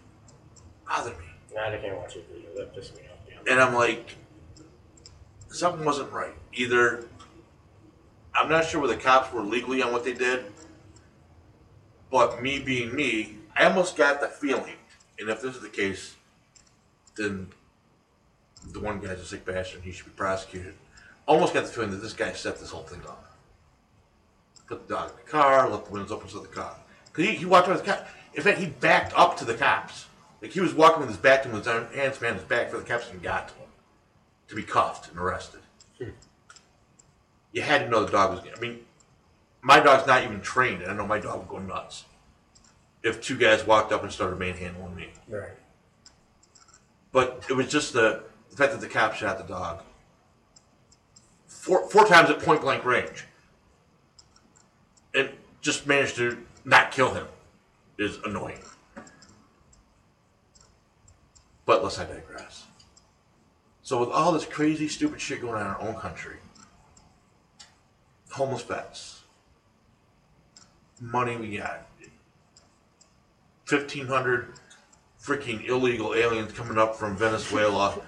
[0.88, 1.24] Bothered me.
[1.54, 2.48] Nah, I can't watch your video.
[2.56, 3.18] That pissed me off.
[3.28, 3.52] Yeah.
[3.52, 4.14] And I'm like,
[5.48, 6.34] something wasn't right.
[6.52, 7.06] Either
[8.34, 10.44] I'm not sure where the cops were legally on what they did,
[12.10, 14.74] but me being me, I almost got the feeling,
[15.18, 16.14] and if this is the case,
[17.16, 17.48] then
[18.72, 20.74] the one guy's a sick bastard and he should be prosecuted.
[21.26, 23.24] Almost got the feeling that this guy set this whole thing up.
[24.68, 26.76] Put the dog in the car, let the windows open so the car.
[27.06, 28.06] Because he, he walked around the cop.
[28.34, 30.06] In fact, he backed up to the cops.
[30.42, 32.46] Like he was walking with his back to him, with his own hands behind his
[32.46, 33.68] back for the cops even got to him
[34.48, 35.60] to be cuffed and arrested.
[35.98, 36.10] Hmm.
[37.52, 38.52] You had to know the dog was.
[38.54, 38.80] I mean,
[39.62, 42.04] my dog's not even trained, and I know my dog would go nuts
[43.02, 45.08] if two guys walked up and started manhandling me.
[45.28, 45.50] Right.
[47.12, 48.24] But it was just the,
[48.56, 49.82] the fact that the cop shot the dog
[51.46, 53.26] four four times at point blank range,
[55.14, 55.30] and
[55.60, 57.26] just managed to not kill him
[57.98, 58.58] is annoying.
[61.66, 62.64] But let's I digress.
[63.82, 66.36] So with all this crazy, stupid shit going on in our own country,
[68.30, 69.20] homeless vets,
[70.98, 71.86] money we got,
[73.66, 74.54] fifteen hundred
[75.22, 78.00] freaking illegal aliens coming up from Venezuela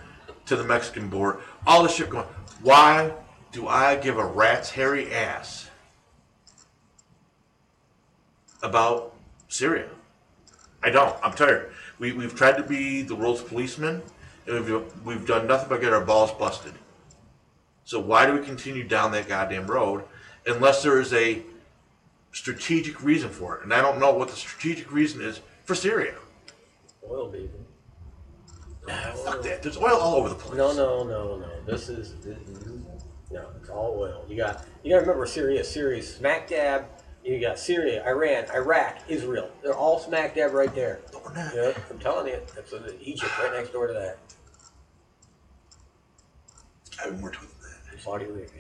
[0.49, 2.27] to the Mexican border, all this shit going.
[2.63, 3.13] Why
[3.53, 5.71] do I give a rat's hairy ass
[8.63, 9.15] about
[9.49, 9.89] Syria?
[10.83, 11.17] I don't.
[11.23, 11.73] I'm tired.
[11.99, 14.03] We, we've tried to be the world's policeman,
[14.47, 16.75] and we've, we've done nothing but get our balls busted.
[17.85, 20.05] So why do we continue down that goddamn road
[20.47, 21.43] unless there is a
[22.33, 23.65] strategic reason for it?
[23.65, 26.15] And I don't know what the strategic reason is for Syria.
[27.11, 27.51] Oil, baby.
[29.25, 29.63] Fuck that.
[29.63, 30.57] There's oil all over the place.
[30.57, 31.49] No, no, no, no.
[31.67, 32.67] This is this is-
[33.31, 33.47] no.
[33.61, 34.25] It's all oil.
[34.29, 35.63] You got you got to remember Syria.
[35.65, 36.87] Syria's smack dab.
[37.25, 39.51] You got Syria, Iran, Iraq, Israel.
[39.63, 41.01] They're all smack dab right there.
[41.13, 41.55] No, we're not.
[41.55, 42.41] Yeah, I'm telling you.
[42.55, 42.73] That's
[43.03, 44.19] Egypt right next door to that.
[46.99, 48.01] I haven't worked with that.
[48.01, 48.58] Saudi Arabia.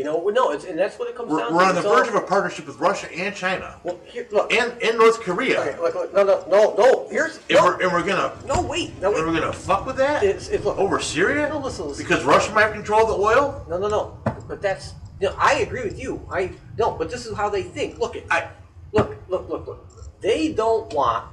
[0.00, 1.68] You know, no, it's, and that's what it comes We're, down we're to.
[1.68, 4.50] on the verge of a partnership with Russia and China Well, here, look.
[4.50, 5.60] and, and North Korea.
[5.60, 7.06] okay, look, look, no, no, no, no.
[7.10, 9.96] Here's And, no, we're, and we're gonna no, wait, no, and we're gonna fuck with
[9.96, 10.78] that It's, it's look.
[10.78, 12.02] over Syria No, listen, listen.
[12.02, 13.62] because Russia might control the oil.
[13.68, 14.18] No, no, no.
[14.48, 15.34] But that's no.
[15.36, 16.26] I agree with you.
[16.32, 16.92] I no.
[16.92, 17.98] But this is how they think.
[17.98, 18.24] Look it.
[18.30, 18.48] I
[18.92, 20.20] Look, look, look, look.
[20.22, 21.26] They don't want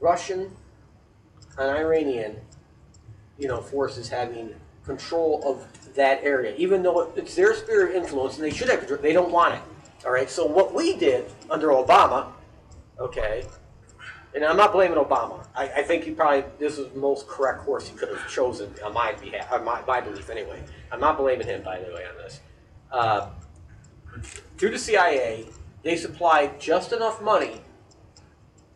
[0.00, 0.56] Russian
[1.58, 2.36] and Iranian,
[3.36, 4.54] you know, forces having
[4.86, 8.86] control of that area, even though it's their sphere of influence and they should have.
[9.02, 9.60] They don't want it.
[10.04, 10.28] All right.
[10.28, 12.32] So what we did under Obama,
[12.98, 13.44] okay,
[14.34, 15.46] and I'm not blaming Obama.
[15.54, 18.72] I, I think he probably this was the most correct course he could have chosen
[18.84, 20.62] on my behalf, on my, my belief anyway.
[20.90, 22.40] I'm not blaming him, by the way, on this.
[22.90, 23.28] Uh,
[24.56, 25.46] through the CIA,
[25.82, 27.60] they supplied just enough money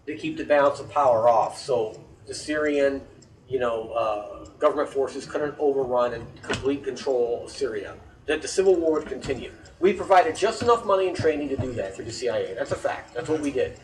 [0.06, 1.58] to keep the balance of power off.
[1.58, 3.02] So the Syrian,
[3.48, 7.94] you know, uh, government forces couldn't overrun and complete control of Syria.
[8.26, 9.52] That the civil war would continue.
[9.78, 12.54] We provided just enough money and training to do that through the CIA.
[12.54, 13.14] That's a fact.
[13.14, 13.78] That's what we did.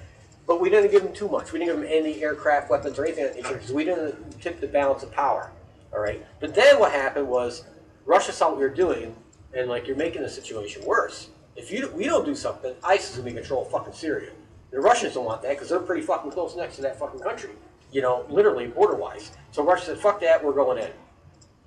[0.47, 1.53] But we didn't give them too much.
[1.53, 5.05] We didn't give them any aircraft, weapons, or anything because we didn't tip the balance
[5.05, 5.53] of power.
[5.93, 6.25] All right.
[6.41, 7.65] But then what happened was
[8.05, 9.15] Russia saw what we were doing,
[9.55, 11.29] and like you're making the situation worse.
[11.55, 14.33] If you we don't do something, ISIS is gonna be control fucking Syria.
[14.71, 17.51] The Russians don't want that because they're pretty fucking close next to that fucking country.
[17.93, 19.31] You know, literally border wise.
[19.53, 20.91] So Russia said, "Fuck that, we're going in."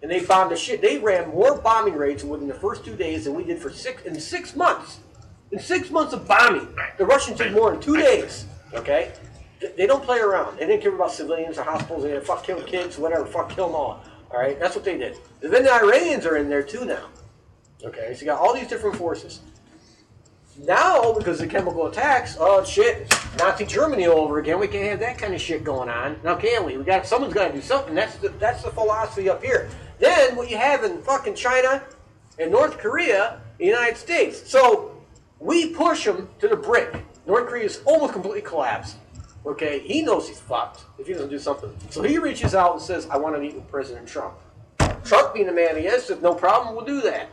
[0.01, 0.81] And they bombed the shit.
[0.81, 4.03] They ran more bombing raids within the first two days than we did for six
[4.03, 4.99] in six months.
[5.51, 6.67] In six months of bombing,
[6.97, 8.45] the Russians did more in two days.
[8.73, 9.13] Okay,
[9.77, 10.57] they don't play around.
[10.57, 12.03] They didn't care about civilians or hospitals.
[12.03, 13.25] They didn't fuck kill kids, whatever.
[13.25, 14.03] Fuck kill them all.
[14.31, 15.17] All right, that's what they did.
[15.41, 17.07] And then the Iranians are in there too now.
[17.83, 19.41] Okay, so you got all these different forces.
[20.57, 24.57] Now, because of the chemical attacks, oh shit, Nazi Germany all over again.
[24.57, 26.17] We can't have that kind of shit going on.
[26.23, 26.77] Now, can we?
[26.77, 27.93] We got someone's got to do something.
[27.93, 29.69] That's the that's the philosophy up here.
[29.99, 31.83] Then what you have in fucking China
[32.39, 34.49] and North Korea, the United States.
[34.49, 34.95] So
[35.39, 37.03] we push them to the brink.
[37.27, 38.95] North Korea's almost completely collapsed.
[39.45, 41.75] Okay, he knows he's fucked if he doesn't do something.
[41.89, 44.35] So he reaches out and says, "I want to meet with President Trump."
[45.03, 47.27] Trump, being the man he is, said, "No problem, we'll do that."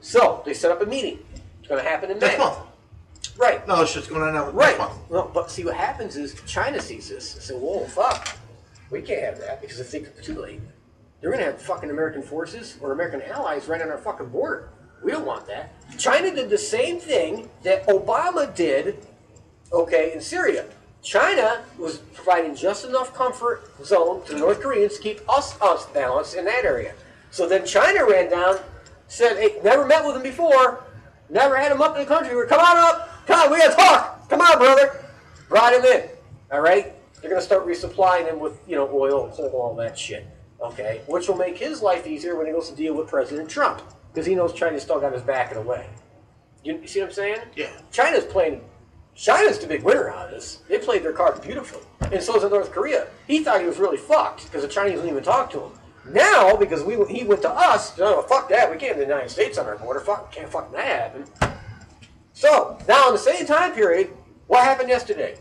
[0.00, 1.20] So they set up a meeting.
[1.66, 2.28] It's going to happen in May.
[2.28, 2.58] next month.
[3.36, 3.66] Right.
[3.66, 4.50] No, this shit's going on now.
[4.50, 4.78] Right.
[4.78, 5.10] Next month.
[5.10, 8.36] Well, but see what happens is China sees this and says, "Whoa, fuck,
[8.88, 10.60] we can't have that because if they it's too late,
[11.20, 14.68] they're gonna have fucking American forces or American allies right on our fucking border.
[15.02, 19.04] We don't want that." China did the same thing that Obama did,
[19.72, 20.66] okay, in Syria.
[21.02, 25.86] China was providing just enough comfort zone to the North Koreans to keep us us
[25.86, 26.94] balanced in that area.
[27.32, 28.60] So then China ran down,
[29.08, 30.84] said, "Hey, never met with them before,
[31.28, 32.34] never had him up in the country.
[32.34, 34.28] We're come on up, come on, we gotta talk.
[34.28, 35.02] Come on, brother."
[35.48, 36.08] Brought him in.
[36.50, 40.26] All right, they're gonna start resupplying him with you know oil, coal, all that shit.
[40.60, 43.82] Okay, which will make his life easier when he goes to deal with President Trump
[44.12, 45.86] because he knows China's still got his back in a way.
[46.64, 47.38] You, you see what I'm saying?
[47.54, 47.70] Yeah.
[47.92, 48.62] China's playing.
[49.14, 50.62] China's the big winner out of this.
[50.68, 53.06] They played their card beautifully, and so is North Korea.
[53.26, 55.70] He thought he was really fucked because the Chinese wouldn't even talk to him.
[56.10, 58.70] Now, because we he went to us, no, fuck that.
[58.70, 60.00] We can't have the United States on our border.
[60.00, 61.24] Fuck, can't fucking that happen.
[62.32, 64.10] So now, in the same time period,
[64.46, 65.38] what happened yesterday?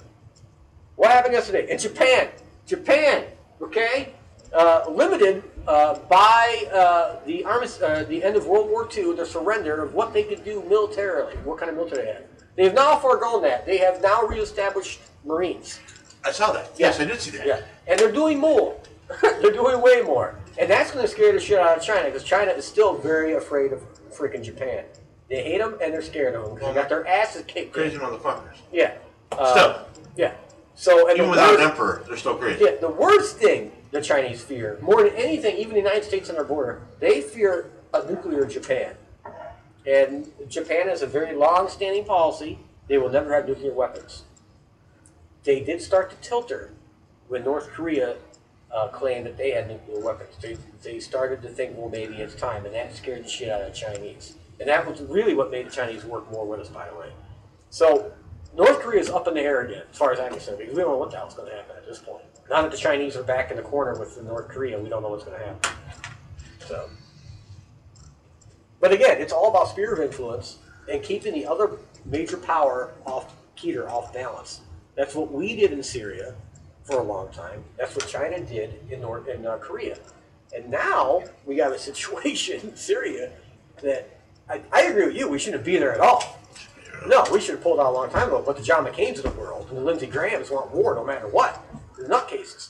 [0.95, 2.29] What happened yesterday in Japan?
[2.65, 3.25] Japan,
[3.61, 4.13] okay,
[4.53, 9.25] uh, limited uh, by uh, the armis- uh, the end of World War II, the
[9.25, 12.25] surrender of what they could do militarily, what kind of military they had.
[12.55, 13.65] They have now foregone that.
[13.65, 15.79] They have now reestablished Marines.
[16.23, 16.71] I saw that.
[16.77, 17.45] Yes, I did see that.
[17.45, 18.79] Yeah, and they're doing more.
[19.21, 22.23] they're doing way more, and that's going to scare the shit out of China because
[22.23, 23.81] China is still very afraid of
[24.11, 24.85] freaking Japan.
[25.29, 27.73] They hate them and they're scared of them because they got their asses kicked.
[27.73, 28.55] Crazy motherfuckers.
[28.71, 28.95] Yeah.
[29.31, 30.33] Uh, Still, Yeah.
[30.75, 32.63] So and even without worst, an emperor, they're still crazy.
[32.65, 36.35] yeah, the worst thing the Chinese fear more than anything, even the United States on
[36.35, 38.95] their border, they fear a nuclear Japan.
[39.87, 44.23] And Japan has a very long-standing policy; they will never have nuclear weapons.
[45.43, 46.71] They did start to tilter
[47.29, 48.17] when North Korea
[48.75, 50.35] uh, claimed that they had nuclear weapons.
[50.41, 53.61] They, they started to think, well, maybe it's time, and that scared the shit out
[53.61, 54.35] of the Chinese.
[54.59, 57.11] And that was really what made the Chinese work more with us, by the way.
[57.69, 58.11] So
[58.55, 60.81] North Korea is up in the air again, as far as I'm concerned, because we
[60.81, 62.23] don't know what the hell's going to happen at this point.
[62.49, 65.01] Now that the Chinese are back in the corner with the North Korea, we don't
[65.01, 65.71] know what's going to happen.
[66.67, 66.89] So,
[68.79, 70.59] but again, it's all about sphere of influence
[70.91, 71.71] and keeping the other
[72.05, 74.61] major power off Keter off balance.
[74.95, 76.35] That's what we did in Syria
[76.85, 77.63] for a long time.
[77.77, 79.97] That's what China did in North in uh, Korea,
[80.55, 83.31] and now we got a situation in Syria
[83.81, 84.09] that
[84.49, 85.27] I, I agree with you.
[85.27, 86.39] We shouldn't be there at all.
[87.07, 88.41] No, we should have pulled out a long time ago.
[88.45, 91.27] But the John McCain's of the world and the Lindsey Grahams want war no matter
[91.27, 91.61] what.
[91.97, 92.69] They're nutcases.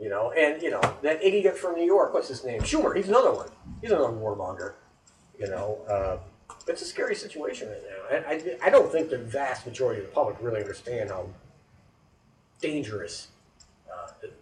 [0.00, 2.14] You know, and you know that idiot from New York.
[2.14, 2.62] What's his name?
[2.62, 2.96] Schumer.
[2.96, 3.50] He's another one.
[3.82, 4.72] He's another warmonger.
[5.38, 6.16] You know, uh,
[6.66, 8.16] it's a scary situation right now.
[8.16, 11.26] And I, I don't think the vast majority of the public really understand how
[12.60, 13.28] dangerous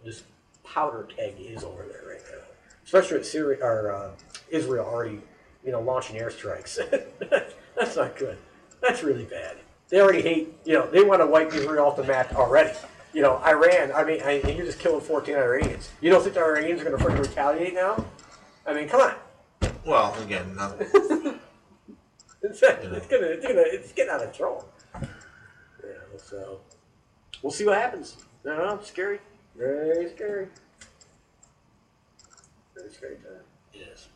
[0.03, 0.23] this
[0.63, 2.43] powder keg is over there right now.
[2.83, 4.11] Especially with Syria or uh,
[4.49, 5.21] Israel already,
[5.63, 6.79] you know, launching airstrikes.
[7.75, 8.37] That's not good.
[8.81, 9.57] That's really bad.
[9.89, 12.77] They already hate, you know, they want to wipe Israel off the map already.
[13.13, 15.89] You know, Iran, I mean, I, you're just killing 14 Iranians.
[15.99, 18.05] You don't think the Iranians are going to freaking retaliate now?
[18.67, 19.15] I mean, come on.
[19.85, 20.79] Well, again, not,
[22.41, 24.65] It's, it's gonna, it's gonna, it's getting out of control.
[25.01, 26.61] Yeah, so
[27.41, 28.17] we'll see what happens.
[28.45, 29.19] I don't know, scary,
[29.59, 30.47] very scary,
[32.75, 33.43] very scary time.
[33.73, 34.07] yes.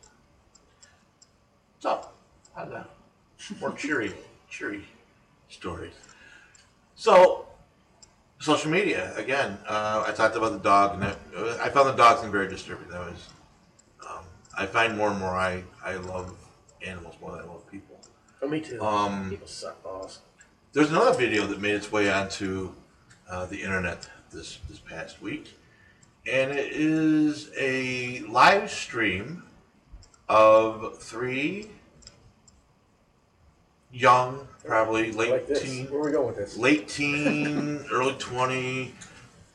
[1.79, 2.07] So,
[2.55, 2.85] how the
[3.59, 4.13] more cheery,
[4.49, 4.85] cheery
[5.49, 5.93] stories.
[6.95, 7.45] So,
[8.39, 9.57] social media again.
[9.67, 12.47] Uh, I talked about the dog, and it, uh, I found the dog thing very
[12.47, 12.87] disturbing.
[12.89, 13.27] That was,
[14.09, 14.23] um,
[14.57, 16.33] I find more and more I I love
[16.81, 17.99] animals more than I love people.
[18.41, 18.81] Oh, me too.
[18.81, 20.19] Um, People suck balls.
[20.71, 22.71] There's another video that made its way onto
[23.29, 25.53] uh, the internet this this past week,
[26.31, 29.43] and it is a live stream
[30.27, 31.69] of three
[33.91, 35.61] young, probably late like this.
[35.61, 36.57] teen, Where are we going with this?
[36.57, 38.93] late teen, early twenty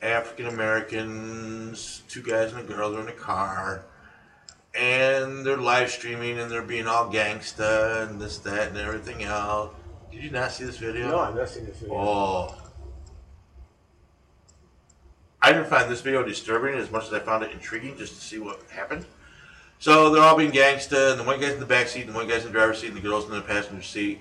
[0.01, 3.83] African Americans, two guys and a girl, they're in a car,
[4.73, 9.73] and they're live streaming and they're being all gangsta and this, that, and everything else.
[10.11, 11.09] Did you not see this video?
[11.09, 11.95] No, I've not seen this video.
[11.95, 12.55] Oh.
[15.49, 18.21] I didn't find this video disturbing as much as I found it intriguing just to
[18.21, 19.03] see what happened.
[19.79, 22.13] So they're all being gangsta, and the one guy's in the back seat, and the
[22.13, 24.19] one guy's in the driver's seat, and the girl's in the passenger seat,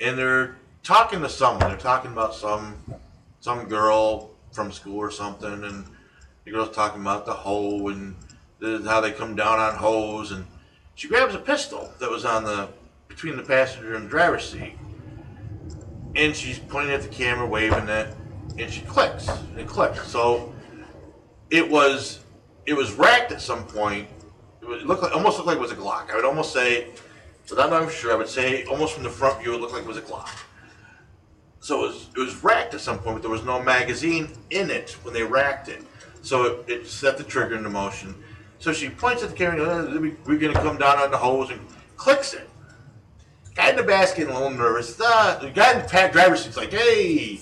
[0.00, 0.54] and they're
[0.84, 1.68] talking to someone.
[1.68, 2.76] They're talking about some
[3.40, 5.86] some girl from school or something, and
[6.44, 8.14] the girl's talking about the hoe and
[8.86, 10.46] how they come down on hoes, and
[10.94, 12.68] she grabs a pistol that was on the
[13.08, 14.76] between the passenger and the driver's seat,
[16.14, 18.14] and she's pointing at the camera, waving it,
[18.56, 19.26] and she clicks.
[19.26, 20.06] And it clicks.
[20.06, 20.54] So
[21.50, 22.20] it was
[22.66, 24.08] it was racked at some point.
[24.62, 26.10] It, looked like almost looked like it was a Glock.
[26.10, 26.88] I would almost say,
[27.48, 28.12] but I'm not sure.
[28.12, 30.28] I would say almost from the front view, it looked like it was a Glock.
[31.60, 34.70] So it was it was racked at some point, but there was no magazine in
[34.70, 35.82] it when they racked it.
[36.22, 38.14] So it, it set the trigger into motion.
[38.58, 39.64] So she points at the camera.
[39.64, 41.60] "Uh, we- We're going to come down on the hose and
[41.96, 42.48] clicks it.
[43.54, 44.98] Guy in the getting a little nervous.
[45.00, 47.40] Uh, the guy in the pa- driver's seat's like, "Hey,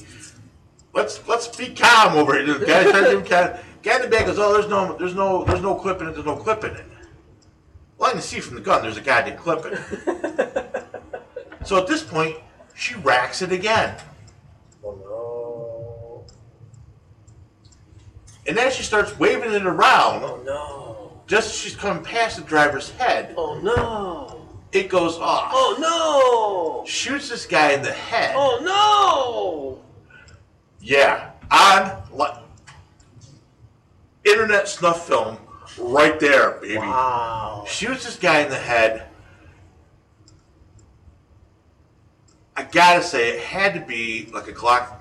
[0.95, 3.51] let's let's be calm over here." The guy tries to be calm.
[3.83, 6.13] Guy in the back goes, "Oh, there's no, there's no, there's no clip in it.
[6.15, 6.85] There's no clip in it."
[7.99, 10.87] Well, I can see from the gun, there's a goddamn clip in it.
[11.65, 12.37] so at this point,
[12.75, 13.97] she racks it again,
[14.85, 16.27] Oh no!
[18.47, 20.23] and then she starts waving it around.
[20.23, 21.21] Oh no!
[21.27, 24.49] Just as she's coming past the driver's head, Oh no!
[24.71, 25.51] it goes off.
[25.53, 26.89] Oh no!
[26.89, 28.35] Shoots this guy in the head.
[28.37, 29.85] Oh no!
[30.81, 32.43] Yeah, on li-
[34.29, 35.39] internet snuff film,
[35.79, 36.79] right there, baby.
[36.79, 37.65] Wow!
[37.67, 39.05] Shoots this guy in the head.
[42.57, 44.93] I gotta say, it had to be like a Glock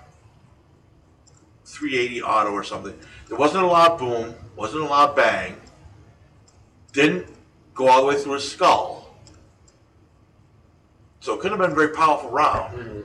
[1.66, 2.98] 380 auto or something.
[3.28, 5.56] There wasn't a lot of boom, wasn't a lot of bang.
[6.94, 7.28] Didn't
[7.74, 9.16] go all the way through his skull.
[11.20, 12.78] So it couldn't have been a very powerful round.
[12.78, 13.02] Mm-hmm.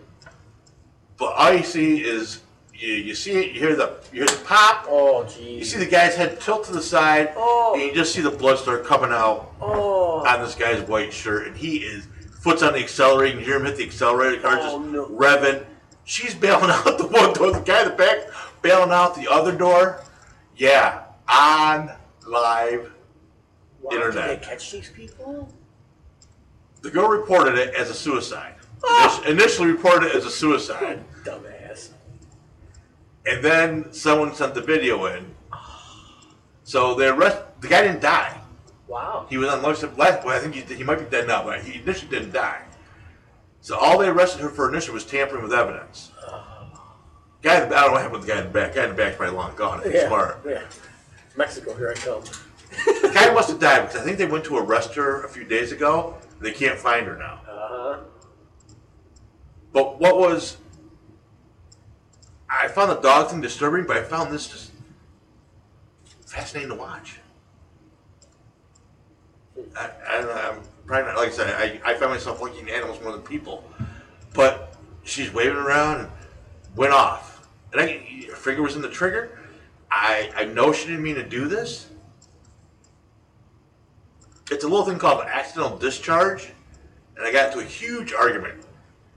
[1.16, 2.41] But all you see is
[2.83, 5.87] you, you see it, you hear the you hear the pop, Oh you see the
[5.87, 7.72] guy's head tilt to the side, Oh.
[7.74, 10.24] and you just see the blood start coming out Oh!
[10.26, 12.07] on this guy's white shirt, and he is
[12.41, 13.39] foot's on the accelerator.
[13.39, 15.07] You hear him hit the accelerator, the car Oh, just no.
[15.07, 15.64] revving.
[16.05, 17.53] She's bailing out the one door.
[17.53, 18.18] The guy in the back
[18.62, 20.03] bailing out the other door.
[20.57, 21.91] Yeah, on
[22.26, 22.93] live.
[23.80, 24.28] Wow, Internet.
[24.28, 25.53] Did they catch these people?
[26.83, 28.55] The girl reported it as a suicide.
[28.85, 29.20] Ah.
[29.24, 31.05] Init- Initially reported it as a suicide.
[31.24, 31.51] Dumbass.
[33.27, 35.35] And then someone sent the video in.
[36.64, 38.39] So they arrest the guy didn't die.
[38.89, 39.27] Wow.
[39.31, 40.25] He was on life support.
[40.25, 42.62] Well, I think he, he might be dead now, but he initially didn't die.
[43.61, 46.11] So all they arrested her for initially was tampering with evidence.
[47.43, 48.75] Guy, in the, I don't know what happened with the guy in the back.
[48.75, 49.79] Guy in the back's probably long gone.
[49.81, 50.07] If he's Yeah.
[50.09, 50.41] smart.
[50.47, 50.62] Yeah.
[51.37, 52.23] Mexico, here I come.
[53.03, 55.45] The guy must have died because I think they went to arrest her a few
[55.45, 56.16] days ago.
[56.41, 57.41] They can't find her now.
[57.49, 57.99] Uh huh.
[59.73, 60.59] But what was
[62.53, 64.72] I found the dog thing disturbing, but I found this just
[66.26, 67.18] fascinating to watch.
[69.76, 73.22] I, I'm probably not, like I said, I, I find myself liking animals more than
[73.22, 73.64] people.
[74.34, 76.09] But she's waving around and
[76.76, 77.48] went off.
[77.72, 79.38] And I, her finger was in the trigger.
[79.90, 81.88] I, I know she didn't mean to do this.
[84.50, 86.53] It's a little thing called accidental discharge.
[87.16, 88.62] And I got into a huge argument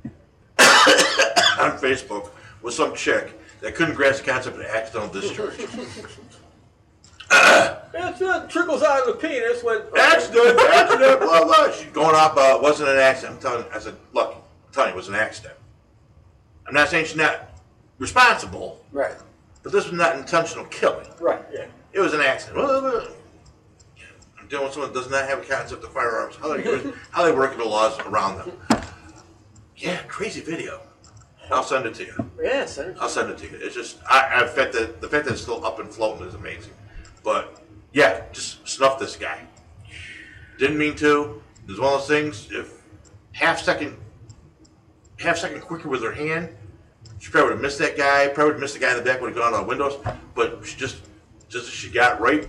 [0.59, 2.31] on Facebook
[2.66, 5.53] with some chick that couldn't grasp the concept of accidental discharge.
[7.97, 9.82] It's uh, trickles out of the penis when.
[9.97, 11.72] accident, accident, blah blah.
[11.72, 12.38] She's going off.
[12.38, 13.36] Uh, wasn't an accident.
[13.38, 13.66] I'm telling.
[13.74, 15.53] I said, look, I'm telling you, it was an accident.
[16.68, 17.51] I'm not saying she's not
[17.99, 19.16] responsible, Right.
[19.63, 21.07] but this was not intentional killing.
[21.20, 21.41] Right.
[21.53, 21.66] Yeah.
[21.93, 22.57] It was an accident.
[22.57, 23.07] Well, well,
[24.39, 26.36] I'm dealing with someone that does not have a concept of firearms.
[26.36, 28.51] How they how they work the laws around them.
[29.78, 30.82] Yeah, crazy video.
[31.52, 32.32] I'll send it to you.
[32.41, 32.66] Yeah.
[32.66, 32.98] Senator.
[33.00, 33.58] I'll send it to you.
[33.62, 36.34] It's just, I, I fact that the fact that it's still up and floating is
[36.34, 36.74] amazing.
[37.24, 37.62] But
[37.93, 39.41] yeah, just snuff this guy.
[40.58, 41.41] Didn't mean to.
[41.68, 42.48] It's one of those things.
[42.52, 42.82] If
[43.34, 43.98] half second,
[45.20, 46.50] half second quicker with her hand,
[47.20, 48.28] she probably would have missed that guy.
[48.28, 49.22] Probably would have missed the guy in the back.
[49.22, 49.98] Would have gone out of the windows.
[50.36, 51.02] But she just,
[51.50, 52.48] just as she got right,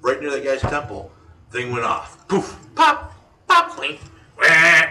[0.00, 1.12] right near that guy's temple,
[1.50, 2.26] thing went off.
[2.28, 3.14] Poof, pop,
[3.46, 4.00] pop, clink.
[4.38, 4.86] Wah.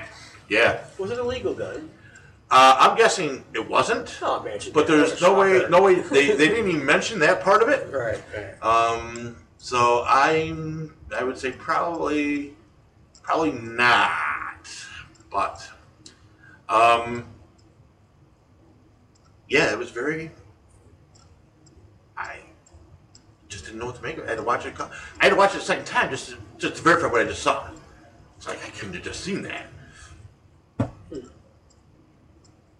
[0.49, 0.83] Yeah.
[0.97, 1.89] Was it a legal gun?
[2.51, 4.15] Uh, I'm guessing it wasn't.
[4.21, 4.59] Man.
[4.59, 7.61] she But did there's no way, no way they, they didn't even mention that part
[7.63, 7.87] of it.
[7.91, 8.21] Right.
[8.35, 8.63] Right.
[8.63, 12.53] Um, so I'm I would say probably
[13.23, 14.67] probably not,
[15.31, 15.67] but
[16.69, 17.27] um,
[19.49, 20.31] yeah, it was very.
[22.17, 22.37] I
[23.49, 24.27] just didn't know what to make of it.
[24.27, 24.79] I had to watch it.
[24.79, 24.89] I
[25.19, 27.41] had to watch it a second time just to, just to verify what I just
[27.41, 27.67] saw.
[28.37, 29.67] It's like I couldn't have just seen that.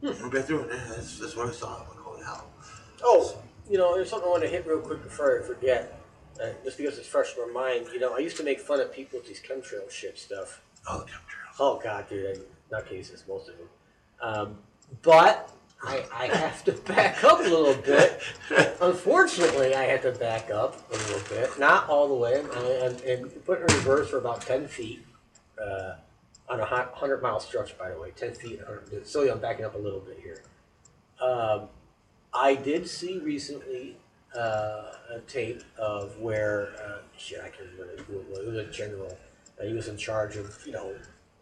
[0.06, 0.70] Went back through it.
[0.70, 1.82] That's, that's what I saw.
[1.82, 2.48] I'm like, holy hell.
[3.04, 3.38] Oh,
[3.70, 6.00] you know, there's something I want to hit real quick before I forget.
[6.42, 8.80] Uh, just because it's fresh in my mind, you know, I used to make fun
[8.82, 10.62] of people with these chemtrail shit stuff.
[10.88, 11.56] Oh, the chemtrails.
[11.60, 12.42] Oh God, dude, I,
[12.72, 13.68] not cases, most of them.
[14.22, 14.58] Um,
[15.02, 15.52] but
[15.84, 18.22] I, I have to back up a little bit.
[18.82, 22.44] Unfortunately, I had to back up a little bit, not all the way,
[22.84, 25.06] and, and put in reverse for about ten feet
[25.62, 25.96] uh,
[26.50, 27.78] on a hundred mile stretch.
[27.78, 28.60] By the way, ten feet.
[28.60, 30.44] 100 So I'm backing up a little bit here.
[31.22, 31.70] Um,
[32.34, 33.98] I did see recently
[34.36, 38.40] uh, a tape of where uh, shit I can't remember who it was.
[38.40, 39.18] It was a general.
[39.60, 40.94] Uh, he was in charge of you know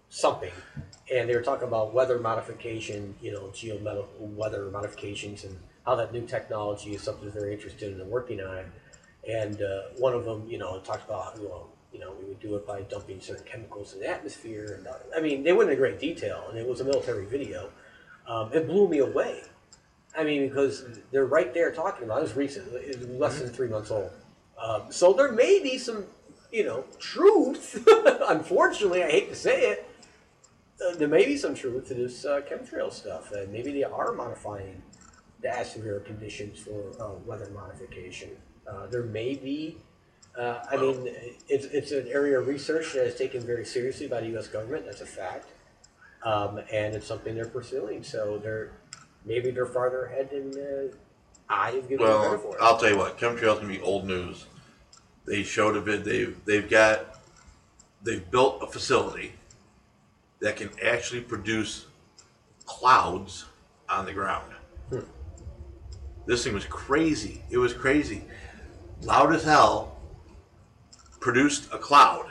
[0.09, 0.51] something,
[1.11, 6.13] and they were talking about weather modification, you know, geomedical weather modifications, and how that
[6.13, 8.65] new technology is something they're interested in and working on.
[9.27, 12.39] And uh, one of them, you know, talked about you know, you know, we would
[12.39, 15.79] do it by dumping certain chemicals in the atmosphere, and I mean, they went into
[15.79, 17.69] great detail, and it was a military video.
[18.27, 19.41] Um, it blew me away.
[20.17, 22.25] I mean, because they're right there talking about it.
[22.25, 24.11] It's recent, it's less than three months old.
[24.61, 26.05] Um, so there may be some,
[26.51, 27.87] you know, truth.
[28.27, 29.89] Unfortunately, I hate to say it.
[30.83, 34.13] Uh, there may be some truth to this uh, chemtrail stuff, and maybe they are
[34.13, 34.81] modifying
[35.41, 38.29] the atmosphere conditions for uh, weather modification.
[38.67, 39.77] Uh, there may be.
[40.37, 41.07] Uh, I mean,
[41.47, 44.47] it's, it's an area of research that is taken very seriously by the U.S.
[44.47, 44.85] government.
[44.85, 45.49] That's a fact,
[46.23, 48.03] um, and it's something they're pursuing.
[48.03, 48.71] So they're
[49.25, 50.95] maybe they're farther ahead than uh,
[51.49, 52.63] I have given them credit Well, for.
[52.63, 54.45] I'll tell you what, chemtrails gonna be old news.
[55.25, 56.03] They showed a vid.
[56.03, 57.21] They've they've got
[58.01, 59.33] they've built a facility
[60.39, 61.85] that can actually produce
[62.65, 63.45] clouds
[63.87, 64.51] on the ground.
[66.25, 67.43] This thing was crazy.
[67.49, 68.23] It was crazy.
[69.01, 69.92] Loud as hell.
[71.23, 72.29] Produced a cloud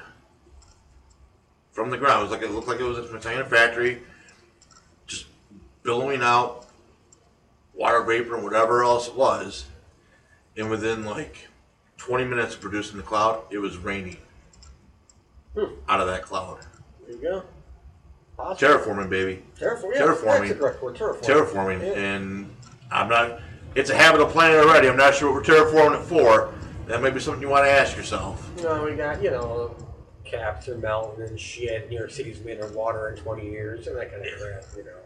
[1.70, 2.20] from the ground.
[2.20, 4.02] It was like it looked like it was from a factory,
[5.06, 5.28] just
[5.82, 6.66] billowing out
[7.72, 9.64] water vapor and whatever else it was.
[10.58, 11.48] And within like
[11.96, 14.18] 20 minutes of producing the cloud, it was raining
[15.56, 15.72] hmm.
[15.88, 16.58] out of that cloud.
[17.06, 17.44] there you go.
[18.36, 18.74] Possible.
[18.74, 19.42] Terraforming, baby.
[19.58, 19.94] Terraforming.
[19.94, 20.60] Yeah, Terraforming.
[20.60, 20.96] Word.
[20.96, 21.22] Terraforming.
[21.22, 21.80] Terraforming.
[21.80, 21.92] Yeah.
[21.94, 22.54] And
[22.90, 23.40] I'm not,
[23.74, 24.90] it's a habitable planet already.
[24.90, 26.52] I'm not sure what we're terraforming it for.
[26.92, 28.50] That may be something you want to ask yourself.
[28.62, 29.74] No, we got, you know,
[30.24, 31.88] caps are melting and shit.
[31.88, 34.98] New York City's been underwater in 20 years and that kind of crap, you know.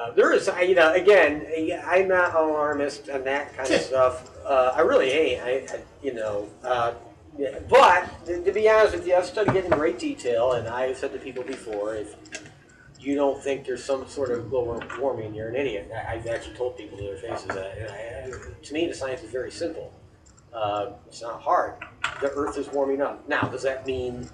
[0.00, 1.46] Uh, there is, you know, again,
[1.86, 4.30] I'm not an alarmist on that kind of stuff.
[4.46, 5.42] Uh, I really ain't.
[5.42, 6.94] I, I you know, uh,
[7.38, 10.68] yeah, but to, to be honest with you, I've studied it in great detail, and
[10.68, 12.16] I've said to people before, if
[12.98, 15.90] you don't think there's some sort of global warming, you're an idiot.
[15.94, 17.76] I, I've actually told people to their faces that.
[17.76, 19.92] And I, to me, the science is very simple.
[20.56, 21.74] Uh, it's not hard.
[22.22, 23.28] The Earth is warming up.
[23.28, 24.28] Now, does that mean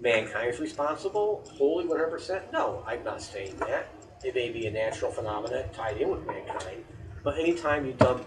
[0.00, 2.50] mankind is responsible wholly 100%?
[2.52, 3.88] No, I'm not saying that.
[4.24, 6.82] It may be a natural phenomenon tied in with mankind.
[7.22, 8.24] But anytime you dump,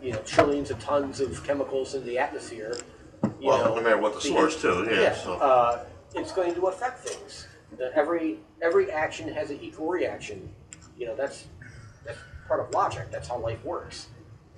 [0.00, 2.76] you know, trillions of tons of chemicals in the atmosphere,
[3.40, 5.34] you Well, know, no matter what the source, too, yeah, so.
[5.34, 5.84] uh,
[6.14, 7.48] it's going to affect things.
[7.94, 10.48] Every every action has an equal reaction.
[10.98, 11.46] You know, that's
[12.04, 13.10] that's part of logic.
[13.10, 14.08] That's how life works,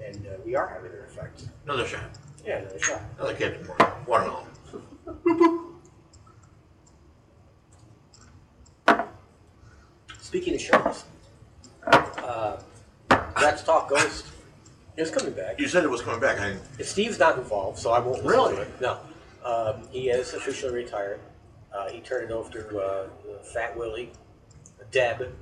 [0.05, 1.45] and uh, we are having an effect.
[1.65, 2.03] Another shot.
[2.45, 3.01] Yeah, no shot.
[3.19, 3.87] Another Captain Morgan.
[4.07, 4.47] Watermelon.
[10.21, 11.05] Speaking of shows,
[11.87, 12.57] uh,
[13.41, 14.27] Let's Talk Ghost
[14.97, 15.61] is coming back.
[15.61, 16.39] You said it was coming back.
[16.41, 18.57] I, Steve's not involved, so I won't listen Really?
[18.57, 18.81] to it.
[18.81, 18.99] No,
[19.45, 21.21] um, he is officially retired.
[21.73, 23.07] Uh, he turned it over to uh,
[23.53, 24.11] Fat Willie,
[24.91, 25.33] Deb,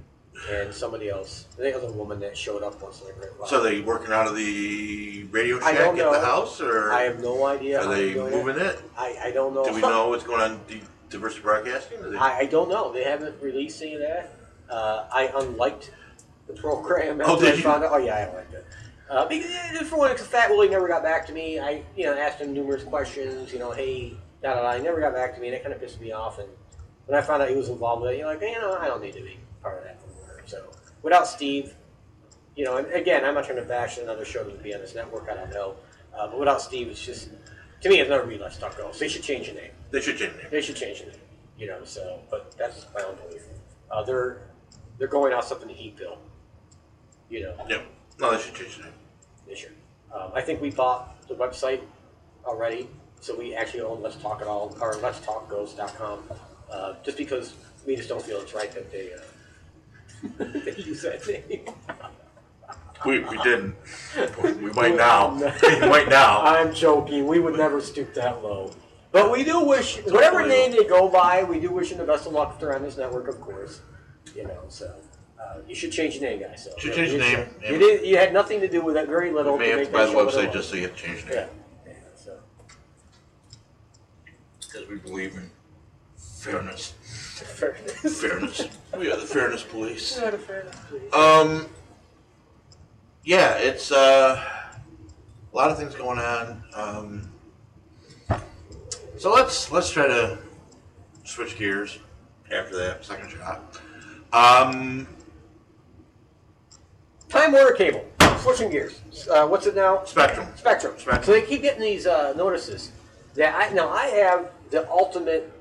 [0.50, 1.46] and somebody else.
[1.54, 3.48] I think it was a woman that showed up once great while.
[3.48, 6.12] so they working out of the Radio I Shack don't know.
[6.12, 7.80] the house, or I have no idea.
[7.82, 8.62] are they doing moving it?
[8.62, 8.82] It.
[8.96, 9.64] I, I don't know.
[9.64, 10.80] Do we know what's going on in
[11.10, 11.98] diversity broadcasting?
[12.02, 12.92] Are they- I, I don't know.
[12.92, 14.34] They haven't released any of that.
[14.68, 15.90] Uh, I unliked
[16.46, 17.20] the program.
[17.24, 17.62] Oh, after did I you?
[17.62, 17.92] Found out.
[17.92, 18.66] Oh yeah, I unliked it.
[19.10, 21.58] Uh, because, for one, because Fat Willie never got back to me.
[21.60, 23.52] I, you know, asked him numerous questions.
[23.52, 24.76] You know, hey, da da da.
[24.78, 26.38] He never got back to me, and that kind of pissed me off.
[26.38, 26.48] And
[27.06, 29.02] when I found out he was involved with it, you're like, you know, I don't
[29.02, 30.00] need to be part of that.
[30.52, 30.68] So
[31.00, 31.74] without Steve,
[32.56, 34.82] you know, and again, I'm not trying to bash another show that would be on
[34.82, 35.30] this network.
[35.30, 35.76] I don't know,
[36.14, 37.30] uh, but without Steve, it's just
[37.80, 38.92] to me, it's never be Let's Talk Go.
[38.92, 39.70] So they should change the name.
[39.90, 40.48] They should change the name.
[40.50, 41.20] They should change the name.
[41.56, 43.44] You know, so but that's my own belief.
[43.90, 44.42] Uh, they're
[44.98, 46.18] they're going out something to heat bill.
[47.30, 47.86] You know, Yep.
[48.20, 48.92] No, they should change the name.
[49.48, 49.74] They should.
[50.14, 51.80] Um, I think we bought the website
[52.44, 56.24] already, so we actually own Let's Talk It All or Let's Talk Goes.com.
[56.70, 57.54] Uh, just because
[57.86, 59.18] we just don't feel it's right that they uh,
[60.38, 61.64] they use that name.
[63.04, 63.74] We, we didn't.
[64.60, 65.34] We might now.
[65.34, 66.40] we might now.
[66.42, 67.26] I'm joking.
[67.26, 68.72] We would never stoop that low.
[69.10, 70.48] But we do wish, whatever Totally.
[70.48, 72.96] name they go by, we do wish them the best of luck if they're this
[72.96, 73.80] network, of course.
[74.34, 74.94] You know, so
[75.38, 76.64] uh, you should change your name, guys.
[76.64, 77.70] So, Should change the you name, should.
[77.72, 78.06] You did.
[78.06, 79.06] You had nothing to do with it.
[79.08, 79.54] Very little.
[79.54, 80.54] We may to have make to buy that the show what it website was.
[80.54, 81.40] just so you have to change the Yeah.
[81.40, 81.48] name.
[81.86, 82.32] yeah so.
[84.60, 85.50] Because we believe in
[86.16, 86.94] fairness.
[87.42, 88.20] Fairness.
[88.20, 88.68] Fairness.
[88.96, 90.18] We are the fairness police.
[90.20, 91.12] Not a fairness, please.
[91.12, 91.66] Um,
[93.24, 94.42] yeah, it's uh,
[95.52, 96.62] a lot of things going on.
[96.74, 97.30] Um,
[99.18, 100.38] so let's let's try to
[101.24, 101.98] switch gears
[102.52, 103.80] after that second shot.
[104.32, 105.06] Um,
[107.28, 108.04] Time Warner Cable.
[108.38, 109.00] Switching gears.
[109.30, 110.04] Uh, what's it now?
[110.04, 110.48] Spectrum.
[110.56, 110.94] Spectrum.
[110.98, 111.22] Spectrum.
[111.24, 112.90] So they keep getting these uh, notices
[113.34, 115.52] that I now I have the ultimate,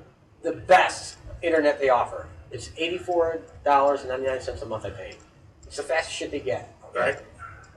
[0.42, 2.26] the best internet they offer.
[2.50, 5.16] It's eighty four dollars and ninety nine cents a month I pay.
[5.66, 6.74] It's the fastest shit they get.
[6.94, 7.18] Right.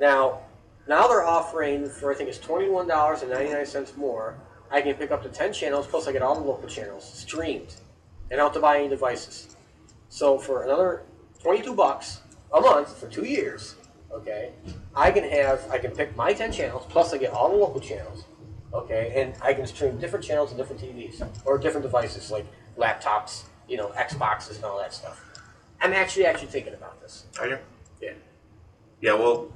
[0.01, 0.41] Now,
[0.87, 4.35] now they're offering for I think it's twenty one dollars and ninety nine cents more.
[4.69, 7.75] I can pick up to ten channels plus I get all the local channels streamed,
[8.29, 9.55] and I don't have to buy any devices.
[10.09, 11.03] So for another
[11.41, 12.21] twenty two bucks
[12.53, 13.75] a month for two years,
[14.11, 14.51] okay,
[14.95, 17.79] I can have I can pick my ten channels plus I get all the local
[17.79, 18.25] channels,
[18.73, 22.45] okay, and I can stream different channels and different TVs or different devices like
[22.77, 25.23] laptops, you know, Xboxes and all that stuff.
[25.81, 27.25] I'm actually actually thinking about this.
[27.39, 27.57] Are you?
[28.01, 28.13] Yeah.
[29.01, 29.13] Yeah.
[29.13, 29.51] Well,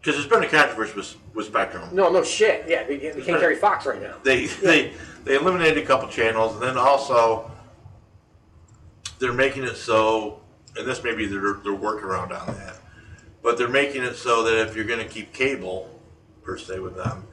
[0.00, 1.88] because there's been a controversy with, with Spectrum.
[1.92, 2.64] No, no shit.
[2.68, 4.16] Yeah, they, they can't carry Fox right now.
[4.22, 4.92] They they
[5.24, 7.50] they eliminated a couple channels, and then also
[9.18, 10.40] they're making it so,
[10.76, 12.76] and this may be their their workaround on that,
[13.42, 15.90] but they're making it so that if you're going to keep cable
[16.42, 17.26] per se with them,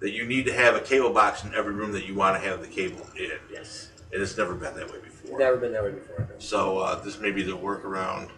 [0.00, 2.48] that you need to have a cable box in every room that you want to
[2.48, 3.90] have the cable in, Yes.
[4.12, 5.07] and it's never been that way before.
[5.36, 6.28] Never been that way before.
[6.38, 8.30] So uh, this may be the workaround.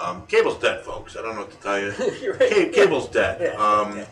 [0.00, 1.16] Um, cable's dead, folks.
[1.16, 1.92] I don't know what to tell you.
[2.32, 2.50] Right.
[2.50, 3.40] Ca- cable's dead.
[3.40, 4.04] Yeah, Um, yeah.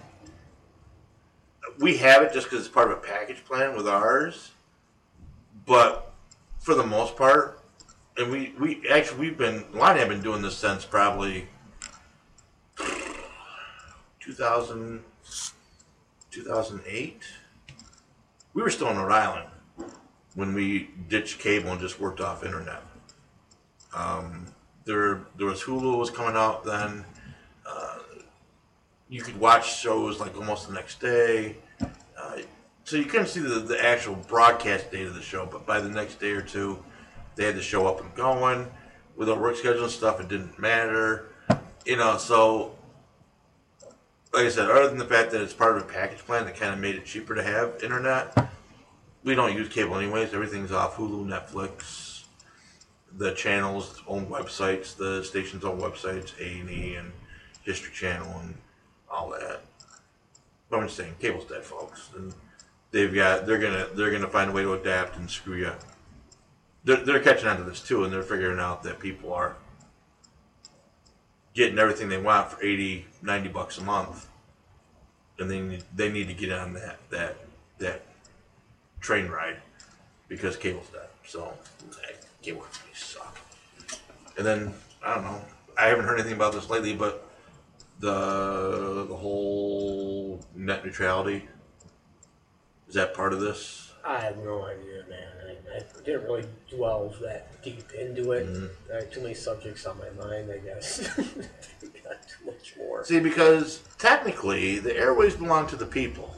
[1.78, 4.50] We have it just because it's part of a package plan with ours,
[5.64, 6.12] but
[6.58, 7.62] for the most part,
[8.18, 11.46] and we, we actually we've been Lonnie have been doing this since probably
[14.20, 15.02] 2000,
[16.30, 17.22] 2008.
[18.52, 19.48] We were still on Rhode Island
[20.34, 22.82] when we ditched cable and just worked off internet.
[23.94, 24.46] Um,
[24.84, 27.04] there, there was Hulu was coming out then.
[27.66, 27.98] Uh,
[29.08, 31.56] you could watch shows like almost the next day.
[32.84, 35.88] so you couldn't see the, the actual broadcast date of the show, but by the
[35.88, 36.82] next day or two,
[37.36, 38.70] they had the show up and going.
[39.16, 41.26] With our work schedule and stuff, it didn't matter.
[41.84, 42.74] You know, so
[44.32, 46.56] like I said, other than the fact that it's part of a package plan that
[46.56, 48.36] kind of made it cheaper to have internet,
[49.24, 50.32] we don't use cable anyways.
[50.32, 52.24] Everything's off Hulu, Netflix,
[53.16, 57.12] the channels' own websites, the station's own websites, A and E and
[57.62, 58.54] History Channel and
[59.10, 59.60] all that.
[60.68, 62.32] But I'm just saying, cable's dead, folks, and
[62.92, 65.72] they've got they're gonna they're gonna find a way to adapt and screw you.
[66.84, 69.56] They're, they're catching on to this too, and they're figuring out that people are
[71.52, 74.28] getting everything they want for 80, 90 bucks a month,
[75.38, 77.36] and they need, they need to get on that that
[77.78, 78.02] that
[79.00, 79.56] train ride
[80.28, 81.08] because cable's dead.
[81.26, 81.52] So
[82.04, 83.38] eh, cable companies suck.
[84.36, 84.74] And then
[85.04, 85.42] I don't know.
[85.78, 87.26] I haven't heard anything about this lately, but
[87.98, 91.48] the the whole net neutrality
[92.90, 93.92] is that part of this?
[94.04, 95.28] I have no idea, man.
[95.46, 98.72] I, I didn't really dwell that deep into it.
[98.92, 101.08] I had too many subjects on my mind, I guess.
[101.16, 103.04] got too much more.
[103.04, 106.34] See, because technically the airways belong to the people.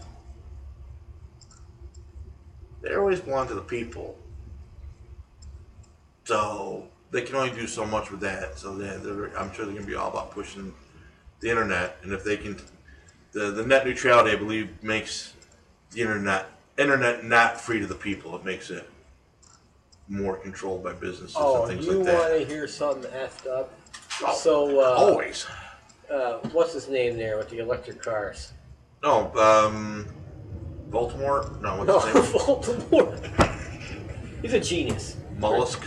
[2.83, 4.19] The always belong to the people.
[6.25, 8.59] So they can only do so much with that.
[8.59, 10.75] So they're, they're, I'm sure they're going to be all about pushing
[11.41, 11.97] the internet.
[12.03, 12.61] And if they can,
[13.33, 15.35] the, the net neutrality, I believe, makes
[15.93, 16.47] the internet
[16.79, 18.35] internet not free to the people.
[18.37, 18.89] It makes it
[20.09, 22.15] more controlled by businesses Oh, and things you like that.
[22.31, 23.73] want to hear something effed up?
[24.25, 25.47] Oh, so, uh, Always.
[26.11, 28.53] uh, what's his name there with the electric cars?
[29.03, 30.07] No, um,
[30.93, 31.51] Baltimore.
[31.61, 32.47] No, No, what's his name?
[32.47, 33.17] Baltimore.
[34.43, 35.17] He's a genius.
[35.39, 35.83] Mollusk.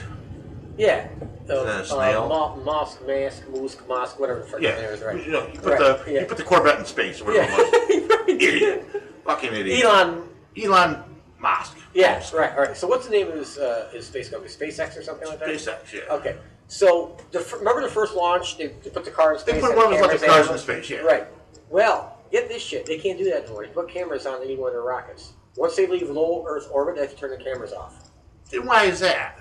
[0.77, 1.07] Yeah.
[1.49, 2.23] Uh, a snail?
[2.23, 5.23] Uh, mo- Mosk, Mask, Moosk, Mosk, whatever the frick Yeah, name is, right?
[5.25, 6.21] you know, you put Right, the yeah.
[6.21, 7.51] you put the Corvette in space or whatever.
[7.61, 8.17] Yeah.
[8.27, 8.85] Idiot,
[9.23, 9.85] fucking idiot.
[9.85, 10.27] Elon.
[10.61, 11.03] Elon
[11.39, 11.77] Musk.
[11.93, 12.75] Yeah, right, all right.
[12.75, 14.51] So what's the name of his, uh, his space company?
[14.51, 15.47] SpaceX or something like that?
[15.49, 15.93] SpaceX.
[15.93, 16.01] Yeah.
[16.15, 16.35] Okay.
[16.67, 18.57] So the remember the first launch?
[18.57, 19.55] They, they put the car in space.
[19.55, 20.89] They put one of electric cars in space.
[20.89, 20.97] Yeah.
[21.01, 21.27] Right.
[21.69, 22.85] Well, get this shit.
[22.85, 23.65] They can't do that anymore.
[23.65, 25.33] They put cameras on any one of their rockets.
[25.57, 28.11] Once they leave low Earth orbit, they have to turn the cameras off.
[28.51, 29.37] Then why is that?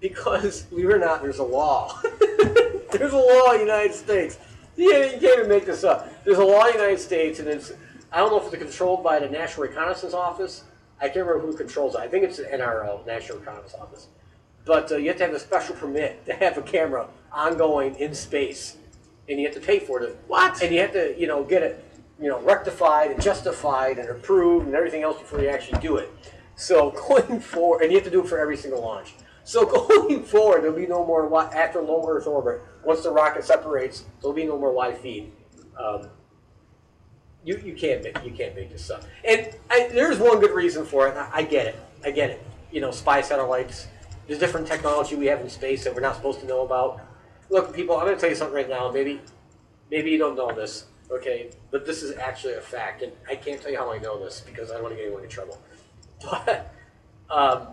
[0.00, 2.00] Because, believe it or not, there's a law.
[2.92, 4.38] there's a law in the United States.
[4.76, 6.24] Yeah, you can't even make this up.
[6.24, 7.72] There's a law in the United States, and it's,
[8.10, 10.64] I don't know if it's controlled by the National Reconnaissance Office.
[11.00, 12.00] I can't remember who controls it.
[12.00, 14.08] I think it's the NRO, National Reconnaissance Office.
[14.64, 18.14] But uh, you have to have a special permit to have a camera ongoing in
[18.14, 18.76] space,
[19.28, 20.18] and you have to pay for it.
[20.28, 20.62] What?
[20.62, 21.84] And you have to, you know, get it,
[22.22, 26.08] you know, rectified and justified and approved and everything else before you actually do it.
[26.54, 29.14] So going forward, and you have to do it for every single launch.
[29.42, 32.62] So going forward, there'll be no more after low Earth orbit.
[32.84, 35.32] Once the rocket separates, there'll be no more live feed.
[35.76, 36.08] Um,
[37.44, 39.02] you, you can't make you can't make this up.
[39.24, 41.16] And I, there's one good reason for it.
[41.16, 41.76] I, I get it.
[42.04, 42.46] I get it.
[42.70, 43.88] You know, spy satellites.
[44.28, 47.00] There's different technology we have in space that we're not supposed to know about.
[47.50, 48.92] Look, people, I'm going to tell you something right now.
[48.92, 49.20] Maybe,
[49.90, 51.50] maybe you don't know this, okay?
[51.70, 54.40] But this is actually a fact, and I can't tell you how I know this
[54.40, 55.60] because I don't want to get anyone in trouble.
[56.24, 56.72] But
[57.28, 57.66] um,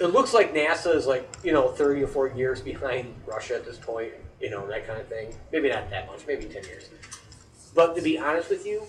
[0.00, 3.64] it looks like NASA is like you know 30 or 40 years behind Russia at
[3.64, 4.12] this point.
[4.40, 5.32] You know that kind of thing.
[5.52, 6.26] Maybe not that much.
[6.26, 6.90] Maybe 10 years.
[7.74, 8.82] But to be honest with you,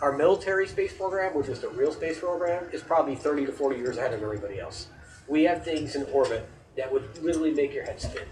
[0.00, 3.76] our military space program, which is the real space program, is probably 30 to 40
[3.76, 4.88] years ahead of everybody else.
[5.28, 8.24] We have things in orbit that would literally make your head spin.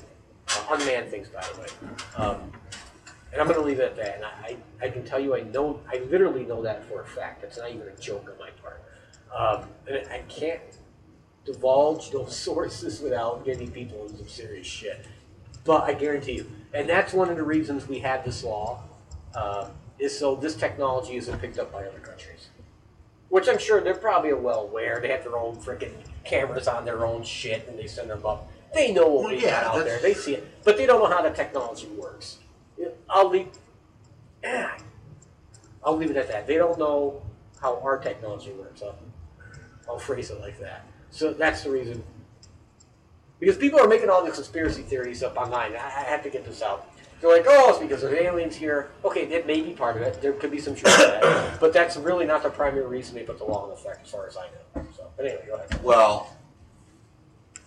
[0.49, 1.67] Uh, unmanned things, by the way.
[2.17, 2.53] Um,
[3.35, 4.15] and I'm going to leave it at that.
[4.15, 7.05] And I, I, I can tell you, I know, I literally know that for a
[7.05, 7.43] fact.
[7.43, 8.81] It's not even a joke on my part.
[9.37, 10.63] Um, and I can't
[11.45, 15.05] divulge those sources without getting people in some serious shit.
[15.65, 18.85] But I guarantee you, and that's one of the reasons we have this law,
[19.35, 22.49] uh, is so this technology isn't picked up by other countries.
[23.31, 25.01] Which I'm sure they're probably well aware.
[25.01, 28.49] They have their own freaking cameras on their own shit, and they send them up.
[28.75, 29.99] They know what Well, we yeah, got out there.
[29.99, 32.39] They see it, but they don't know how the technology works.
[33.09, 33.49] I'll leave.
[34.45, 34.77] Ah,
[35.83, 36.47] I'll leave it at that.
[36.47, 37.23] They don't know
[37.61, 38.83] how our technology works.
[38.83, 38.99] I'll,
[39.89, 40.87] I'll phrase it like that.
[41.11, 42.03] So that's the reason.
[43.41, 45.73] Because people are making all these conspiracy theories up online.
[45.73, 46.91] I, I have to get this out.
[47.21, 48.91] They're like, oh, it's because there's aliens here.
[49.05, 50.21] Okay, that may be part of it.
[50.21, 51.45] There could be some truth to that.
[51.61, 54.27] But that's really not the primary reason they put the law in effect, as far
[54.27, 54.87] as I know.
[54.97, 55.83] So, but anyway, go ahead.
[55.83, 56.37] Well,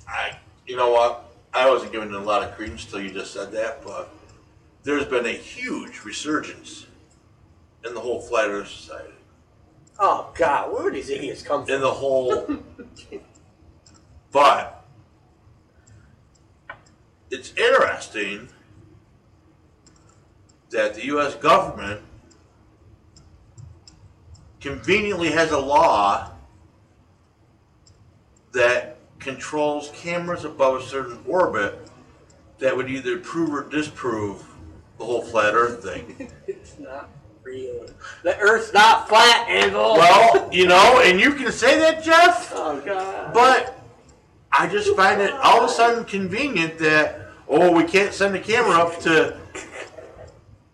[0.07, 1.31] I, you know what?
[1.53, 4.13] I wasn't giving it a lot of credence till you just said that, but
[4.87, 6.87] there's been a huge resurgence
[7.85, 9.11] in the whole flat Earth society,
[9.99, 11.75] Oh, God, where do these idiots come from?
[11.75, 12.57] in the whole.
[14.31, 14.85] but
[17.29, 18.47] it's interesting
[20.69, 21.35] that the U.S.
[21.35, 21.99] government
[24.61, 26.31] conveniently has a law
[28.53, 31.77] that controls cameras above a certain orbit
[32.59, 34.46] that would either prove or disprove
[34.97, 36.31] the whole flat Earth thing.
[36.47, 37.09] It's not
[37.43, 37.85] real.
[38.23, 39.93] The Earth's not flat, Anvil.
[39.95, 43.33] Well, you know, and you can say that, Jeff, oh god.
[43.33, 43.79] but
[44.51, 48.39] I just find it all of a sudden convenient that oh, we can't send the
[48.39, 49.37] camera up to.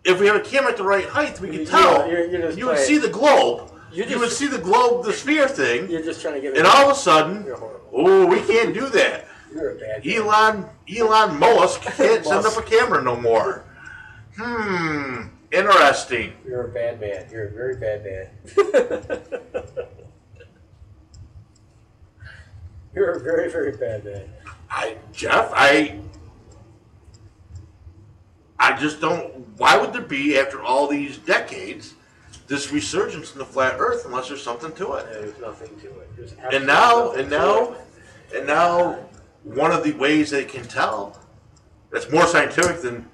[0.04, 2.08] If we have a camera at the right height, we can tell.
[2.08, 3.70] you're- you're just you would see the globe.
[3.92, 6.56] You're you would see the globe, the sphere thing, You're just trying to get.
[6.56, 7.46] and all of a sudden,
[7.92, 9.26] oh, we can't do that.
[9.54, 10.02] You're a bad.
[10.04, 10.14] guy.
[10.16, 10.66] Elon
[10.98, 13.64] Elon Musk can't send up a camera no more.
[14.36, 16.32] Hmm, interesting.
[16.46, 17.26] You're a bad man.
[17.30, 18.28] You're a very bad man.
[22.94, 24.28] You're a very, very bad man.
[24.70, 26.00] I Jeff, I
[28.58, 31.94] I just don't why would there be after all these decades
[32.46, 35.06] this resurgence in the flat earth unless there's something to it?
[35.12, 36.16] There's nothing to it.
[36.16, 37.76] There's And now and nothing to now
[38.34, 38.98] and now
[39.44, 41.20] one of the ways they can tell
[41.90, 43.08] that's more scientific than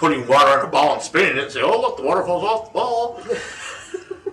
[0.00, 2.42] putting water on a ball and spinning it and say, Oh look, the water falls
[2.42, 3.20] off the ball.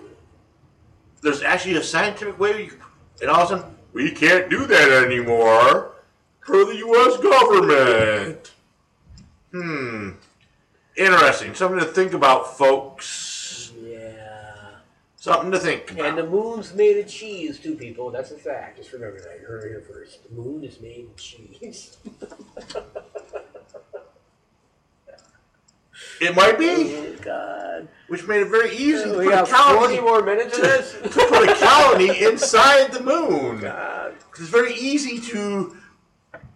[1.22, 2.72] there's actually a scientific way you,
[3.20, 5.92] and all of a sudden we can't do that anymore
[6.40, 8.52] for the US government.
[9.52, 10.12] Hmm.
[10.96, 11.54] Interesting.
[11.54, 13.72] Something to think about, folks.
[13.78, 14.54] Yeah.
[15.16, 16.06] Something to think about.
[16.06, 18.10] And the moon's made of cheese, too, people.
[18.10, 18.78] That's a fact.
[18.78, 19.38] Just remember that.
[19.40, 20.28] You heard it here first.
[20.28, 21.98] The moon is made of cheese.
[26.20, 27.88] it might be, oh, God.
[28.08, 30.62] which made it very easy to We put, a got colony, 40 more minutes of
[30.62, 30.92] this?
[31.02, 33.60] to put a colony inside the moon.
[33.62, 34.14] God.
[34.30, 35.76] 'Cause It's very easy to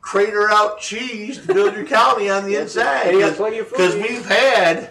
[0.00, 3.06] crater out cheese to build your colony on the inside.
[3.08, 3.76] And you got plenty of food.
[3.78, 4.90] Because we've had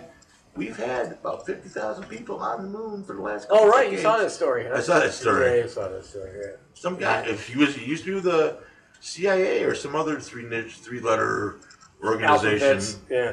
[0.56, 3.48] we've had about fifty thousand people on the moon for the last.
[3.50, 3.86] Oh, couple Oh, right.
[3.86, 4.04] You decades.
[4.04, 4.76] saw that story, huh?
[4.76, 5.46] I saw that story.
[5.58, 6.52] Yeah, you saw that story, yeah.
[6.74, 8.58] Some guy, if he was, he used to be with the
[9.00, 11.58] CIA or some other three niche, three letter
[12.04, 12.68] organization.
[12.68, 13.32] Alphabets, Yeah.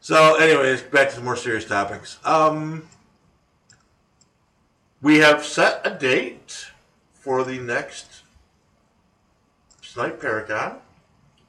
[0.00, 2.18] So, anyways, back to the more serious topics.
[2.24, 2.88] Um,
[5.02, 6.70] we have set a date
[7.12, 8.22] for the next
[9.82, 10.76] Snipe Paracon.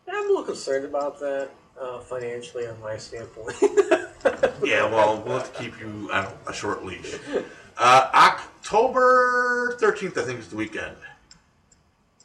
[0.10, 1.50] I'm a little concerned about that
[1.80, 3.56] uh, financially on my standpoint.
[4.64, 7.16] Yeah, well, we'll have to keep you on a short leash.
[7.78, 10.96] Uh, October 13th, I think, is the weekend.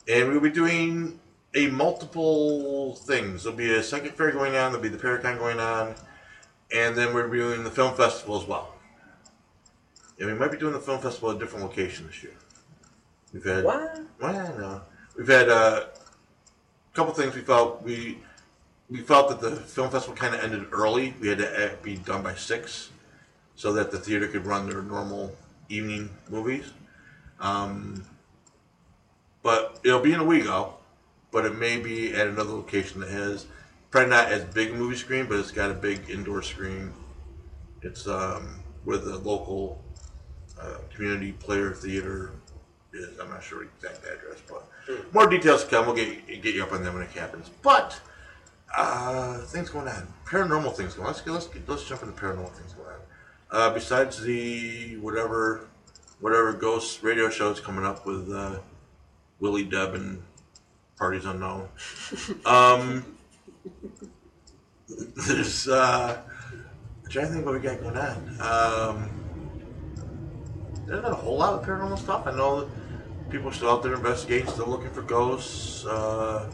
[0.07, 1.19] And we'll be doing
[1.55, 3.45] a multiple things.
[3.45, 5.95] There'll be a second fair going on, there'll be the Paracon going on,
[6.73, 8.75] and then we're doing the film festival as well.
[10.19, 12.35] And we might be doing the film festival at a different location this year.
[13.33, 14.01] We've had what?
[14.21, 14.83] well, no.
[15.17, 18.19] We've had uh, a couple things we felt we
[18.89, 21.15] we felt that the film festival kind of ended early.
[21.21, 22.91] We had to uh, be done by six,
[23.57, 25.35] so that the theater could run their normal
[25.69, 26.73] evening movies.
[27.41, 28.05] Um,
[29.43, 30.75] but it'll be in a Owego,
[31.31, 33.47] but it may be at another location that has
[33.97, 36.93] probably not as big a movie screen, but it's got a big indoor screen.
[37.81, 39.83] It's um, where the local
[40.61, 42.33] uh, community player theater
[42.93, 43.19] is.
[43.19, 44.69] I'm not sure the exact address, but
[45.15, 45.87] more details to come.
[45.87, 47.51] We'll get get you up on that when it happens.
[47.63, 47.99] But
[48.77, 51.07] uh, things going on, paranormal things going.
[51.07, 51.15] on.
[51.15, 53.01] Let's get, let's get, let's jump into paranormal things going on.
[53.51, 55.69] Uh, besides the whatever
[56.21, 58.59] whatever ghost radio shows coming up with uh,
[59.41, 60.23] Willie Deb and
[60.99, 61.71] parties unknown.
[62.45, 63.16] Um,
[65.27, 66.23] there's uh,
[67.05, 68.17] I'm trying to think what we got going on.
[68.41, 69.11] Um,
[70.87, 72.27] there's not a whole lot of paranormal stuff.
[72.27, 72.69] I know that
[73.31, 75.85] people are still out there investigating, still looking for ghosts.
[75.85, 76.53] Uh,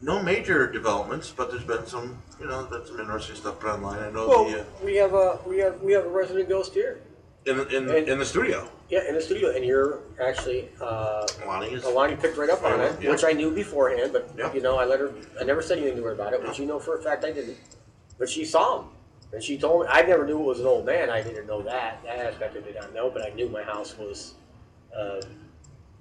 [0.00, 3.70] no major developments, but there's been some, you know, there's been some interesting stuff put
[3.70, 4.00] online.
[4.00, 6.74] I know Well, the uh, we have a we have we have a resident ghost
[6.74, 7.00] here.
[7.46, 8.68] In in, and- in the studio.
[8.88, 12.78] Yeah, in the studio, and you're actually uh, Lonnie is Alani picked right up on
[12.80, 13.10] it, Yeah.
[13.10, 14.52] which I knew beforehand, but Yeah.
[14.52, 15.10] you know, I let her.
[15.40, 17.32] I never said anything to her about it, which you know for a fact I
[17.32, 17.56] didn't.
[18.18, 18.88] But she saw him,
[19.32, 19.88] and she told me.
[19.90, 21.08] I never knew it was an old man.
[21.08, 22.02] I didn't know that.
[22.04, 24.34] That aspect I did not know, but I knew my house was,
[24.94, 25.20] um,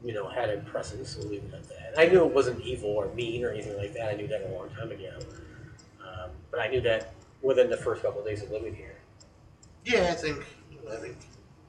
[0.03, 1.15] you know, had a presence.
[1.15, 1.93] We'll leave it at that.
[1.97, 4.09] I knew it wasn't evil or mean or anything like that.
[4.09, 5.13] I knew that a long time ago.
[6.03, 8.95] Um, but I knew that within the first couple of days of living here.
[9.85, 10.43] Yeah, I think
[10.91, 11.15] I think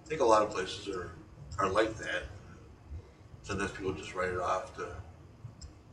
[0.04, 1.12] I think a lot of places are
[1.58, 2.22] are like that.
[3.42, 4.88] Sometimes people just write it off to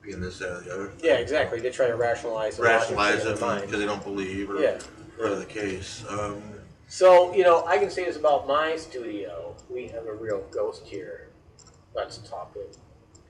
[0.01, 0.91] be in this, that, or the other.
[1.03, 1.59] Yeah, exactly.
[1.59, 3.61] They try to rationalize the logic Rationalize in their it mind.
[3.61, 4.79] because they don't believe or Yeah.
[5.17, 6.05] whatever the case.
[6.09, 6.41] Um,
[6.87, 9.55] So, you know, I can say this about my studio.
[9.69, 11.27] We have a real ghost here.
[11.93, 12.77] Let's talk it.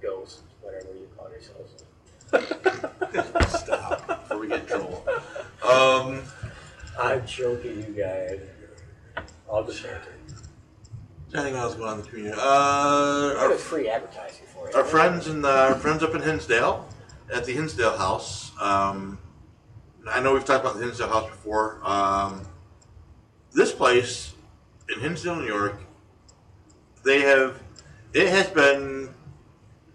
[0.01, 1.83] Ghost, whatever you call yourselves.
[3.63, 5.03] stop before we get in trouble.
[5.67, 6.21] Um,
[6.99, 8.39] I'm joking, you guys.
[9.51, 10.13] I'll just banter.
[11.33, 12.37] Anything else going on in the community?
[12.39, 14.75] Uh, our free advertising for you.
[14.75, 16.87] our friends and our friends up in Hinsdale
[17.33, 18.51] at the Hinsdale House.
[18.59, 19.19] Um,
[20.09, 21.79] I know we've talked about the Hinsdale House before.
[21.83, 22.47] Um,
[23.53, 24.33] this place
[24.93, 25.79] in Hinsdale, New York,
[27.03, 27.61] they have
[28.13, 29.09] it has been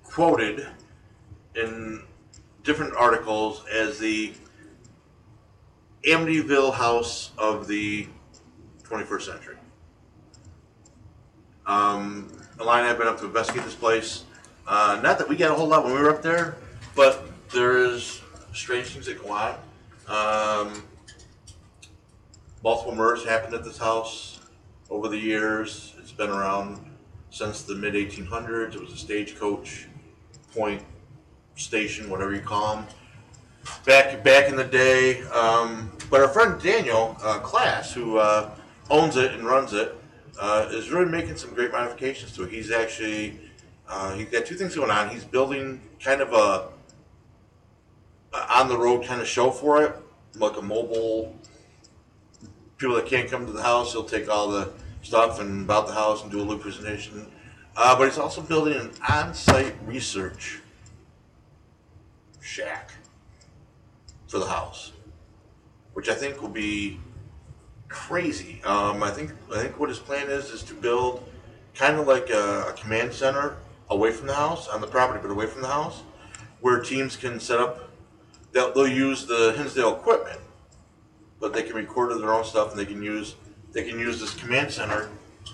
[0.02, 0.66] quoted
[1.56, 2.02] in
[2.62, 4.32] different articles as the
[6.05, 8.06] Amityville House of the
[8.85, 9.56] 21st century.
[11.66, 12.28] Um,
[12.59, 14.24] Alana and I have been up to investigate this place.
[14.66, 16.57] Uh, not that we got a whole lot when we were up there,
[16.95, 18.23] but there's
[18.53, 19.55] strange things that go on.
[20.09, 20.82] Um,
[22.62, 24.41] multiple murders happened at this house
[24.91, 25.95] over the years.
[25.99, 26.78] It's been around
[27.31, 28.74] since the mid 1800s.
[28.74, 29.86] It was a stagecoach
[30.55, 30.82] point
[31.57, 32.86] station, whatever you call them.
[33.86, 38.51] Back back in the day, um, but our friend Daniel uh, Klaes, who uh,
[38.91, 39.97] owns it and runs it,
[40.40, 42.51] uh, is really making some great modifications to it.
[42.51, 43.39] He's actually
[43.89, 45.11] uh, he's got two things going on.
[45.11, 46.69] He's building kind of a,
[48.36, 49.97] a on the road kind of show for it,
[50.36, 51.36] like a mobile.
[52.78, 55.93] People that can't come to the house, he'll take all the stuff and about the
[55.93, 57.27] house and do a little presentation.
[57.77, 60.61] Uh, but he's also building an on-site research
[62.40, 62.93] shack
[64.28, 64.93] for the house,
[65.93, 66.98] which I think will be
[67.95, 68.61] crazy.
[68.65, 71.23] Um, I think I think what his plan is is to build
[71.75, 73.57] kind of like a, a command center
[73.89, 76.03] away from the house on the property, but away from the house,
[76.61, 77.91] where teams can set up.
[78.53, 80.41] They'll, they'll use the Hinsdale equipment,
[81.41, 83.37] but they can record their own stuff and they can use
[83.73, 85.09] they can use this command center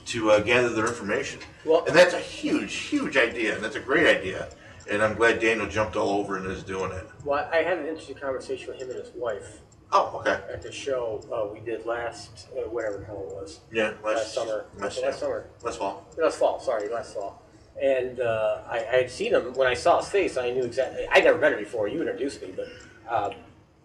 [0.06, 1.40] to uh, gather their information.
[1.64, 4.48] Well- and that's a huge, huge idea, and that's a great idea.
[4.90, 7.06] And I'm glad Daniel jumped all over and is doing it.
[7.24, 9.60] Well, I had an interesting conversation with him and his wife
[9.92, 10.38] Oh, okay.
[10.52, 14.16] at the show uh, we did last, uh, whatever the hell it was, Yeah, last,
[14.16, 14.64] last summer.
[14.78, 15.46] Last, last summer.
[15.64, 16.06] Last fall.
[16.16, 17.42] Last fall, sorry, last fall.
[17.82, 20.36] And uh, I, I had seen him when I saw his face.
[20.36, 21.06] I knew exactly.
[21.10, 21.88] I'd never met him before.
[21.88, 22.68] You introduced me, but
[23.12, 23.32] um,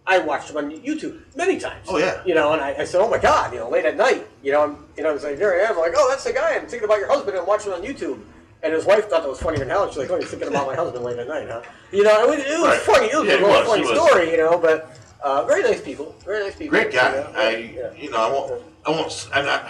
[0.06, 1.86] I watched him on YouTube many times.
[1.88, 2.22] Oh, yeah.
[2.24, 4.26] You know, and I, I said, "Oh my God!" You know, late at night.
[4.42, 6.32] You know, I'm, you know, I was like, "There I am." like, "Oh, that's the
[6.34, 8.20] guy." I'm thinking about your husband and watching him on YouTube.
[8.62, 9.88] And his wife thought that was funny in hell.
[9.88, 12.28] She's like, "Oh, you're thinking about my husband late at night, huh?" You know, it
[12.28, 12.80] was, it was Right.
[12.80, 13.06] funny.
[13.06, 14.08] It was Yeah, a it really was, funny it was.
[14.10, 14.58] story, you know.
[14.58, 16.14] But uh, very nice people.
[16.24, 16.70] Very nice people.
[16.78, 17.10] Great guy.
[17.16, 17.32] You know?
[17.36, 17.92] I, Yeah.
[18.02, 19.68] you know, I won't, I won't, I'm not,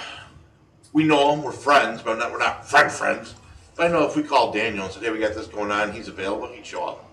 [0.92, 3.34] we know him, we're friends, but not, we're not friend friends.
[3.76, 5.92] But I know if we call Daniel and said, hey, we got this going on,
[5.92, 7.10] he's available, he'd show up.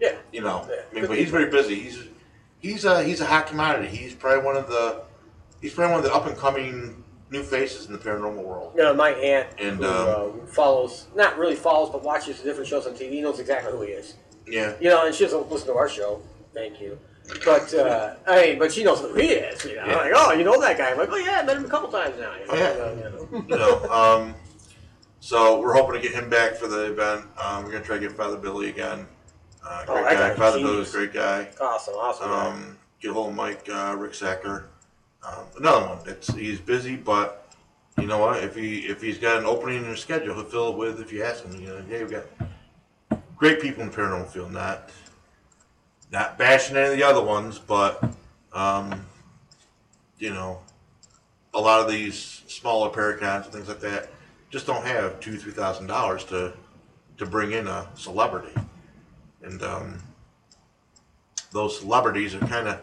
[0.00, 0.16] yeah.
[0.32, 0.82] You know, Yeah.
[0.90, 1.76] I mean, but he's very busy.
[1.76, 2.04] He's,
[2.58, 3.88] he's a, he's a hot commodity.
[3.88, 5.02] He's probably one of the,
[5.60, 8.72] he's probably one of the up and coming new faces in the paranormal world.
[8.76, 12.44] You know, my aunt And, who um, uh, follows, not really follows, but watches the
[12.44, 14.14] different shows on TV, knows exactly who he is.
[14.46, 14.74] Yeah.
[14.80, 16.20] You know, and she doesn't listen to our show.
[16.52, 16.98] Thank you.
[17.44, 19.64] But uh, I mean, but she knows who he is.
[19.64, 19.96] You know, Yeah.
[19.96, 20.90] like, oh, you know that guy.
[20.90, 22.34] I'm like, oh yeah, I met him a couple times now.
[22.34, 22.90] You know, yeah.
[22.92, 23.44] you know.
[23.48, 24.34] you know, um,
[25.20, 27.24] so we're hoping to get him back for the event.
[27.42, 29.06] Um, we're gonna try to get Father Billy again.
[29.64, 30.28] Uh, Oh, great that guy.
[30.30, 31.48] guy, Father Billy was a great guy.
[31.60, 32.26] Awesome, awesome.
[32.28, 32.46] guy.
[32.48, 34.64] Um, get a hold of Mike uh, Ricksecker.
[35.26, 35.98] Um, another one.
[36.06, 37.54] It's he's busy, but
[37.98, 38.42] you know what?
[38.42, 41.00] If he if he's got an opening in his schedule, he'll fill it with.
[41.00, 42.24] If you ask him, you know, hey, we got
[43.36, 44.52] great people in the paranormal field.
[44.52, 44.90] Not
[46.12, 48.04] not bashing any of the other ones, but
[48.52, 49.06] um,
[50.18, 50.60] you know,
[51.54, 54.10] a lot of these smaller paracons and things like that
[54.50, 56.52] just don't have two three thousand dollars to
[57.16, 58.52] to bring in a celebrity,
[59.42, 59.98] and um,
[61.52, 62.80] those celebrities are kind of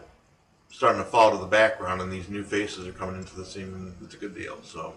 [0.70, 3.72] starting to fall to the background, and these new faces are coming into the scene,
[3.74, 4.58] and it's a good deal.
[4.62, 4.94] So,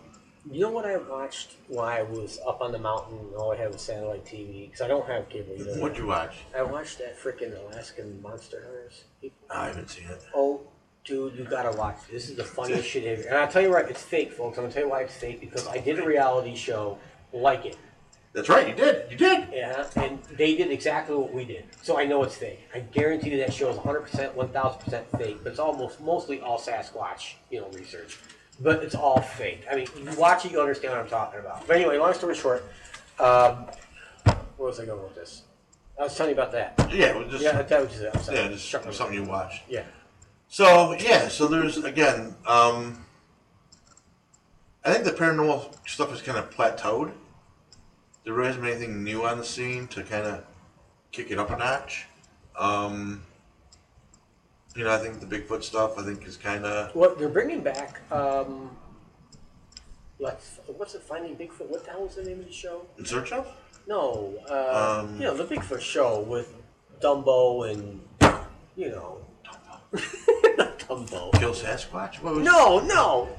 [0.52, 3.18] you know what I watched while I was up on the mountain?
[3.18, 5.56] and All I had was satellite TV because I don't have cable.
[5.58, 5.82] Know?
[5.82, 6.36] what'd you watch?
[6.56, 9.04] I watched that freaking Alaskan Monster Hunters.
[9.50, 10.22] I haven't seen it.
[10.36, 10.62] Oh,
[11.06, 11.98] dude, you gotta watch.
[12.12, 13.28] This is the funniest shit ever.
[13.28, 14.58] And I'll tell you right, it's fake, folks.
[14.58, 16.98] I'm gonna tell you why it's fake because I did a reality show
[17.32, 17.78] like it.
[18.34, 19.12] That's right, you did.
[19.12, 19.48] You did.
[19.54, 21.66] Yeah, and they did exactly what we did.
[21.84, 22.62] So I know it's fake.
[22.74, 27.36] I guarantee you that show is 100%, 1000% fake, but it's almost mostly all Sasquatch,
[27.52, 28.18] you know, research.
[28.60, 29.66] But it's all fake.
[29.70, 31.66] I mean, you watch it, you understand what I'm talking about.
[31.68, 32.64] But anyway, long story short,
[33.20, 33.66] um,
[34.58, 35.44] where was I going with this?
[36.00, 36.90] I was telling you about that.
[36.94, 38.16] Yeah, was just Yeah, yeah, that was just.
[38.16, 38.50] I'm sorry.
[38.50, 38.96] just Shut my mouth.
[38.96, 39.64] something you watched.
[39.68, 39.84] Yeah.
[40.48, 43.04] So yeah, so there's again, um,
[44.86, 47.12] I think the paranormal stuff is kind of plateaued.
[48.24, 50.44] There really hasn't been anything new on the scene to kind of
[51.12, 52.06] kick it up a notch.
[52.58, 53.24] Um,
[54.76, 57.62] you know, I think the Bigfoot stuff, I think, is kind of What they're bringing
[57.62, 58.02] back?
[58.12, 58.72] Um,
[60.20, 61.02] let's what's it?
[61.02, 61.68] Finding Bigfoot.
[61.68, 62.86] What the hell was the name of the show?
[62.98, 63.48] in search of.
[63.88, 66.54] No, uh, Um, you know the Bigfoot show with
[67.02, 68.02] Dumbo and
[68.76, 69.18] you know
[70.58, 71.32] not Dumbo.
[71.40, 72.24] Kill Sasquatch.
[72.24, 73.30] No, no.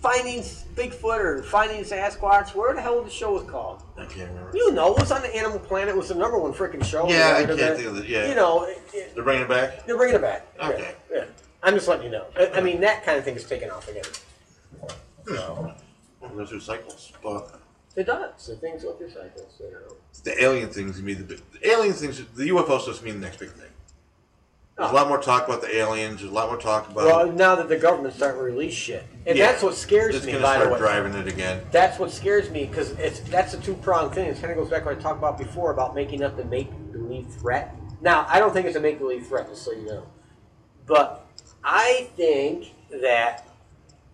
[0.00, 0.40] Finding
[0.76, 2.54] Bigfoot or Finding Sasquatch.
[2.54, 3.82] Where the hell the show was called?
[3.96, 4.50] I can't remember.
[4.54, 5.88] You know, it was on the Animal Planet.
[5.88, 7.08] It was the number one freaking show.
[7.08, 8.08] Yeah, I can't think of it.
[8.08, 9.86] Yeah, You know, it, it, they're bringing it back.
[9.86, 10.46] they're bringing it back.
[10.62, 10.94] Okay.
[11.10, 11.24] Yeah, yeah.
[11.62, 12.26] I'm just letting you know.
[12.38, 14.04] I, I mean, that kind of thing is taking off again.
[15.26, 15.74] No,
[16.22, 17.60] it goes through cycles, but
[17.96, 18.46] It does.
[18.46, 19.54] The things go through cycles.
[19.60, 19.96] You know.
[20.22, 23.38] the alien things to me, the, the alien things, the UFOs just mean the next
[23.38, 23.67] big thing.
[24.78, 26.20] There's a lot more talk about the aliens.
[26.20, 27.04] There's a lot more talk about.
[27.04, 29.50] Well, now that the government's starting to release shit, and Yeah.
[29.50, 30.32] that's what scares it's me.
[30.32, 31.62] gonna By the start way, driving it again.
[31.72, 34.26] that's what scares me because it's that's a two pronged thing.
[34.26, 36.44] It kind of goes back to what I talked about before about making up the
[36.44, 37.74] make believe threat.
[38.00, 40.04] Now, I don't think it's a make believe threat, just so you know,
[40.86, 41.26] but
[41.64, 42.72] I think
[43.02, 43.48] that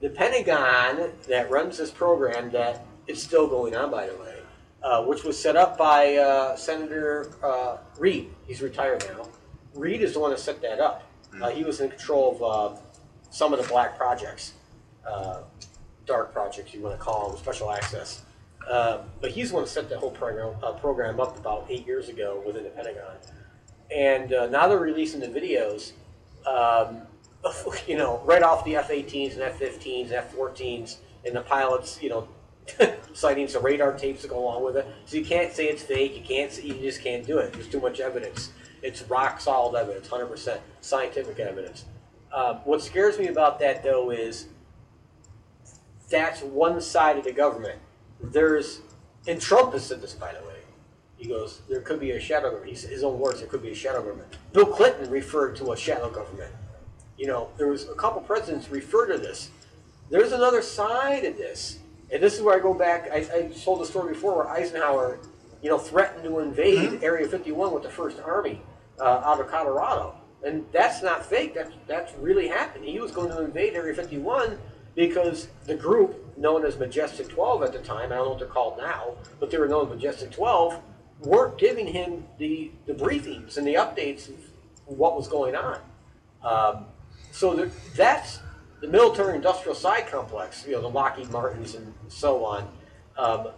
[0.00, 4.36] the Pentagon that runs this program that is still going on, by the way,
[4.82, 8.30] uh, which was set up by uh, Senator uh, Reid.
[8.46, 9.28] He's retired now.
[9.74, 11.02] Reid is the one that set that up.
[11.40, 12.80] Uh, he was in control of uh,
[13.30, 14.52] some of the black projects,
[15.08, 15.40] uh,
[16.06, 18.22] dark projects, you want to call them, special access.
[18.70, 21.86] Uh, but he's the one that set that whole program, uh, program up about eight
[21.86, 23.16] years ago within the Pentagon.
[23.94, 25.92] And uh, now they're releasing the videos,
[26.46, 27.02] um,
[27.86, 30.96] you know, right off the F-18s and F-15s and F-14s
[31.26, 32.28] and the pilots, you know,
[33.12, 34.86] citing some radar tapes to go along with it.
[35.04, 36.16] So you can't say it's fake.
[36.16, 36.50] You can't.
[36.50, 37.52] Say, you just can't do it.
[37.52, 38.52] There's too much evidence.
[38.84, 41.86] It's rock solid evidence, 100% scientific evidence.
[42.30, 44.48] Um, what scares me about that though is
[46.10, 47.78] that's one side of the government.
[48.20, 48.82] There's,
[49.26, 50.58] and Trump has said this by the way.
[51.16, 52.76] He goes, there could be a shadow government.
[52.76, 54.36] He his own words, there could be a shadow government.
[54.52, 56.52] Bill Clinton referred to a shadow government.
[57.16, 59.50] You know, there was a couple presidents referred to this.
[60.10, 61.78] There's another side of this.
[62.12, 63.08] And this is where I go back.
[63.10, 65.20] I, I told the story before where Eisenhower,
[65.62, 68.60] you know, threatened to invade Area 51 with the First Army
[69.00, 70.14] uh, out of Colorado.
[70.44, 71.54] And that's not fake.
[71.54, 72.84] That's, that's really happened.
[72.84, 74.58] He was going to invade Area 51
[74.94, 78.48] because the group, known as Majestic 12 at the time, I don't know what they're
[78.48, 80.80] called now, but they were known as Majestic 12,
[81.20, 84.36] weren't giving him the, the briefings and the updates of
[84.84, 85.80] what was going on.
[86.42, 86.84] Um,
[87.30, 88.40] so there, that's
[88.80, 92.68] the military industrial side complex, you know, the Lockheed Martins and so on,
[93.16, 93.48] um,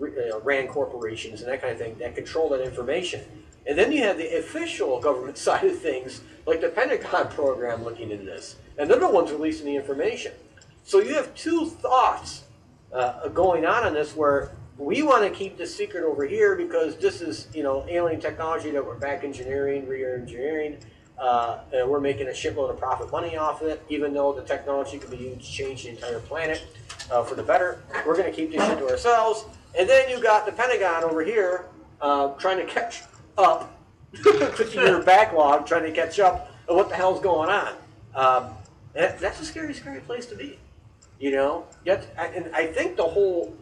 [0.00, 3.22] know, RAND corporations and that kind of thing that control that information.
[3.66, 8.10] And then you have the official government side of things, like the Pentagon program looking
[8.10, 8.56] into this.
[8.78, 10.32] And they're the ones releasing the information.
[10.84, 12.42] So you have two thoughts
[12.92, 16.96] uh, going on on this where we want to keep this secret over here because
[16.96, 20.78] this is, you know, alien technology that we're back engineering, re-engineering,
[21.18, 24.42] uh, and we're making a shitload of profit money off of it, even though the
[24.42, 26.64] technology could be used to change the entire planet
[27.10, 27.80] uh, for the better.
[28.04, 29.44] We're going to keep this shit to ourselves.
[29.78, 31.66] And then you got the Pentagon over here
[32.00, 33.02] uh, trying to catch
[33.38, 33.78] up,
[34.14, 37.74] 50 year backlog, trying to catch up on what the hell's going on.
[38.14, 38.54] Um,
[38.94, 40.58] and that's a scary, scary place to be.
[41.18, 43.54] You know, yet, and I think the whole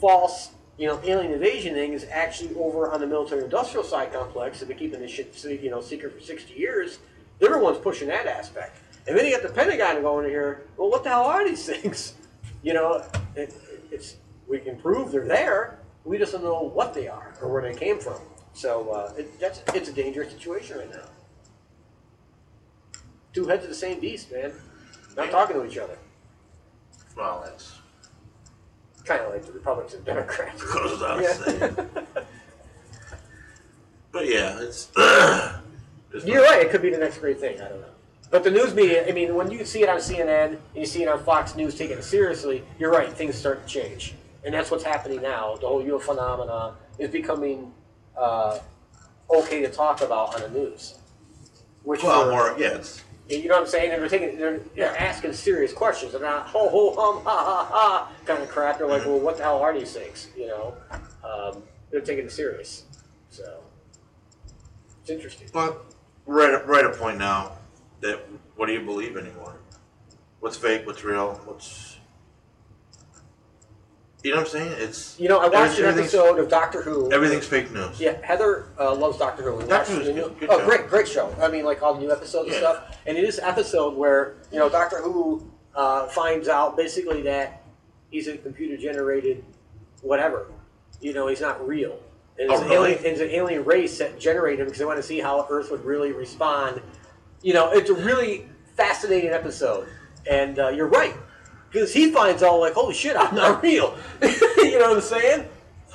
[0.00, 4.58] false, you know, alien invasion thing is actually over on the military-industrial side complex.
[4.58, 6.98] They've been keeping this shit, you know, secret for sixty years.
[7.38, 8.78] They're the ones pushing that aspect.
[9.06, 10.66] And then you got the Pentagon going here.
[10.76, 12.14] Well, what the hell are these things?
[12.62, 13.04] You know,
[13.36, 13.54] it,
[13.92, 14.16] it's
[14.48, 15.78] we can prove they're there.
[16.04, 18.20] We just don't know what they are or where they came from.
[18.54, 21.08] So uh, it, that's it's a dangerous situation right now.
[23.32, 24.52] Two heads of the same beast, man.
[25.16, 25.98] Not talking to each other.
[27.16, 27.74] Well, that's
[29.04, 30.62] Kind of like the Republicans and Democrats.
[30.72, 31.32] goes without Yeah.
[31.34, 31.76] saying.
[34.12, 34.90] But yeah, it's.
[36.12, 36.62] it's You're right.
[36.62, 37.60] It could be the next great thing.
[37.60, 37.88] I don't know.
[38.30, 41.02] But the news media, I mean, when you see it on CNN and you see
[41.02, 43.12] it on Fox News taking it seriously, you're right.
[43.12, 44.14] Things start to change,
[44.44, 45.56] and that's what's happening now.
[45.56, 47.73] The whole UFO phenomenon is becoming
[48.18, 48.58] uh,
[49.30, 50.94] okay to talk about on the news.
[51.82, 53.92] Which Well, we're- more yeah, it's You know what I'm saying?
[53.92, 56.12] And they're taking, they're, they're asking serious questions.
[56.12, 58.78] They're not ho ho hum ha ha ha kind of crap.
[58.78, 60.28] They're like, well, what the hell are these things?
[60.36, 60.74] You know,
[61.24, 62.84] um, they're taking it serious.
[63.30, 63.60] So
[65.00, 65.48] it's interesting.
[65.52, 65.84] But
[66.26, 67.52] we're at, at a point now
[68.00, 68.20] that
[68.56, 69.56] what do you believe anymore?
[70.40, 70.86] What's fake?
[70.86, 71.40] What's real?
[71.46, 71.93] What's
[74.24, 74.72] you know what I'm saying?
[74.78, 77.12] It's You know, I watched an episode of Doctor Who.
[77.12, 78.00] Everything's fake news.
[78.00, 79.54] Yeah, Heather uh, loves Doctor Who.
[79.56, 80.64] We Doctor Who's the new- good- oh, show.
[80.66, 81.34] great, great show.
[81.40, 82.98] I mean, like all the new episodes and stuff.
[83.06, 87.62] And it is an episode where you know Doctor Who uh, finds out basically that
[88.10, 89.44] he's a computer generated
[90.02, 90.46] whatever.
[91.00, 91.98] You know, he's not real.
[92.38, 92.92] And it's, Oh, an really?
[92.92, 95.70] alien, it's an alien race that generated him because they want to see how Earth
[95.70, 96.80] would really respond.
[97.42, 99.86] You know, it's a really fascinating episode.
[100.28, 101.14] And uh, you're right.
[101.74, 103.98] Because he finds out, like, holy shit, I'm not real.
[104.22, 105.48] you know what I'm saying?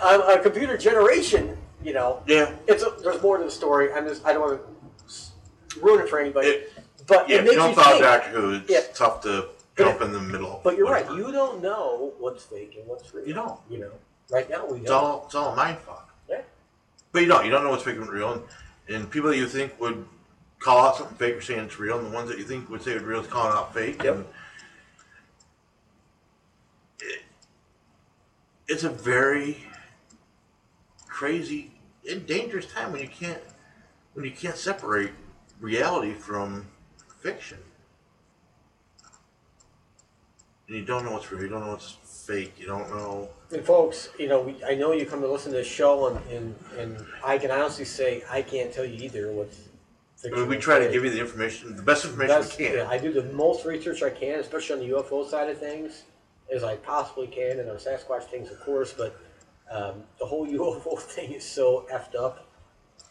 [0.04, 2.22] I'm a computer generation, you know.
[2.28, 2.52] Yeah.
[2.68, 3.92] It's a, there's more to the story.
[3.94, 6.48] I'm just I don't want to ruin it for anybody.
[6.50, 6.74] It-
[7.08, 8.00] but Yeah, it if makes you don't follow.
[8.02, 8.82] Doctor Who, it's Yeah.
[8.94, 9.48] tough to
[9.78, 10.62] jump in the middle.
[10.64, 11.10] But you're right.
[11.12, 13.26] You don't know what's fake and what's real.
[13.28, 13.60] You don't.
[13.70, 13.92] You know.
[14.30, 15.04] Right now, we It's don't.
[15.04, 16.14] all it's all mind fuck.
[16.30, 16.42] Yeah.
[17.14, 17.46] But you don't.
[17.46, 18.34] You don't know what's fake and real.
[18.34, 18.44] And,
[18.96, 20.06] and people that you think would
[20.60, 22.84] call out something fake are saying it's real, and the ones that you think would
[22.84, 24.04] say it's real is calling out fake.
[24.04, 24.16] Yep.
[24.18, 24.26] And
[27.00, 27.22] it,
[28.70, 29.58] it's a very
[31.08, 31.72] crazy
[32.10, 33.42] and dangerous time when you can't
[34.14, 35.12] when you can't separate
[35.60, 36.68] reality from
[37.20, 37.58] fiction.
[40.68, 41.42] And you don't know what's real.
[41.42, 42.54] You don't know what's fake.
[42.60, 43.30] You don't know.
[43.52, 46.32] And folks, you know, we, I know you come to listen to this show, and,
[46.32, 49.58] and, and I can honestly say I can't tell you either what's
[50.26, 52.76] I mean, we try to give you the information, the best information That's- we can.
[52.76, 56.04] yeah, I do the most research I can, especially on the UFO side of things,
[56.54, 58.94] as I possibly can, and on Sasquatch things, of course.
[58.94, 59.20] But
[59.72, 62.48] um, the whole UFO thing is so effed up.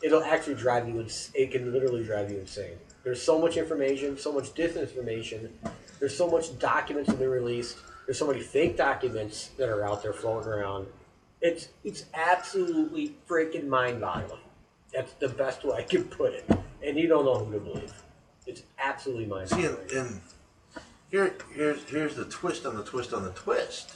[0.02, 1.00] It'll actually drive you.
[1.00, 2.78] Ins- it can literally drive you insane.
[3.04, 5.50] There's so much information, so much disinformation.
[5.98, 7.78] There's so much documents that been released.
[8.06, 10.86] There's so many fake documents that are out there floating around.
[11.40, 14.40] It's it's absolutely freaking mind-boggling.
[14.92, 16.48] That's the best way I can put it.
[16.84, 17.92] And you don't know who to believe.
[18.46, 19.78] It's absolutely mind-boggling.
[19.90, 20.20] and, and
[21.10, 23.94] here, here's here's the twist on the twist on the twist.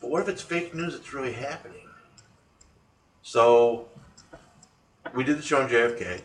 [0.00, 1.88] But what if it's fake news that's really happening?
[3.22, 3.88] So,
[5.14, 6.22] we did the show on JFK,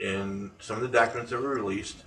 [0.00, 2.04] and some of the documents that were released,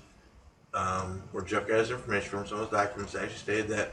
[0.73, 3.91] um, where Jeff got his information from, some of those documents actually stated that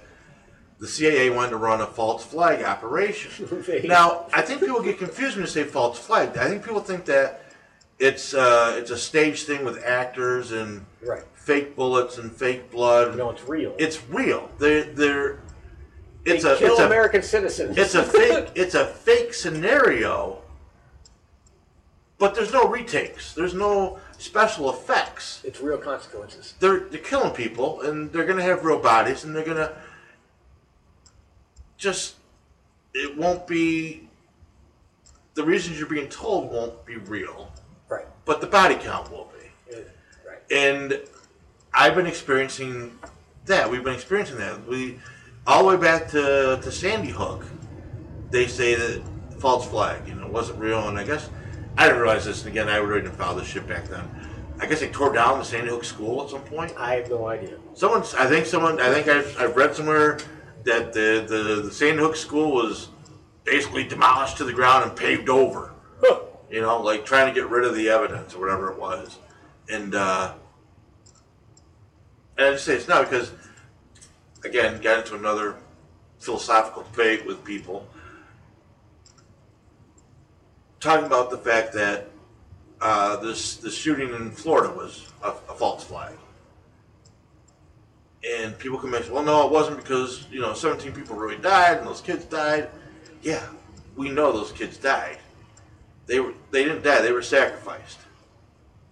[0.78, 3.64] the CIA wanted to run a false flag operation.
[3.84, 6.36] Now, I think people get confused when you say false flag.
[6.36, 7.45] I think people think that
[7.98, 11.22] it's uh, it's a stage thing with actors and Right.
[11.34, 13.16] fake bullets and fake blood.
[13.16, 13.74] No, it's real.
[13.78, 14.50] It's real.
[14.58, 15.38] They're they're
[16.24, 17.76] it's they a kill it's a American citizens.
[17.78, 20.42] it's a fake it's a fake scenario.
[22.18, 23.34] But there's no retakes.
[23.34, 25.42] There's no special effects.
[25.44, 26.54] it's real consequences.
[26.60, 29.72] They're they're killing people and they're gonna have real bodies and they're gonna
[31.76, 32.16] just
[32.94, 34.08] it won't be
[35.34, 37.52] the reasons you're being told won't be real.
[38.26, 39.74] But the body count will be.
[39.74, 39.82] Yeah,
[40.28, 40.38] Right.
[40.50, 41.00] And
[41.72, 42.98] I've been experiencing
[43.46, 43.70] that.
[43.70, 44.66] We've been experiencing that.
[44.66, 44.98] We
[45.46, 47.44] all the way back to, to Sandy Hook.
[48.30, 49.02] They say that
[49.38, 50.88] false flag, you know, wasn't real.
[50.88, 51.30] And I guess
[51.78, 52.40] I didn't realize this.
[52.42, 54.04] And again, I didn't follow this shit back then.
[54.58, 56.72] I guess they tore down the Sandy Hook school at some point.
[56.76, 57.58] I have no idea.
[57.74, 60.18] Someone, I think someone, I think I've, I've read somewhere
[60.64, 62.88] that the, the, the Sandy Hook school was
[63.44, 65.74] basically demolished to the ground and paved over.
[66.00, 66.20] Huh.
[66.50, 69.18] You know, like trying to get rid of the evidence or whatever it was.
[69.68, 70.34] And, uh,
[72.38, 73.32] and I just say it's not because,
[74.44, 75.56] again, got into another
[76.18, 77.86] philosophical debate with people
[80.80, 82.08] talking about the fact that
[82.80, 86.14] uh, this the shooting in Florida was a, a false flag.
[88.28, 91.78] And people can mention, well, no, it wasn't because you know 17 people really died
[91.78, 92.68] and those kids died.
[93.22, 93.44] Yeah,
[93.96, 95.18] we know those kids died.
[96.06, 97.02] They were they didn't die.
[97.02, 97.98] They were sacrificed.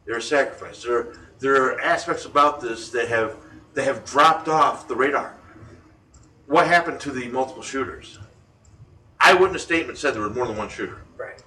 [0.05, 0.83] They were sacrificed.
[0.83, 3.37] There there are aspects about this that have
[3.75, 5.35] that have dropped off the radar.
[6.47, 8.19] What happened to the multiple shooters?
[9.21, 11.43] Eyewitness statement said there was more than one shooter Right.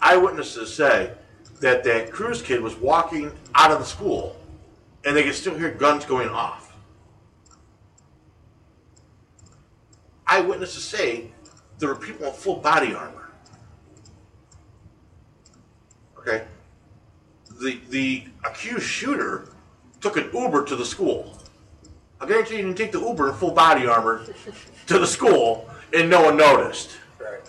[0.00, 1.12] eyewitnesses say
[1.60, 4.36] that that Cruz kid was walking out of the school
[5.04, 6.74] and they could still hear guns going off.
[10.26, 11.30] Eyewitnesses say
[11.78, 13.25] there were people in full body armor.
[16.26, 16.44] Okay?
[17.60, 19.52] The, the accused shooter
[20.00, 21.38] took an Uber to the school.
[22.20, 24.26] I guarantee you didn't take the Uber in full body armor
[24.86, 26.96] to the school and no one noticed.
[27.20, 27.40] Right.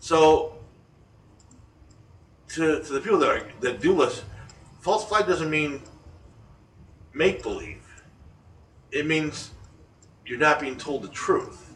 [0.00, 0.58] So,
[2.48, 4.22] to, to the people that, are, that do this,
[4.80, 5.82] false flag doesn't mean
[7.14, 7.84] make believe.
[8.90, 9.50] It means
[10.26, 11.72] you're not being told the truth.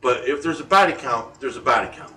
[0.00, 2.14] But if there's a body count, there's a body count.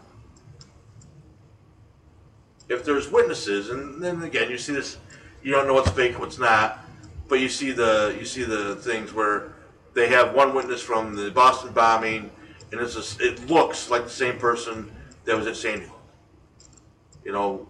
[2.72, 4.98] If there's witnesses, and then again you see this,
[5.44, 6.80] you don't know what's fake, what's not,
[7.28, 9.52] but you see the you see the things where
[9.94, 12.32] they have one witness from the Boston bombing,
[12.72, 14.90] and it's it looks like the same person
[15.26, 16.00] that was at Sandy Hook.
[17.26, 17.68] You know,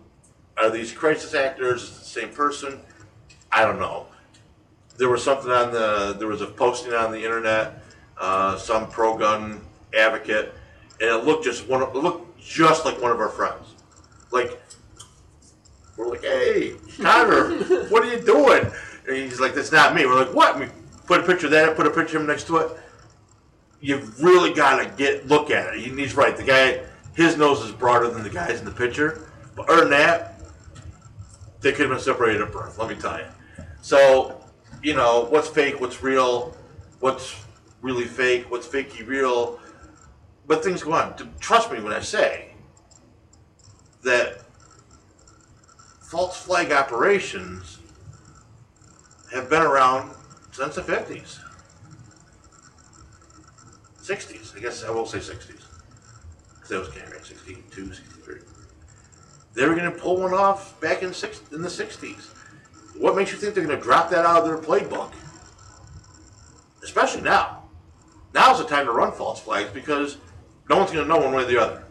[0.56, 2.80] are these crisis actors the same person?
[3.52, 4.06] I don't know.
[4.98, 7.82] There was something on the there was a posting on the internet,
[8.20, 9.62] uh, some pro gun
[9.98, 10.54] advocate,
[11.00, 11.82] and it looked just one.
[11.82, 13.74] It looked just like one of our friends.
[14.32, 14.62] Like
[16.02, 17.58] we're like, hey, Connor,
[17.90, 18.72] what are you doing?
[19.08, 20.06] And he's like, that's not me.
[20.06, 20.60] We're like, what?
[20.60, 20.68] We
[21.06, 22.72] put a picture of that, put a picture of him next to it.
[23.80, 25.80] You've really got to get look at it.
[25.80, 26.36] He's right.
[26.36, 26.82] The guy,
[27.16, 29.28] his nose is broader than the guy's in the picture.
[29.56, 30.42] But other than that,
[31.62, 32.78] they could have been separated at birth.
[32.78, 33.26] Let me tell you.
[33.82, 34.42] So
[34.84, 36.56] you know, what's fake, what's real,
[37.00, 37.44] what's
[37.82, 39.60] really fake, what's fakey real.
[40.48, 41.16] But things go on.
[41.40, 42.54] Trust me when I say
[44.04, 44.41] that
[46.12, 47.80] false flag operations
[49.34, 50.14] have been around
[50.52, 51.40] since the 50s.
[54.04, 55.64] 60s, I guess I will say 60s.
[56.54, 58.40] Because that was Cameron, 62, 63.
[59.54, 62.28] They were going to pull one off back in, six, in the 60s.
[62.98, 65.14] What makes you think they're going to drop that out of their playbook?
[66.84, 67.64] Especially now.
[68.34, 70.18] Now's the time to run false flags because
[70.70, 71.86] no one's going to know one way or the other.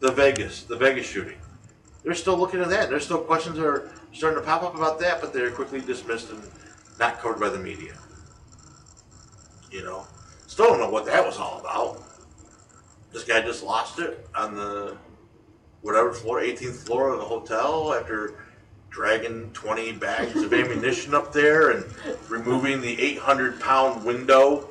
[0.00, 1.38] The Vegas, the Vegas shooting.
[2.06, 2.88] They're still looking at that.
[2.88, 6.30] There's still questions that are starting to pop up about that, but they're quickly dismissed
[6.30, 6.40] and
[7.00, 7.94] not covered by the media.
[9.72, 10.06] You know,
[10.46, 12.04] still don't know what that was all about.
[13.12, 14.96] This guy just lost it on the
[15.82, 18.34] whatever floor, 18th floor of the hotel after
[18.88, 21.84] dragging 20 bags of ammunition up there and
[22.28, 24.68] removing the 800 pound window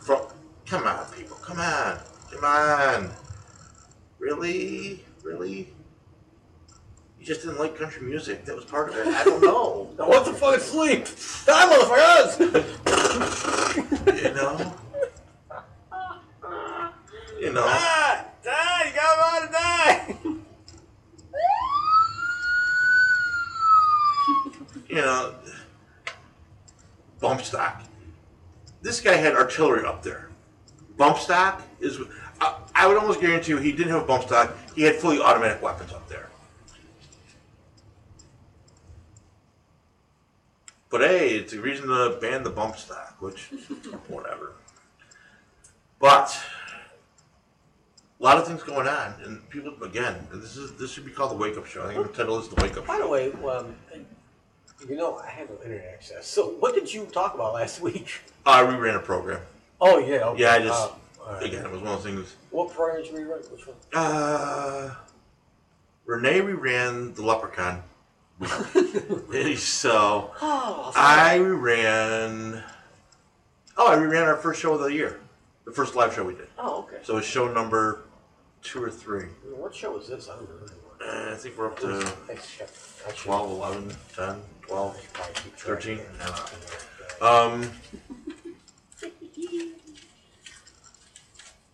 [0.00, 0.22] from.
[0.64, 1.36] Come on, people.
[1.36, 1.98] Come on.
[2.32, 3.10] Come on.
[4.18, 5.04] Really?
[5.22, 5.74] Really?
[7.28, 8.46] Just didn't like country music.
[8.46, 9.06] That was part of it.
[9.06, 9.90] I don't know.
[10.02, 11.04] I want to fucking sleep.
[11.44, 12.40] Die, motherfuckers!
[14.22, 14.72] you know?
[17.38, 17.64] You know?
[17.66, 18.50] Ah, die!
[18.50, 18.88] Die!
[18.88, 20.16] You got to die!
[24.88, 25.34] you know,
[27.20, 27.82] bump stock.
[28.80, 30.30] This guy had artillery up there.
[30.96, 32.00] Bump stock is,
[32.40, 34.56] I, I would almost guarantee you he didn't have a bump stock.
[34.74, 36.27] He had fully automatic weapons up there.
[40.90, 43.46] But hey, it's a reason to ban the bump stock, which,
[44.08, 44.52] whatever.
[46.00, 46.38] But
[48.18, 50.26] a lot of things going on, and people again.
[50.32, 51.84] This is this should be called the wake up show.
[51.86, 53.02] I think the title is the wake up By show.
[53.02, 53.74] the way, um,
[54.88, 56.26] you know, I have no internet access.
[56.26, 58.20] So, what did you talk about last week?
[58.46, 59.40] I reran a program.
[59.80, 60.16] Oh, yeah.
[60.28, 60.42] Okay.
[60.42, 60.90] Yeah, I just
[61.20, 61.42] Uh, right.
[61.44, 62.34] again it was one of those things.
[62.50, 63.50] What program did you rewrite?
[63.52, 63.76] Which one?
[63.92, 64.94] Uh,
[66.06, 67.82] Renee reran the Leprechaun.
[69.56, 72.62] so Oh, I ran.
[73.76, 75.20] Oh, I reran our first show of the year,
[75.64, 76.48] the first live show we did.
[76.58, 76.98] oh, okay.
[77.02, 78.02] So it's show number
[78.62, 79.24] two or three.
[79.56, 80.28] What show is this?
[80.28, 80.72] I don't remember.
[81.04, 83.04] Uh, I think we're up to Thanks, Chef.
[83.06, 84.96] I should- 12, 11, 10, 12.
[84.96, 85.98] I should probably keep track 13?
[85.98, 86.42] of I that.
[87.20, 87.70] don't Um,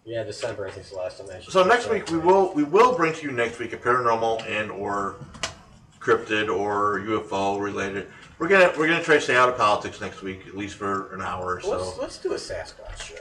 [0.07, 1.41] Yeah, December I think is the last time I.
[1.41, 4.71] so next week we will we will bring to you next week a paranormal and
[4.71, 5.15] or
[6.09, 8.09] cryptid or UFO related.
[8.39, 11.15] We're gonna we're gonna try to stay out of politics next week at least for
[11.15, 12.01] an hour or Let's, so.
[12.01, 13.15] let's do a Sasquatch show.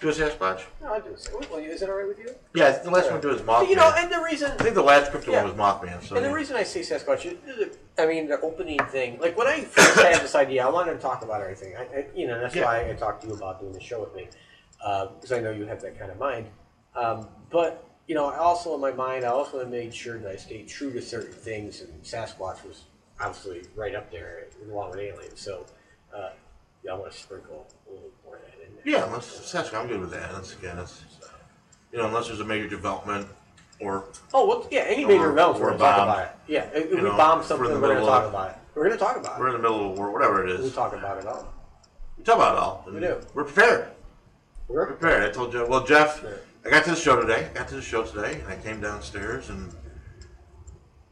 [0.00, 0.62] Do a Sasquatch?
[0.80, 1.68] No, I'll do a Sasquatch.
[1.68, 2.34] Is it all right with you?
[2.54, 3.68] Yeah, the last one we did was Mothman.
[3.68, 4.50] You know, and the reason.
[4.52, 5.44] I think the last cryptid Yeah.
[5.44, 6.02] one was Mothman.
[6.08, 9.36] So And the reason I say Sasquatch, is- is- I mean, the opening thing, like
[9.36, 11.76] when I first had this idea, I wanted to talk about everything.
[11.76, 12.64] I, I, you know, that's Yeah.
[12.64, 14.28] why I talked to you about doing the show with me,
[14.78, 16.46] because I know you have that kind of mind.
[16.96, 20.36] Um, but you know, I also in my mind, I also made sure that I
[20.36, 22.84] stayed true to certain things, and Sasquatch was
[23.20, 25.40] obviously right up there along with aliens.
[25.40, 25.64] So,
[26.14, 26.30] uh,
[26.84, 28.82] yeah, I want to sprinkle a little more of that in there.
[28.84, 30.32] yeah, unless Sasquatch, I'm good with that.
[30.32, 31.02] That's again, that's
[31.92, 33.28] you know, unless there's a major development
[33.80, 34.04] or
[34.34, 36.30] Oh, well, yeah, any major Or- events, we're going to talk about it.
[36.48, 38.56] Yeah, if we know, bomb we're something, we're going to talk about it.
[38.74, 39.40] We're going to talk about it.
[39.40, 40.60] we're in the middle of a war, whatever it is.
[40.62, 41.52] We talk about it all.
[42.16, 42.84] We talk about it all.
[42.92, 43.20] We do.
[43.34, 43.88] We're prepared.
[44.68, 45.22] We're prepared.
[45.24, 45.66] I told you.
[45.68, 46.30] Well, Jeff, Yeah.
[46.64, 47.48] I got to the show today.
[47.50, 49.72] I got to the show today, and I came downstairs and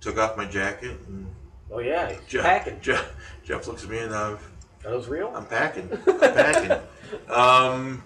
[0.01, 0.97] took off my jacket.
[1.09, 1.27] And
[1.73, 2.79] Oh yeah, Jeff, packing.
[2.81, 3.13] Jeff,
[3.45, 4.41] Jeff looks at me, and I've,
[4.85, 5.33] Are those real?
[5.35, 5.89] I'm packing.
[6.07, 6.79] I'm packing.
[7.29, 8.05] Um,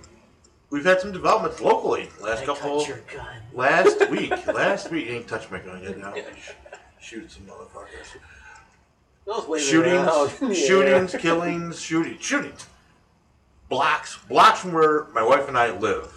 [0.71, 2.09] we've had some developments locally.
[2.23, 2.79] Last I couple.
[2.79, 3.27] cut your gun.
[3.53, 4.31] Last week.
[4.47, 5.11] last week.
[5.11, 5.99] Ain't touched my gun yet.
[5.99, 6.15] Now
[6.99, 8.17] shoot some motherfuckers.
[9.61, 12.67] Shootings, shootings, killings, shooting, shootings.
[13.69, 16.14] Blocks, blocks from where my wife and I live.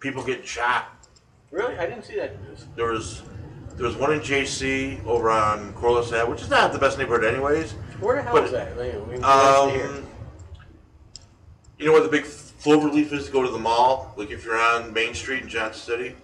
[0.00, 0.88] People getting shot.
[1.50, 2.66] Really, I didn't see that news.
[2.74, 3.22] There was
[3.76, 7.24] there was one in JC over on Corliss Ave, which is not the best neighborhood
[7.24, 7.72] anyways.
[8.00, 8.76] Where the hell But- is that?
[8.78, 9.86] Like, we- we have to hear.
[9.86, 10.06] Um,
[11.78, 12.26] you know where the big
[12.62, 14.14] clover leaf is to go to the mall?
[14.16, 16.16] Like if you're on Main Street in Johnson City.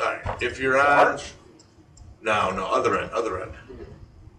[0.00, 1.32] All right, if you're on Arch?
[2.22, 3.52] no, no, other end, other end,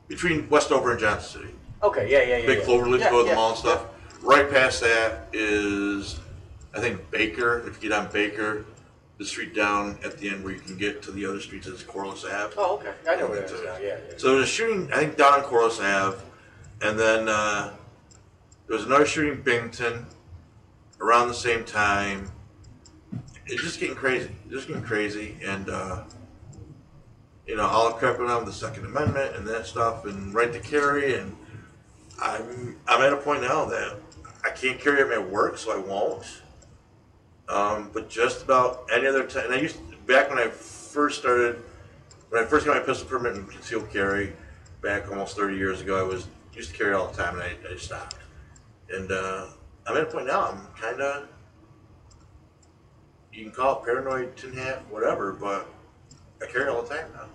[0.08, 1.54] between Westover and Johnson City.
[1.84, 2.46] Okay, yeah, yeah, yeah.
[2.48, 2.66] Big yeah.
[2.66, 3.86] clover leaf yeah, to go to the yeah, mall and stuff.
[4.22, 6.20] Right past that is,
[6.74, 7.60] I think Baker.
[7.68, 8.66] If you get on Baker,
[9.18, 11.84] the street down at the end where you can get to the other streets is
[11.84, 12.56] Corliss Ave.
[12.58, 12.94] Oh, okay.
[13.08, 13.78] I know where that is now.
[13.78, 14.18] Yeah, yeah.
[14.18, 16.18] So there was a shooting, I think, down on Corliss Ave,
[16.82, 17.74] and then uh,
[18.68, 20.08] there was another shooting in Binghamton
[21.00, 22.32] around the same time.
[23.46, 24.32] It's just getting crazy.
[24.46, 26.04] It's just getting crazy, and uh,
[27.46, 30.60] you know, all the crap on the Second Amendment and that stuff, and right to
[30.60, 31.36] carry, and
[32.22, 33.98] I'm I'm at a point now that
[34.44, 36.41] I can't carry them at work, so I won't.
[37.52, 41.62] Um, but just about any other time, and I used back when I first started,
[42.30, 44.32] when I first got my pistol permit and concealed carry,
[44.82, 47.74] back almost 30 years ago, I was used to carry all the time, and I,
[47.74, 48.16] I stopped.
[48.90, 49.48] And uh,
[49.86, 50.48] I'm at a point now.
[50.50, 51.28] I'm kind of
[53.34, 55.68] you can call it paranoid, tin hat, whatever, but
[56.42, 57.26] I carry all the time now.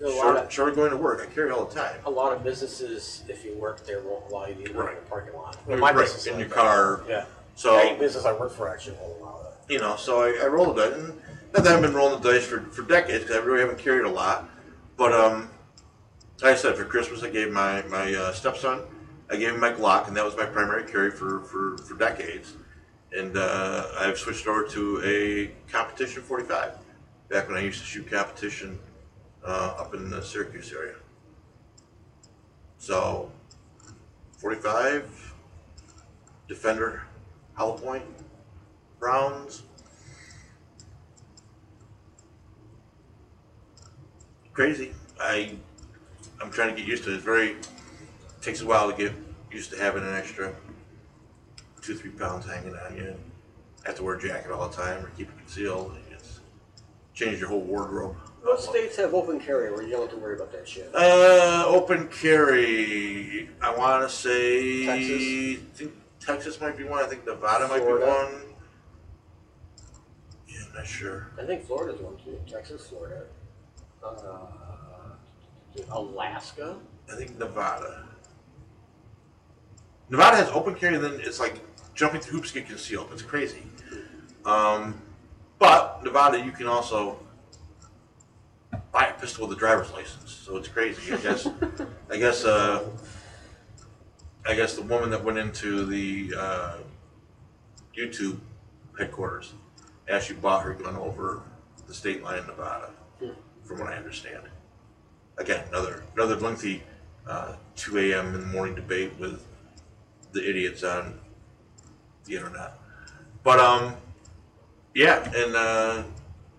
[0.00, 1.74] You know, a lot Short, of short of going to work, I carry all the
[1.74, 2.00] time.
[2.06, 4.96] a lot of businesses, if you work there, won't allow you to even Right.
[4.96, 5.56] in the parking lot.
[5.66, 6.54] Right, business in like your that.
[6.54, 7.04] car.
[7.08, 7.24] Yeah.
[7.58, 9.72] So business I work for actually won't allow that.
[9.72, 10.96] you know, so I, I roll the dice.
[10.96, 11.08] And
[11.52, 14.04] not that I've been rolling the dice for, for decades because I really haven't carried
[14.04, 14.48] a lot.
[14.96, 15.50] But um,
[16.40, 18.82] like I said, for Christmas I gave my my uh, stepson,
[19.28, 22.54] I gave him my Glock, and that was my primary carry for for, for decades.
[23.12, 26.74] And uh, I've switched over to a competition 45.
[27.28, 28.78] Back when I used to shoot competition
[29.44, 30.94] uh, up in the Syracuse area.
[32.78, 33.32] So
[34.38, 35.34] 45,
[36.46, 37.02] Defender,
[37.58, 38.04] Hollow Point,
[39.00, 39.64] Browns.
[44.52, 44.92] Crazy.
[45.20, 45.56] I
[46.40, 47.16] I'm trying to get used to it.
[47.16, 47.56] It's very
[48.42, 49.12] takes a while to get
[49.50, 50.54] used to having an extra
[51.82, 53.16] two, three pounds hanging on you.
[53.84, 55.96] Have to wear a jacket all the time or keep it concealed.
[56.12, 56.38] It's
[57.12, 58.14] changed your whole wardrobe.
[58.42, 60.94] What states have open carry where you don't have to worry about that shit?
[60.94, 63.50] Uh, open carry.
[63.60, 64.86] I want to say.
[64.86, 65.62] Texas?
[65.74, 67.02] Think Texas might be one.
[67.02, 68.42] I think Nevada might be one.
[70.48, 71.28] Yeah, I'm not sure.
[71.40, 72.38] I think Florida's one too.
[72.50, 73.24] Texas, Florida,
[74.04, 74.16] uh,
[75.90, 76.76] Alaska.
[77.10, 78.06] I think Nevada.
[80.10, 81.60] Nevada has open carry, and then it's like
[81.94, 83.08] jumping through hoops to get concealed.
[83.12, 83.62] It's crazy.
[84.44, 85.00] Um,
[85.58, 87.18] but Nevada, you can also
[88.92, 91.12] buy a pistol with a driver's license, so it's crazy.
[91.12, 91.48] I guess.
[92.10, 92.44] I guess.
[92.44, 92.88] Uh,
[94.48, 96.76] I guess the woman that went into the uh,
[97.94, 98.38] YouTube
[98.98, 99.52] headquarters
[100.08, 101.42] actually bought her gun over
[101.86, 102.88] the state line in Nevada,
[103.64, 104.44] from what I understand.
[105.36, 106.82] Again, another another lengthy
[107.26, 108.34] uh, 2 a.m.
[108.34, 109.46] in the morning debate with
[110.32, 111.20] the idiots on
[112.24, 112.78] the internet.
[113.42, 113.96] But um,
[114.94, 116.04] yeah, and uh,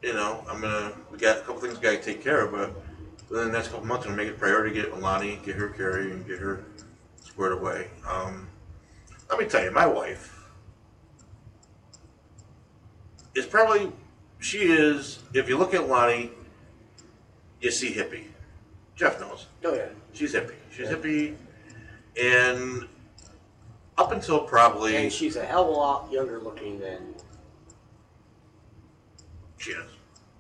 [0.04, 2.72] you know, I'm gonna we got a couple things we gotta take care of, but
[3.30, 5.56] within the next couple months, I'm gonna make it a priority to get Alani, get
[5.56, 6.64] her carry, and get her
[7.40, 7.88] squared away.
[8.06, 8.50] Um,
[9.30, 10.44] let me tell you, my wife
[13.34, 13.94] is probably
[14.40, 15.20] she is.
[15.34, 16.32] If you look at Lonnie,
[17.62, 18.26] you see hippie.
[18.98, 19.46] Jeff knows.
[19.64, 19.86] Oh yeah.
[20.12, 20.56] She's hippie.
[20.70, 20.96] She's Yeah.
[20.98, 21.36] hippie,
[22.22, 22.90] and
[23.98, 27.16] up until probably And she's a hell of a lot younger looking than.
[29.56, 29.90] she is.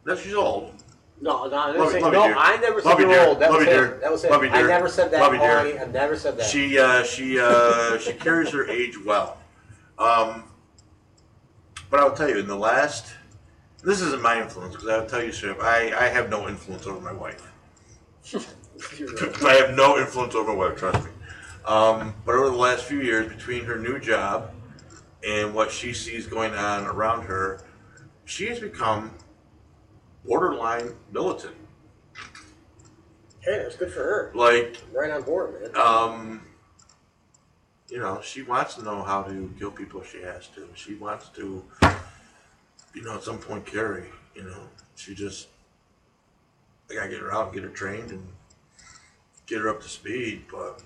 [0.03, 0.73] No, she's old.
[1.21, 2.35] No, no, I never said, love you, no, dear.
[2.37, 3.39] I never said Love you, you're old.
[3.39, 3.75] That Love was you, it.
[3.75, 3.99] dear.
[4.01, 4.31] That was it.
[4.31, 5.81] Love I never said that, Love you, dear.
[5.81, 6.45] I never said that.
[6.45, 9.37] She uh, she uh, she carries her age well.
[9.97, 10.45] Um,
[11.89, 13.13] but I'll tell you, in the last,
[13.83, 16.99] this isn't my influence because I'll tell you, sir, I, I have no influence over
[16.99, 17.51] my wife.
[18.81, 19.43] Right.
[19.43, 21.11] I have no influence over my wife, trust me.
[21.65, 24.51] Um, but over the last few years, between her new job
[25.27, 27.61] and what she sees going on around her,
[28.23, 29.11] she has become
[30.25, 31.55] borderline militant.
[33.41, 34.31] Hey, that's good for her.
[34.35, 35.75] Like, Right on board, man.
[35.75, 36.41] um,
[37.89, 40.67] you know, she wants to know how to kill people if she has to.
[40.75, 41.63] She wants to,
[42.93, 44.05] you know, at some point carry.
[44.35, 44.59] You know,
[44.95, 45.47] she just,
[46.91, 48.27] I gotta get her out and get her trained and
[49.47, 50.43] get her up to speed.
[50.51, 50.83] But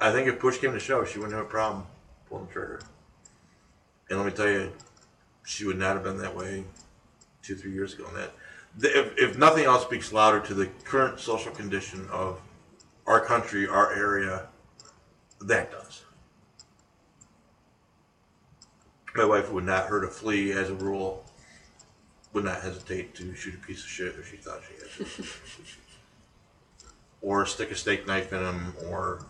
[0.00, 1.86] I think if push came to shove, she wouldn't have a problem
[2.28, 2.80] pulling the trigger.
[4.08, 4.72] And let me tell you,
[5.44, 6.64] she would not have been that way
[7.50, 8.06] two, three years ago.
[8.08, 8.32] And that,
[8.96, 12.40] if, if nothing else speaks louder to the current social condition of
[13.06, 14.46] our country, our area,
[15.40, 16.02] that does.
[19.16, 21.24] My wife would not hurt a flea as a rule,
[22.32, 25.24] would not hesitate to shoot a piece of shit if she thought she had to.
[27.20, 29.24] or stick a steak knife in him, or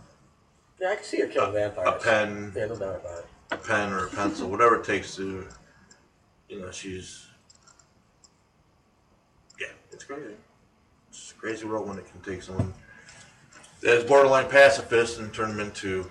[0.78, 2.02] yeah, I can see her killing a vampires.
[2.02, 3.26] pen, Yeah, no doubt about it.
[3.52, 5.46] a pen or a pencil, whatever it takes to,
[6.50, 7.26] you know, she's,
[10.10, 10.34] crazy.
[11.10, 12.74] It's a crazy world when it can take someone
[13.80, 16.10] that is borderline pacifist and turn them into,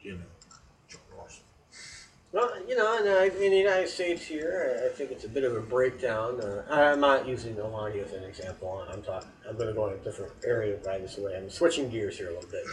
[0.00, 0.24] you know,
[0.88, 1.40] Joe Ross.
[2.30, 5.28] Well, you know, in, uh, in the United States here, I, I think it's a
[5.28, 6.40] bit of a breakdown.
[6.40, 8.86] Uh, I'm not using Alani as an example.
[8.88, 9.28] I'm talking.
[9.48, 11.36] I'm going to go in a different area by this way.
[11.36, 12.64] I'm switching gears here a little bit.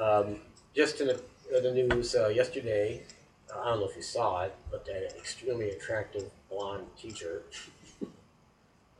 [0.00, 0.40] Um,
[0.74, 1.20] just in the,
[1.56, 3.02] in the news uh, yesterday,
[3.54, 7.42] uh, I don't know if you saw it, but that extremely attractive blonde teacher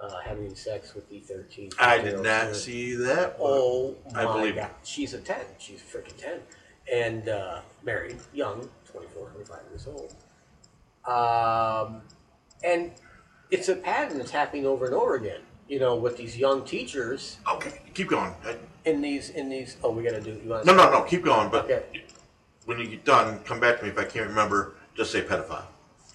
[0.00, 1.70] uh, having sex with the 13.
[1.78, 3.36] I did not see that.
[3.38, 4.70] but Oh I my believe god.
[4.82, 5.36] She's a 10.
[5.58, 6.40] She's freaking 10.
[6.92, 10.14] And uh, married, young, 24, 25 years old.
[11.06, 12.02] Um,
[12.64, 12.92] and
[13.50, 15.40] it's a pattern that's happening over and over again.
[15.68, 18.32] You know, with these young teachers Okay, keep going.
[18.84, 19.76] In these in these.
[19.84, 20.32] Oh, we gotta do.
[20.42, 21.48] You want No, no, no, keep going.
[21.48, 22.02] But Okay.
[22.64, 24.74] when you get done, come back to me if I can't remember.
[24.96, 25.62] Just say pedophile.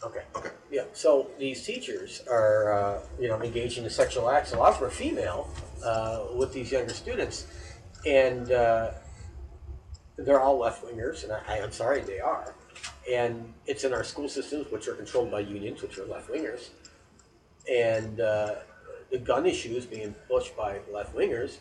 [0.04, 0.24] Okay.
[0.36, 0.50] Okay.
[0.76, 0.84] Yeah.
[0.92, 4.52] So these teachers are, uh, you know, engaging in sexual acts.
[4.52, 5.50] A lot of are female
[5.82, 7.48] uh, with these younger students,
[8.06, 8.92] and uh,
[10.18, 12.54] they're all left wingers, and I, I'm sorry they are.
[13.10, 16.72] And it's in our school systems, which are controlled by unions, which are left wingers,
[17.72, 18.56] and uh,
[19.12, 21.60] the gun issue is being pushed by left wingers.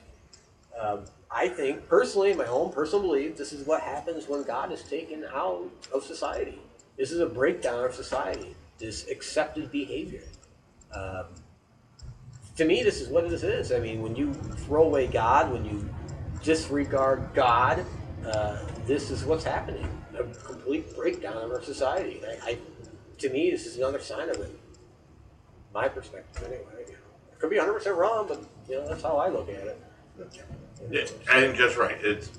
[0.76, 4.82] Um, I think personally, my own personal belief, this is what happens when God is
[4.82, 6.58] taken out of society.
[6.98, 8.56] This is a breakdown of society.
[8.78, 10.22] This accepted behavior.
[10.92, 11.26] Um,
[12.56, 13.72] to me, this is what this is.
[13.72, 15.88] I mean, when you throw away God, when you
[16.42, 17.84] disregard God,
[18.26, 19.88] uh, this is what's happening.
[20.18, 22.20] A complete breakdown of our society.
[22.26, 22.58] I, I,
[23.18, 24.58] to me, this is another sign of it.
[25.72, 26.96] My perspective, anyway.
[27.32, 29.82] I could be 100% wrong, but you know that's how I look at it.
[30.90, 31.96] Yeah, I think just right.
[32.00, 32.30] It's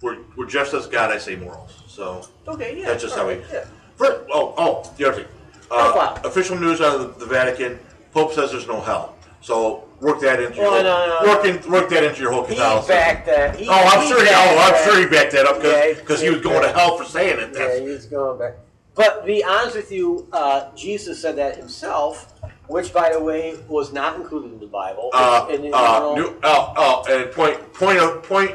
[0.00, 1.82] we're, we're just as God I say morals.
[1.88, 2.86] So Okay, yeah.
[2.86, 3.42] that's just how we.
[3.52, 3.64] Yeah.
[3.96, 5.26] First, oh, oh, the other thing.
[5.70, 6.20] Oh, Uh, wow.
[6.24, 7.78] official news out of the, the Vatican.
[8.12, 9.16] Pope says there's no hell.
[9.40, 11.32] So work that into your Oh, whole, no, no, no.
[11.36, 12.94] work, in, work that into your whole He Catholicism.
[12.96, 13.56] backed that.
[13.56, 14.18] He, oh, I'm sure.
[14.20, 14.84] He, backed oh, I'm that.
[14.84, 16.78] sure he backed that up Yeah, because he was going to yeah.
[16.78, 17.50] hell for saying it.
[17.52, 18.54] Yeah, That's, he's going back.
[18.94, 22.32] But to be honest with you, uh, Jesus said that himself,
[22.68, 25.10] which, by the way, was not included in the Bible.
[25.12, 25.80] uh, In the uh,
[26.12, 28.52] original- new, oh, oh, and point, point of point,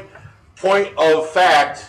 [0.56, 1.86] point of fact.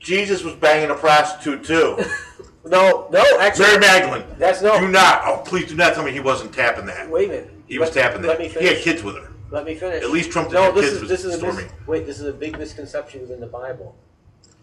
[0.00, 1.96] Jesus was banging a prostitute too.
[2.64, 4.24] no, no, actually, Mary Magdalene.
[4.38, 4.78] that's no.
[4.80, 5.22] Do not.
[5.24, 7.08] Oh, please do not tell me he wasn't tapping that.
[7.08, 7.50] Wait a minute.
[7.66, 8.40] He was Let- tapping that.
[8.40, 9.30] He had kids with her.
[9.50, 10.02] Let me finish.
[10.02, 12.06] At least Trump didn't no, have this kids is with this is a mis- wait.
[12.06, 13.94] This is a big misconception within the Bible.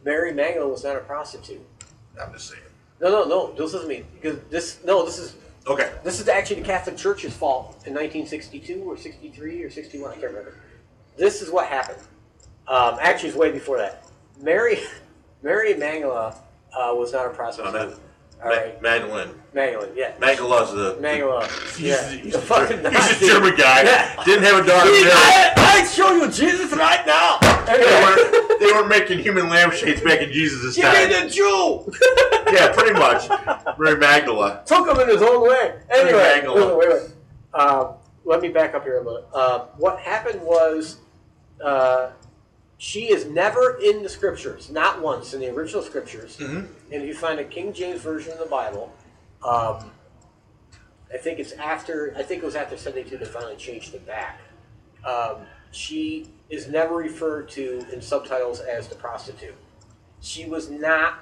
[0.03, 1.65] Mary Magdalene was not a prostitute.
[2.21, 2.61] I'm just saying.
[2.99, 3.53] No, no, no.
[3.53, 4.79] This isn't me because this.
[4.83, 5.35] No, this is
[5.67, 5.91] Okay.
[6.03, 10.09] This is actually the Catholic Church's fault in 1962 or 63 or 61.
[10.09, 10.55] I can't remember.
[11.17, 11.99] This is what happened.
[12.67, 14.07] Um, actually, it's way before that.
[14.39, 14.79] Mary,
[15.43, 16.33] Mary Magdalene
[16.73, 17.73] uh, was not a prostitute.
[17.73, 17.99] that,
[18.43, 19.29] All right, Magdalene.
[19.53, 20.13] Magdalene, yeah.
[20.19, 20.97] Magdalene's the.
[21.01, 21.49] Magdalene,
[21.79, 22.09] yeah.
[22.09, 23.83] he's, a, fucking he's a German guy.
[23.83, 24.23] Yeah.
[24.23, 24.89] Didn't have a daughter.
[24.89, 25.11] Mary.
[25.11, 27.37] I, I show you Jesus right now.
[27.65, 31.09] They Anyway, were, they were making human lampshades back in Jesus' time.
[31.09, 31.91] me the Jew.
[32.53, 33.29] yeah, pretty much.
[33.77, 34.57] Mary Magdalene.
[34.65, 35.75] Took him in his own way.
[35.89, 36.77] Anyway, Magdalene.
[36.77, 37.11] wait, wait, wait.
[37.53, 37.93] Uh,
[38.23, 39.27] let me back up here a little.
[39.33, 40.97] Uh, what happened was
[41.63, 42.11] uh,
[42.81, 46.37] she is never in the scriptures, not once in the original scriptures.
[46.37, 46.67] Mhm.
[46.91, 48.91] And if you find a King James version of the Bible,
[49.43, 49.91] um,
[51.13, 52.11] I think it's after.
[52.17, 54.39] I think it was after seventy two they finally changed it back.
[55.05, 59.53] Um, she is never referred to in subtitles as the prostitute.
[60.19, 61.19] She was not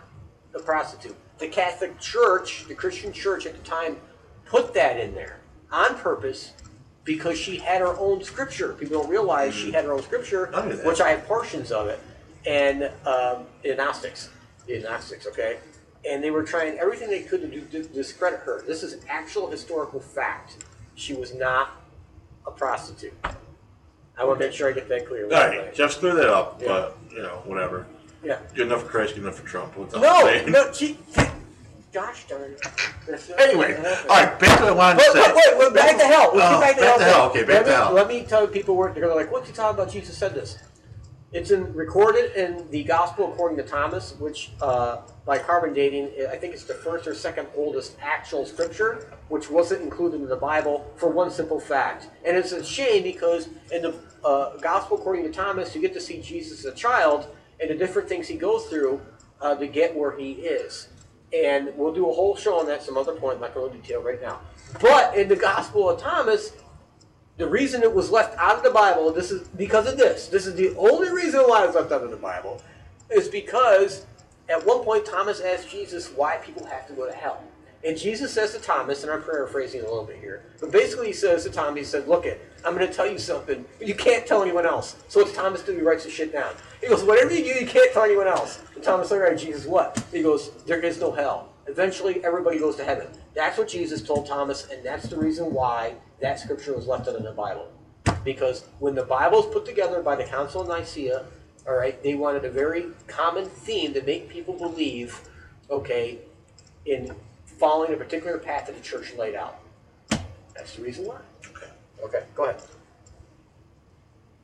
[0.54, 1.18] a prostitute.
[1.40, 3.98] The Catholic Church, the Christian Church at the time,
[4.46, 5.42] put that in there
[5.74, 6.54] on purpose
[7.10, 8.74] because she had her own scripture.
[8.74, 12.00] People don't realize she had her own scripture, I which I have portions of it,
[12.46, 14.30] and um, the Gnostics,
[14.68, 15.58] the Gnostics, okay,
[16.08, 18.62] and they were trying everything they could to, do, to discredit her.
[18.62, 20.64] This is actual historical fact.
[20.94, 21.82] She was not
[22.46, 23.18] a prostitute.
[24.16, 25.26] I want to make sure I get that clear.
[25.26, 26.62] All right, just clear that up.
[26.62, 26.68] Yeah.
[26.68, 27.88] But you know, whatever.
[28.24, 28.38] Yeah.
[28.54, 29.76] Good enough for Christ, good enough for Trump.
[29.76, 31.00] What's No, no, she,
[31.92, 32.62] gosh darn it.
[33.08, 34.40] That's not Anyway, all right.
[34.40, 35.20] Back to what I wanted Wait, to say.
[35.34, 36.32] wait, wait, wait, back to hell.
[36.36, 36.98] Let's Oh, get back to back hell.
[37.00, 37.30] to hell.
[37.30, 37.94] Okay, back let to me, hell.
[37.94, 39.92] Let me tell people where they're like, what's he talking about?
[39.92, 40.58] Jesus said this.
[41.32, 46.36] It's in recorded in the Gospel according to Thomas, which uh, by carbon dating, I
[46.36, 50.92] think it's the first or second oldest actual scripture, which wasn't included in the Bible
[50.96, 52.08] for one simple fact.
[52.26, 53.94] And it's a shame because in the
[54.24, 57.28] uh, Gospel according to Thomas, you get to see Jesus as a child
[57.60, 59.00] and the different things he goes through
[59.40, 60.88] uh, to get where he is.
[61.34, 63.40] And we'll do a whole show on that some other point.
[63.40, 64.42] Not going to detail right now.
[64.82, 66.54] But in the Gospel of Thomas,
[67.38, 70.28] the reason it was left out of the Bible, this is because of this.
[70.28, 72.62] This is the only reason why it was left out of the Bible,
[73.10, 74.06] is because
[74.50, 77.44] at one point Thomas asked Jesus why people have to go to hell.
[77.84, 81.14] And Jesus says to Thomas, and I'm paraphrasing a little bit here, but basically he
[81.14, 83.96] says to Thomas, he said, Look it, I'm going to tell you something, but you
[83.96, 84.98] can't tell anyone else.
[85.08, 86.54] So it's Thomas do, he writes the shit down.
[86.82, 88.62] He goes, Whatever you do, you can't tell anyone else.
[88.76, 90.04] And Thomas, all right, Jesus, what?
[90.12, 91.54] He goes, There is no hell.
[91.68, 93.08] Eventually, everybody goes to heaven.
[93.34, 97.16] That's what Jesus told Thomas, and that's the reason why that scripture was left out
[97.16, 97.72] in the Bible.
[98.26, 101.26] Because when the Bible was put together by the Council of Nicaea,
[101.68, 105.22] all right, they wanted a very common theme to make people believe,
[105.70, 106.20] okay,
[106.86, 107.16] in
[107.60, 109.60] following a particular path that the church laid out.
[110.56, 111.20] That's the reason why.
[111.46, 111.68] Okay.
[112.04, 112.62] Okay, go ahead.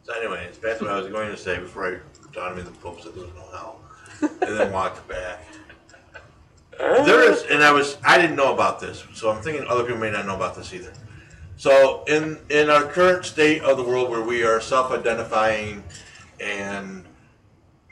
[0.03, 2.01] So anyways, that's what I was going to say before
[2.37, 3.79] I me the Pope said there was no hell,
[4.21, 5.41] and then walked back.
[6.77, 9.99] There is, and I was I didn't know about this, so I'm thinking other people
[9.99, 10.91] may not know about this either.
[11.55, 15.81] So in in our current state of the world where we are self-identifying,
[16.41, 17.05] and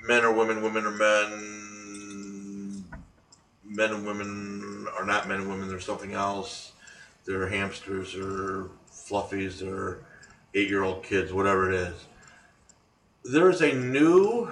[0.06, 2.84] men are women, women are men,
[3.64, 4.63] men and women
[4.98, 5.68] are not men and women.
[5.68, 6.72] They're something else.
[7.26, 10.04] They're hamsters or fluffies or
[10.54, 12.06] eight-year-old kids, whatever it is.
[13.24, 14.52] There's a new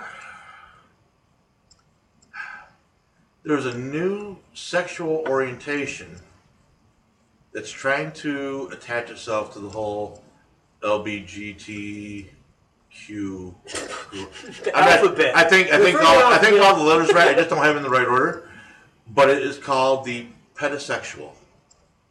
[3.44, 6.20] there's a new sexual orientation
[7.54, 10.24] that's trying to attach itself to the whole
[10.84, 12.26] LBGTQ.
[13.74, 15.36] I'm not- alphabet.
[15.36, 17.30] I think I think all, I think all the letters right.
[17.30, 18.50] I just don't have them in the right order.
[19.14, 21.32] But it is called the pedosexual,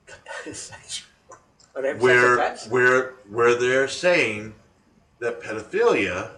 [0.08, 0.14] Are
[0.44, 1.06] they have sex
[1.96, 4.54] with where where where they're saying
[5.20, 6.30] that pedophilia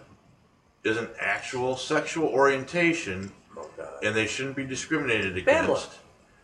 [0.83, 4.03] is an actual sexual orientation Oh, God.
[4.03, 5.69] and they shouldn't be discriminated Bad against.
[5.69, 5.95] luck.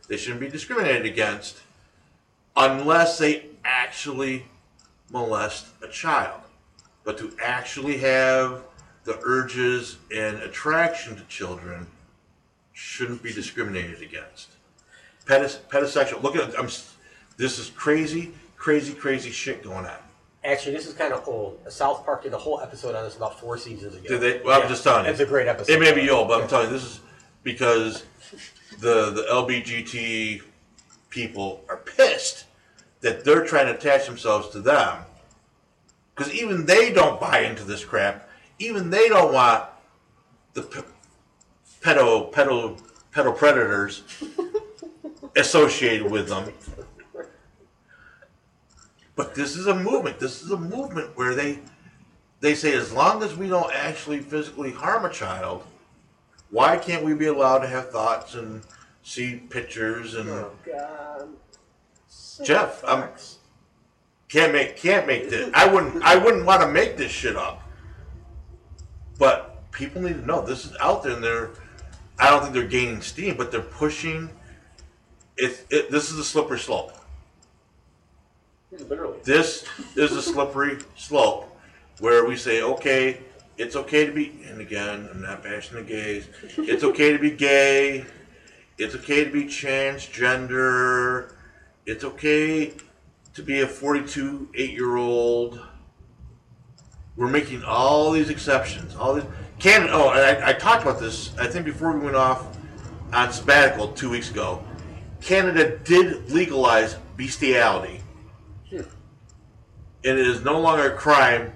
[0.08, 1.58] They shouldn't be discriminated against
[2.56, 4.46] unless they actually
[5.12, 6.42] molest a child.
[7.04, 8.64] But to actually have
[9.06, 11.88] the urges and attraction to children
[12.80, 14.48] shouldn't be discriminated against.
[15.26, 16.24] Pedis- pedosexual.
[16.24, 16.66] Look at I'm.
[16.66, 16.96] s-
[17.38, 19.98] This is crazy, crazy, crazy shit going on.
[20.46, 21.60] Actually, this is kind of old.
[21.68, 24.08] Uh, South Park did a whole episode on this about four seasons ago.
[24.08, 24.42] Did they?
[24.44, 25.12] Well, I'm just telling you.
[25.12, 25.74] It's a great episode.
[25.74, 27.02] It may be old, but I'm telling you, this is
[27.44, 28.04] because
[28.80, 30.42] the the LBGT
[31.10, 32.46] people are pissed
[33.02, 35.00] that they're trying to attach themselves to them.
[36.16, 38.30] Because even they don't buy into this crap.
[38.58, 39.66] Even they don't want
[40.54, 40.82] the p-
[41.82, 42.80] pedo pedo
[43.14, 44.04] pedo predators
[45.36, 46.54] associated with them.
[49.16, 50.20] But this is a movement.
[50.20, 51.60] This is a movement where they
[52.40, 55.64] they say as long as we don't actually physically harm a child,
[56.52, 58.62] why can't we be allowed to have thoughts and
[59.04, 61.28] see pictures and Oh God.
[62.44, 63.10] Jeff, I'm
[64.30, 65.50] can't make can't make this.
[65.54, 67.64] I wouldn't I wouldn't want to make this shit up.
[69.18, 71.50] But people need to know this is out there, and they're
[72.20, 74.30] I don't think they're gaining steam, but they're pushing.
[75.38, 76.94] It, it this is a slippery slope.
[78.72, 79.20] Literally.
[79.24, 79.66] This
[79.96, 81.58] is a slippery slope
[82.00, 83.22] where we say, okay,
[83.58, 86.28] it's okay to be, and again, I'm not bashing the gays.
[86.58, 88.06] It's okay to be gay.
[88.78, 91.34] It's okay to be transgender.
[91.86, 92.74] It's okay
[93.34, 95.60] to be a 42, 8 year old.
[97.20, 98.96] We're making all these exceptions.
[98.96, 99.26] All these.
[99.60, 102.58] Canada, oh, and I, I talked about this, I think before we went off
[103.12, 104.64] on sabbatical two weeks ago.
[105.22, 108.00] Canada did legalize bestiality
[108.70, 108.78] hmm.
[110.06, 111.52] and it is no longer a crime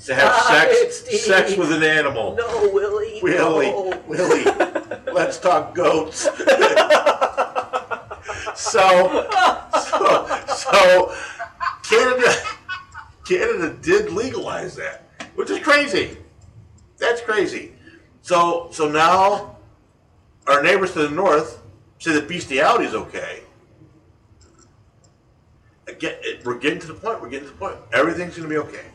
[0.00, 2.34] to have Stop sex it, sex with an animal.
[2.34, 3.20] No, Willie.
[3.22, 4.02] Willie, no.
[4.08, 4.44] Willie,
[5.12, 6.22] let's talk goats.
[8.56, 9.28] so,
[9.80, 10.26] so,
[10.56, 11.14] so,
[11.84, 12.34] Canada,
[13.24, 16.16] Canada did legalize that, which is crazy.
[16.98, 17.72] That's crazy.
[18.22, 19.56] So, so now,
[20.46, 21.62] our neighbors to the north
[21.98, 23.42] say that bestiality is okay.
[25.86, 27.20] Again, it, we're getting to the point.
[27.20, 27.76] We're getting to the point.
[27.92, 28.86] Everything's going to be okay.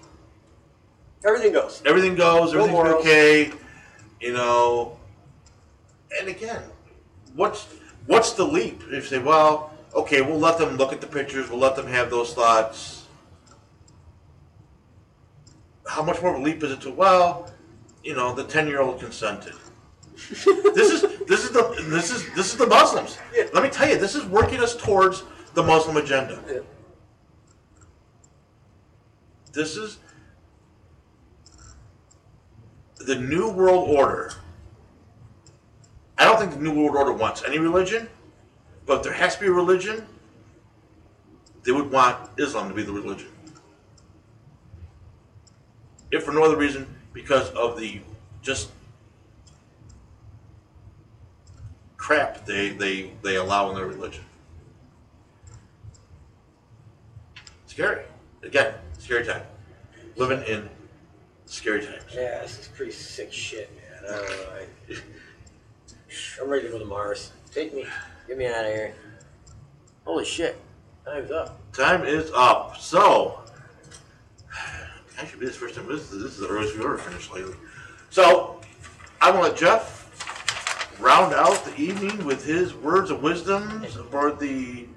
[1.26, 1.82] Everything goes.
[1.86, 2.54] Everything goes.
[2.54, 3.02] No Everything's morals.
[3.02, 3.52] okay.
[4.22, 4.98] You know.
[6.18, 6.64] And again,
[7.36, 7.68] what's
[8.06, 8.82] what's the leap?
[8.88, 11.50] If you say, well, okay, we'll let them look at the pictures.
[11.50, 12.97] We'll let them have those thoughts.
[15.88, 16.92] How much more of a leap is it to?
[16.92, 17.52] Well,
[18.04, 19.54] you know, the ten-year-old consented.
[20.16, 23.18] this is this is the this is this is the Muslims.
[23.36, 23.46] Yeah.
[23.54, 25.24] Let me tell you, this is working us towards
[25.54, 26.42] the Muslim agenda.
[26.50, 26.60] Yeah.
[29.54, 30.00] This is
[33.00, 34.34] the New World Order.
[36.18, 38.10] I don't think the New World Order wants any religion,
[38.86, 40.06] but if there has to be a religion,
[41.64, 43.30] they would want Islam to be the religion.
[46.12, 48.02] If for no other reason, because of the
[48.42, 48.70] just
[51.98, 54.24] crap they, they, they allow in their religion.
[57.66, 58.06] Scary.
[58.44, 59.44] Again, scary time.
[60.16, 60.70] Living in
[61.46, 62.04] scary times.
[62.14, 64.12] Yeah, this is pretty sick shit, man.
[64.12, 64.46] I don't know.
[64.90, 67.32] I, I'm ready to go to Mars.
[67.52, 67.86] Take me.
[68.28, 68.96] Get me out of here.
[70.06, 70.58] Holy shit.
[71.06, 71.60] Time's up.
[71.74, 72.78] Time is up.
[72.78, 73.42] So,
[75.18, 75.88] actually, this is the first time.
[75.88, 77.56] This is, this is the earliest we've ever finished lately.
[78.10, 78.62] So,
[79.22, 84.88] I'm gonna let Jeff round out the evening with his words of wisdom for the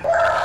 [0.00, 0.43] eyes.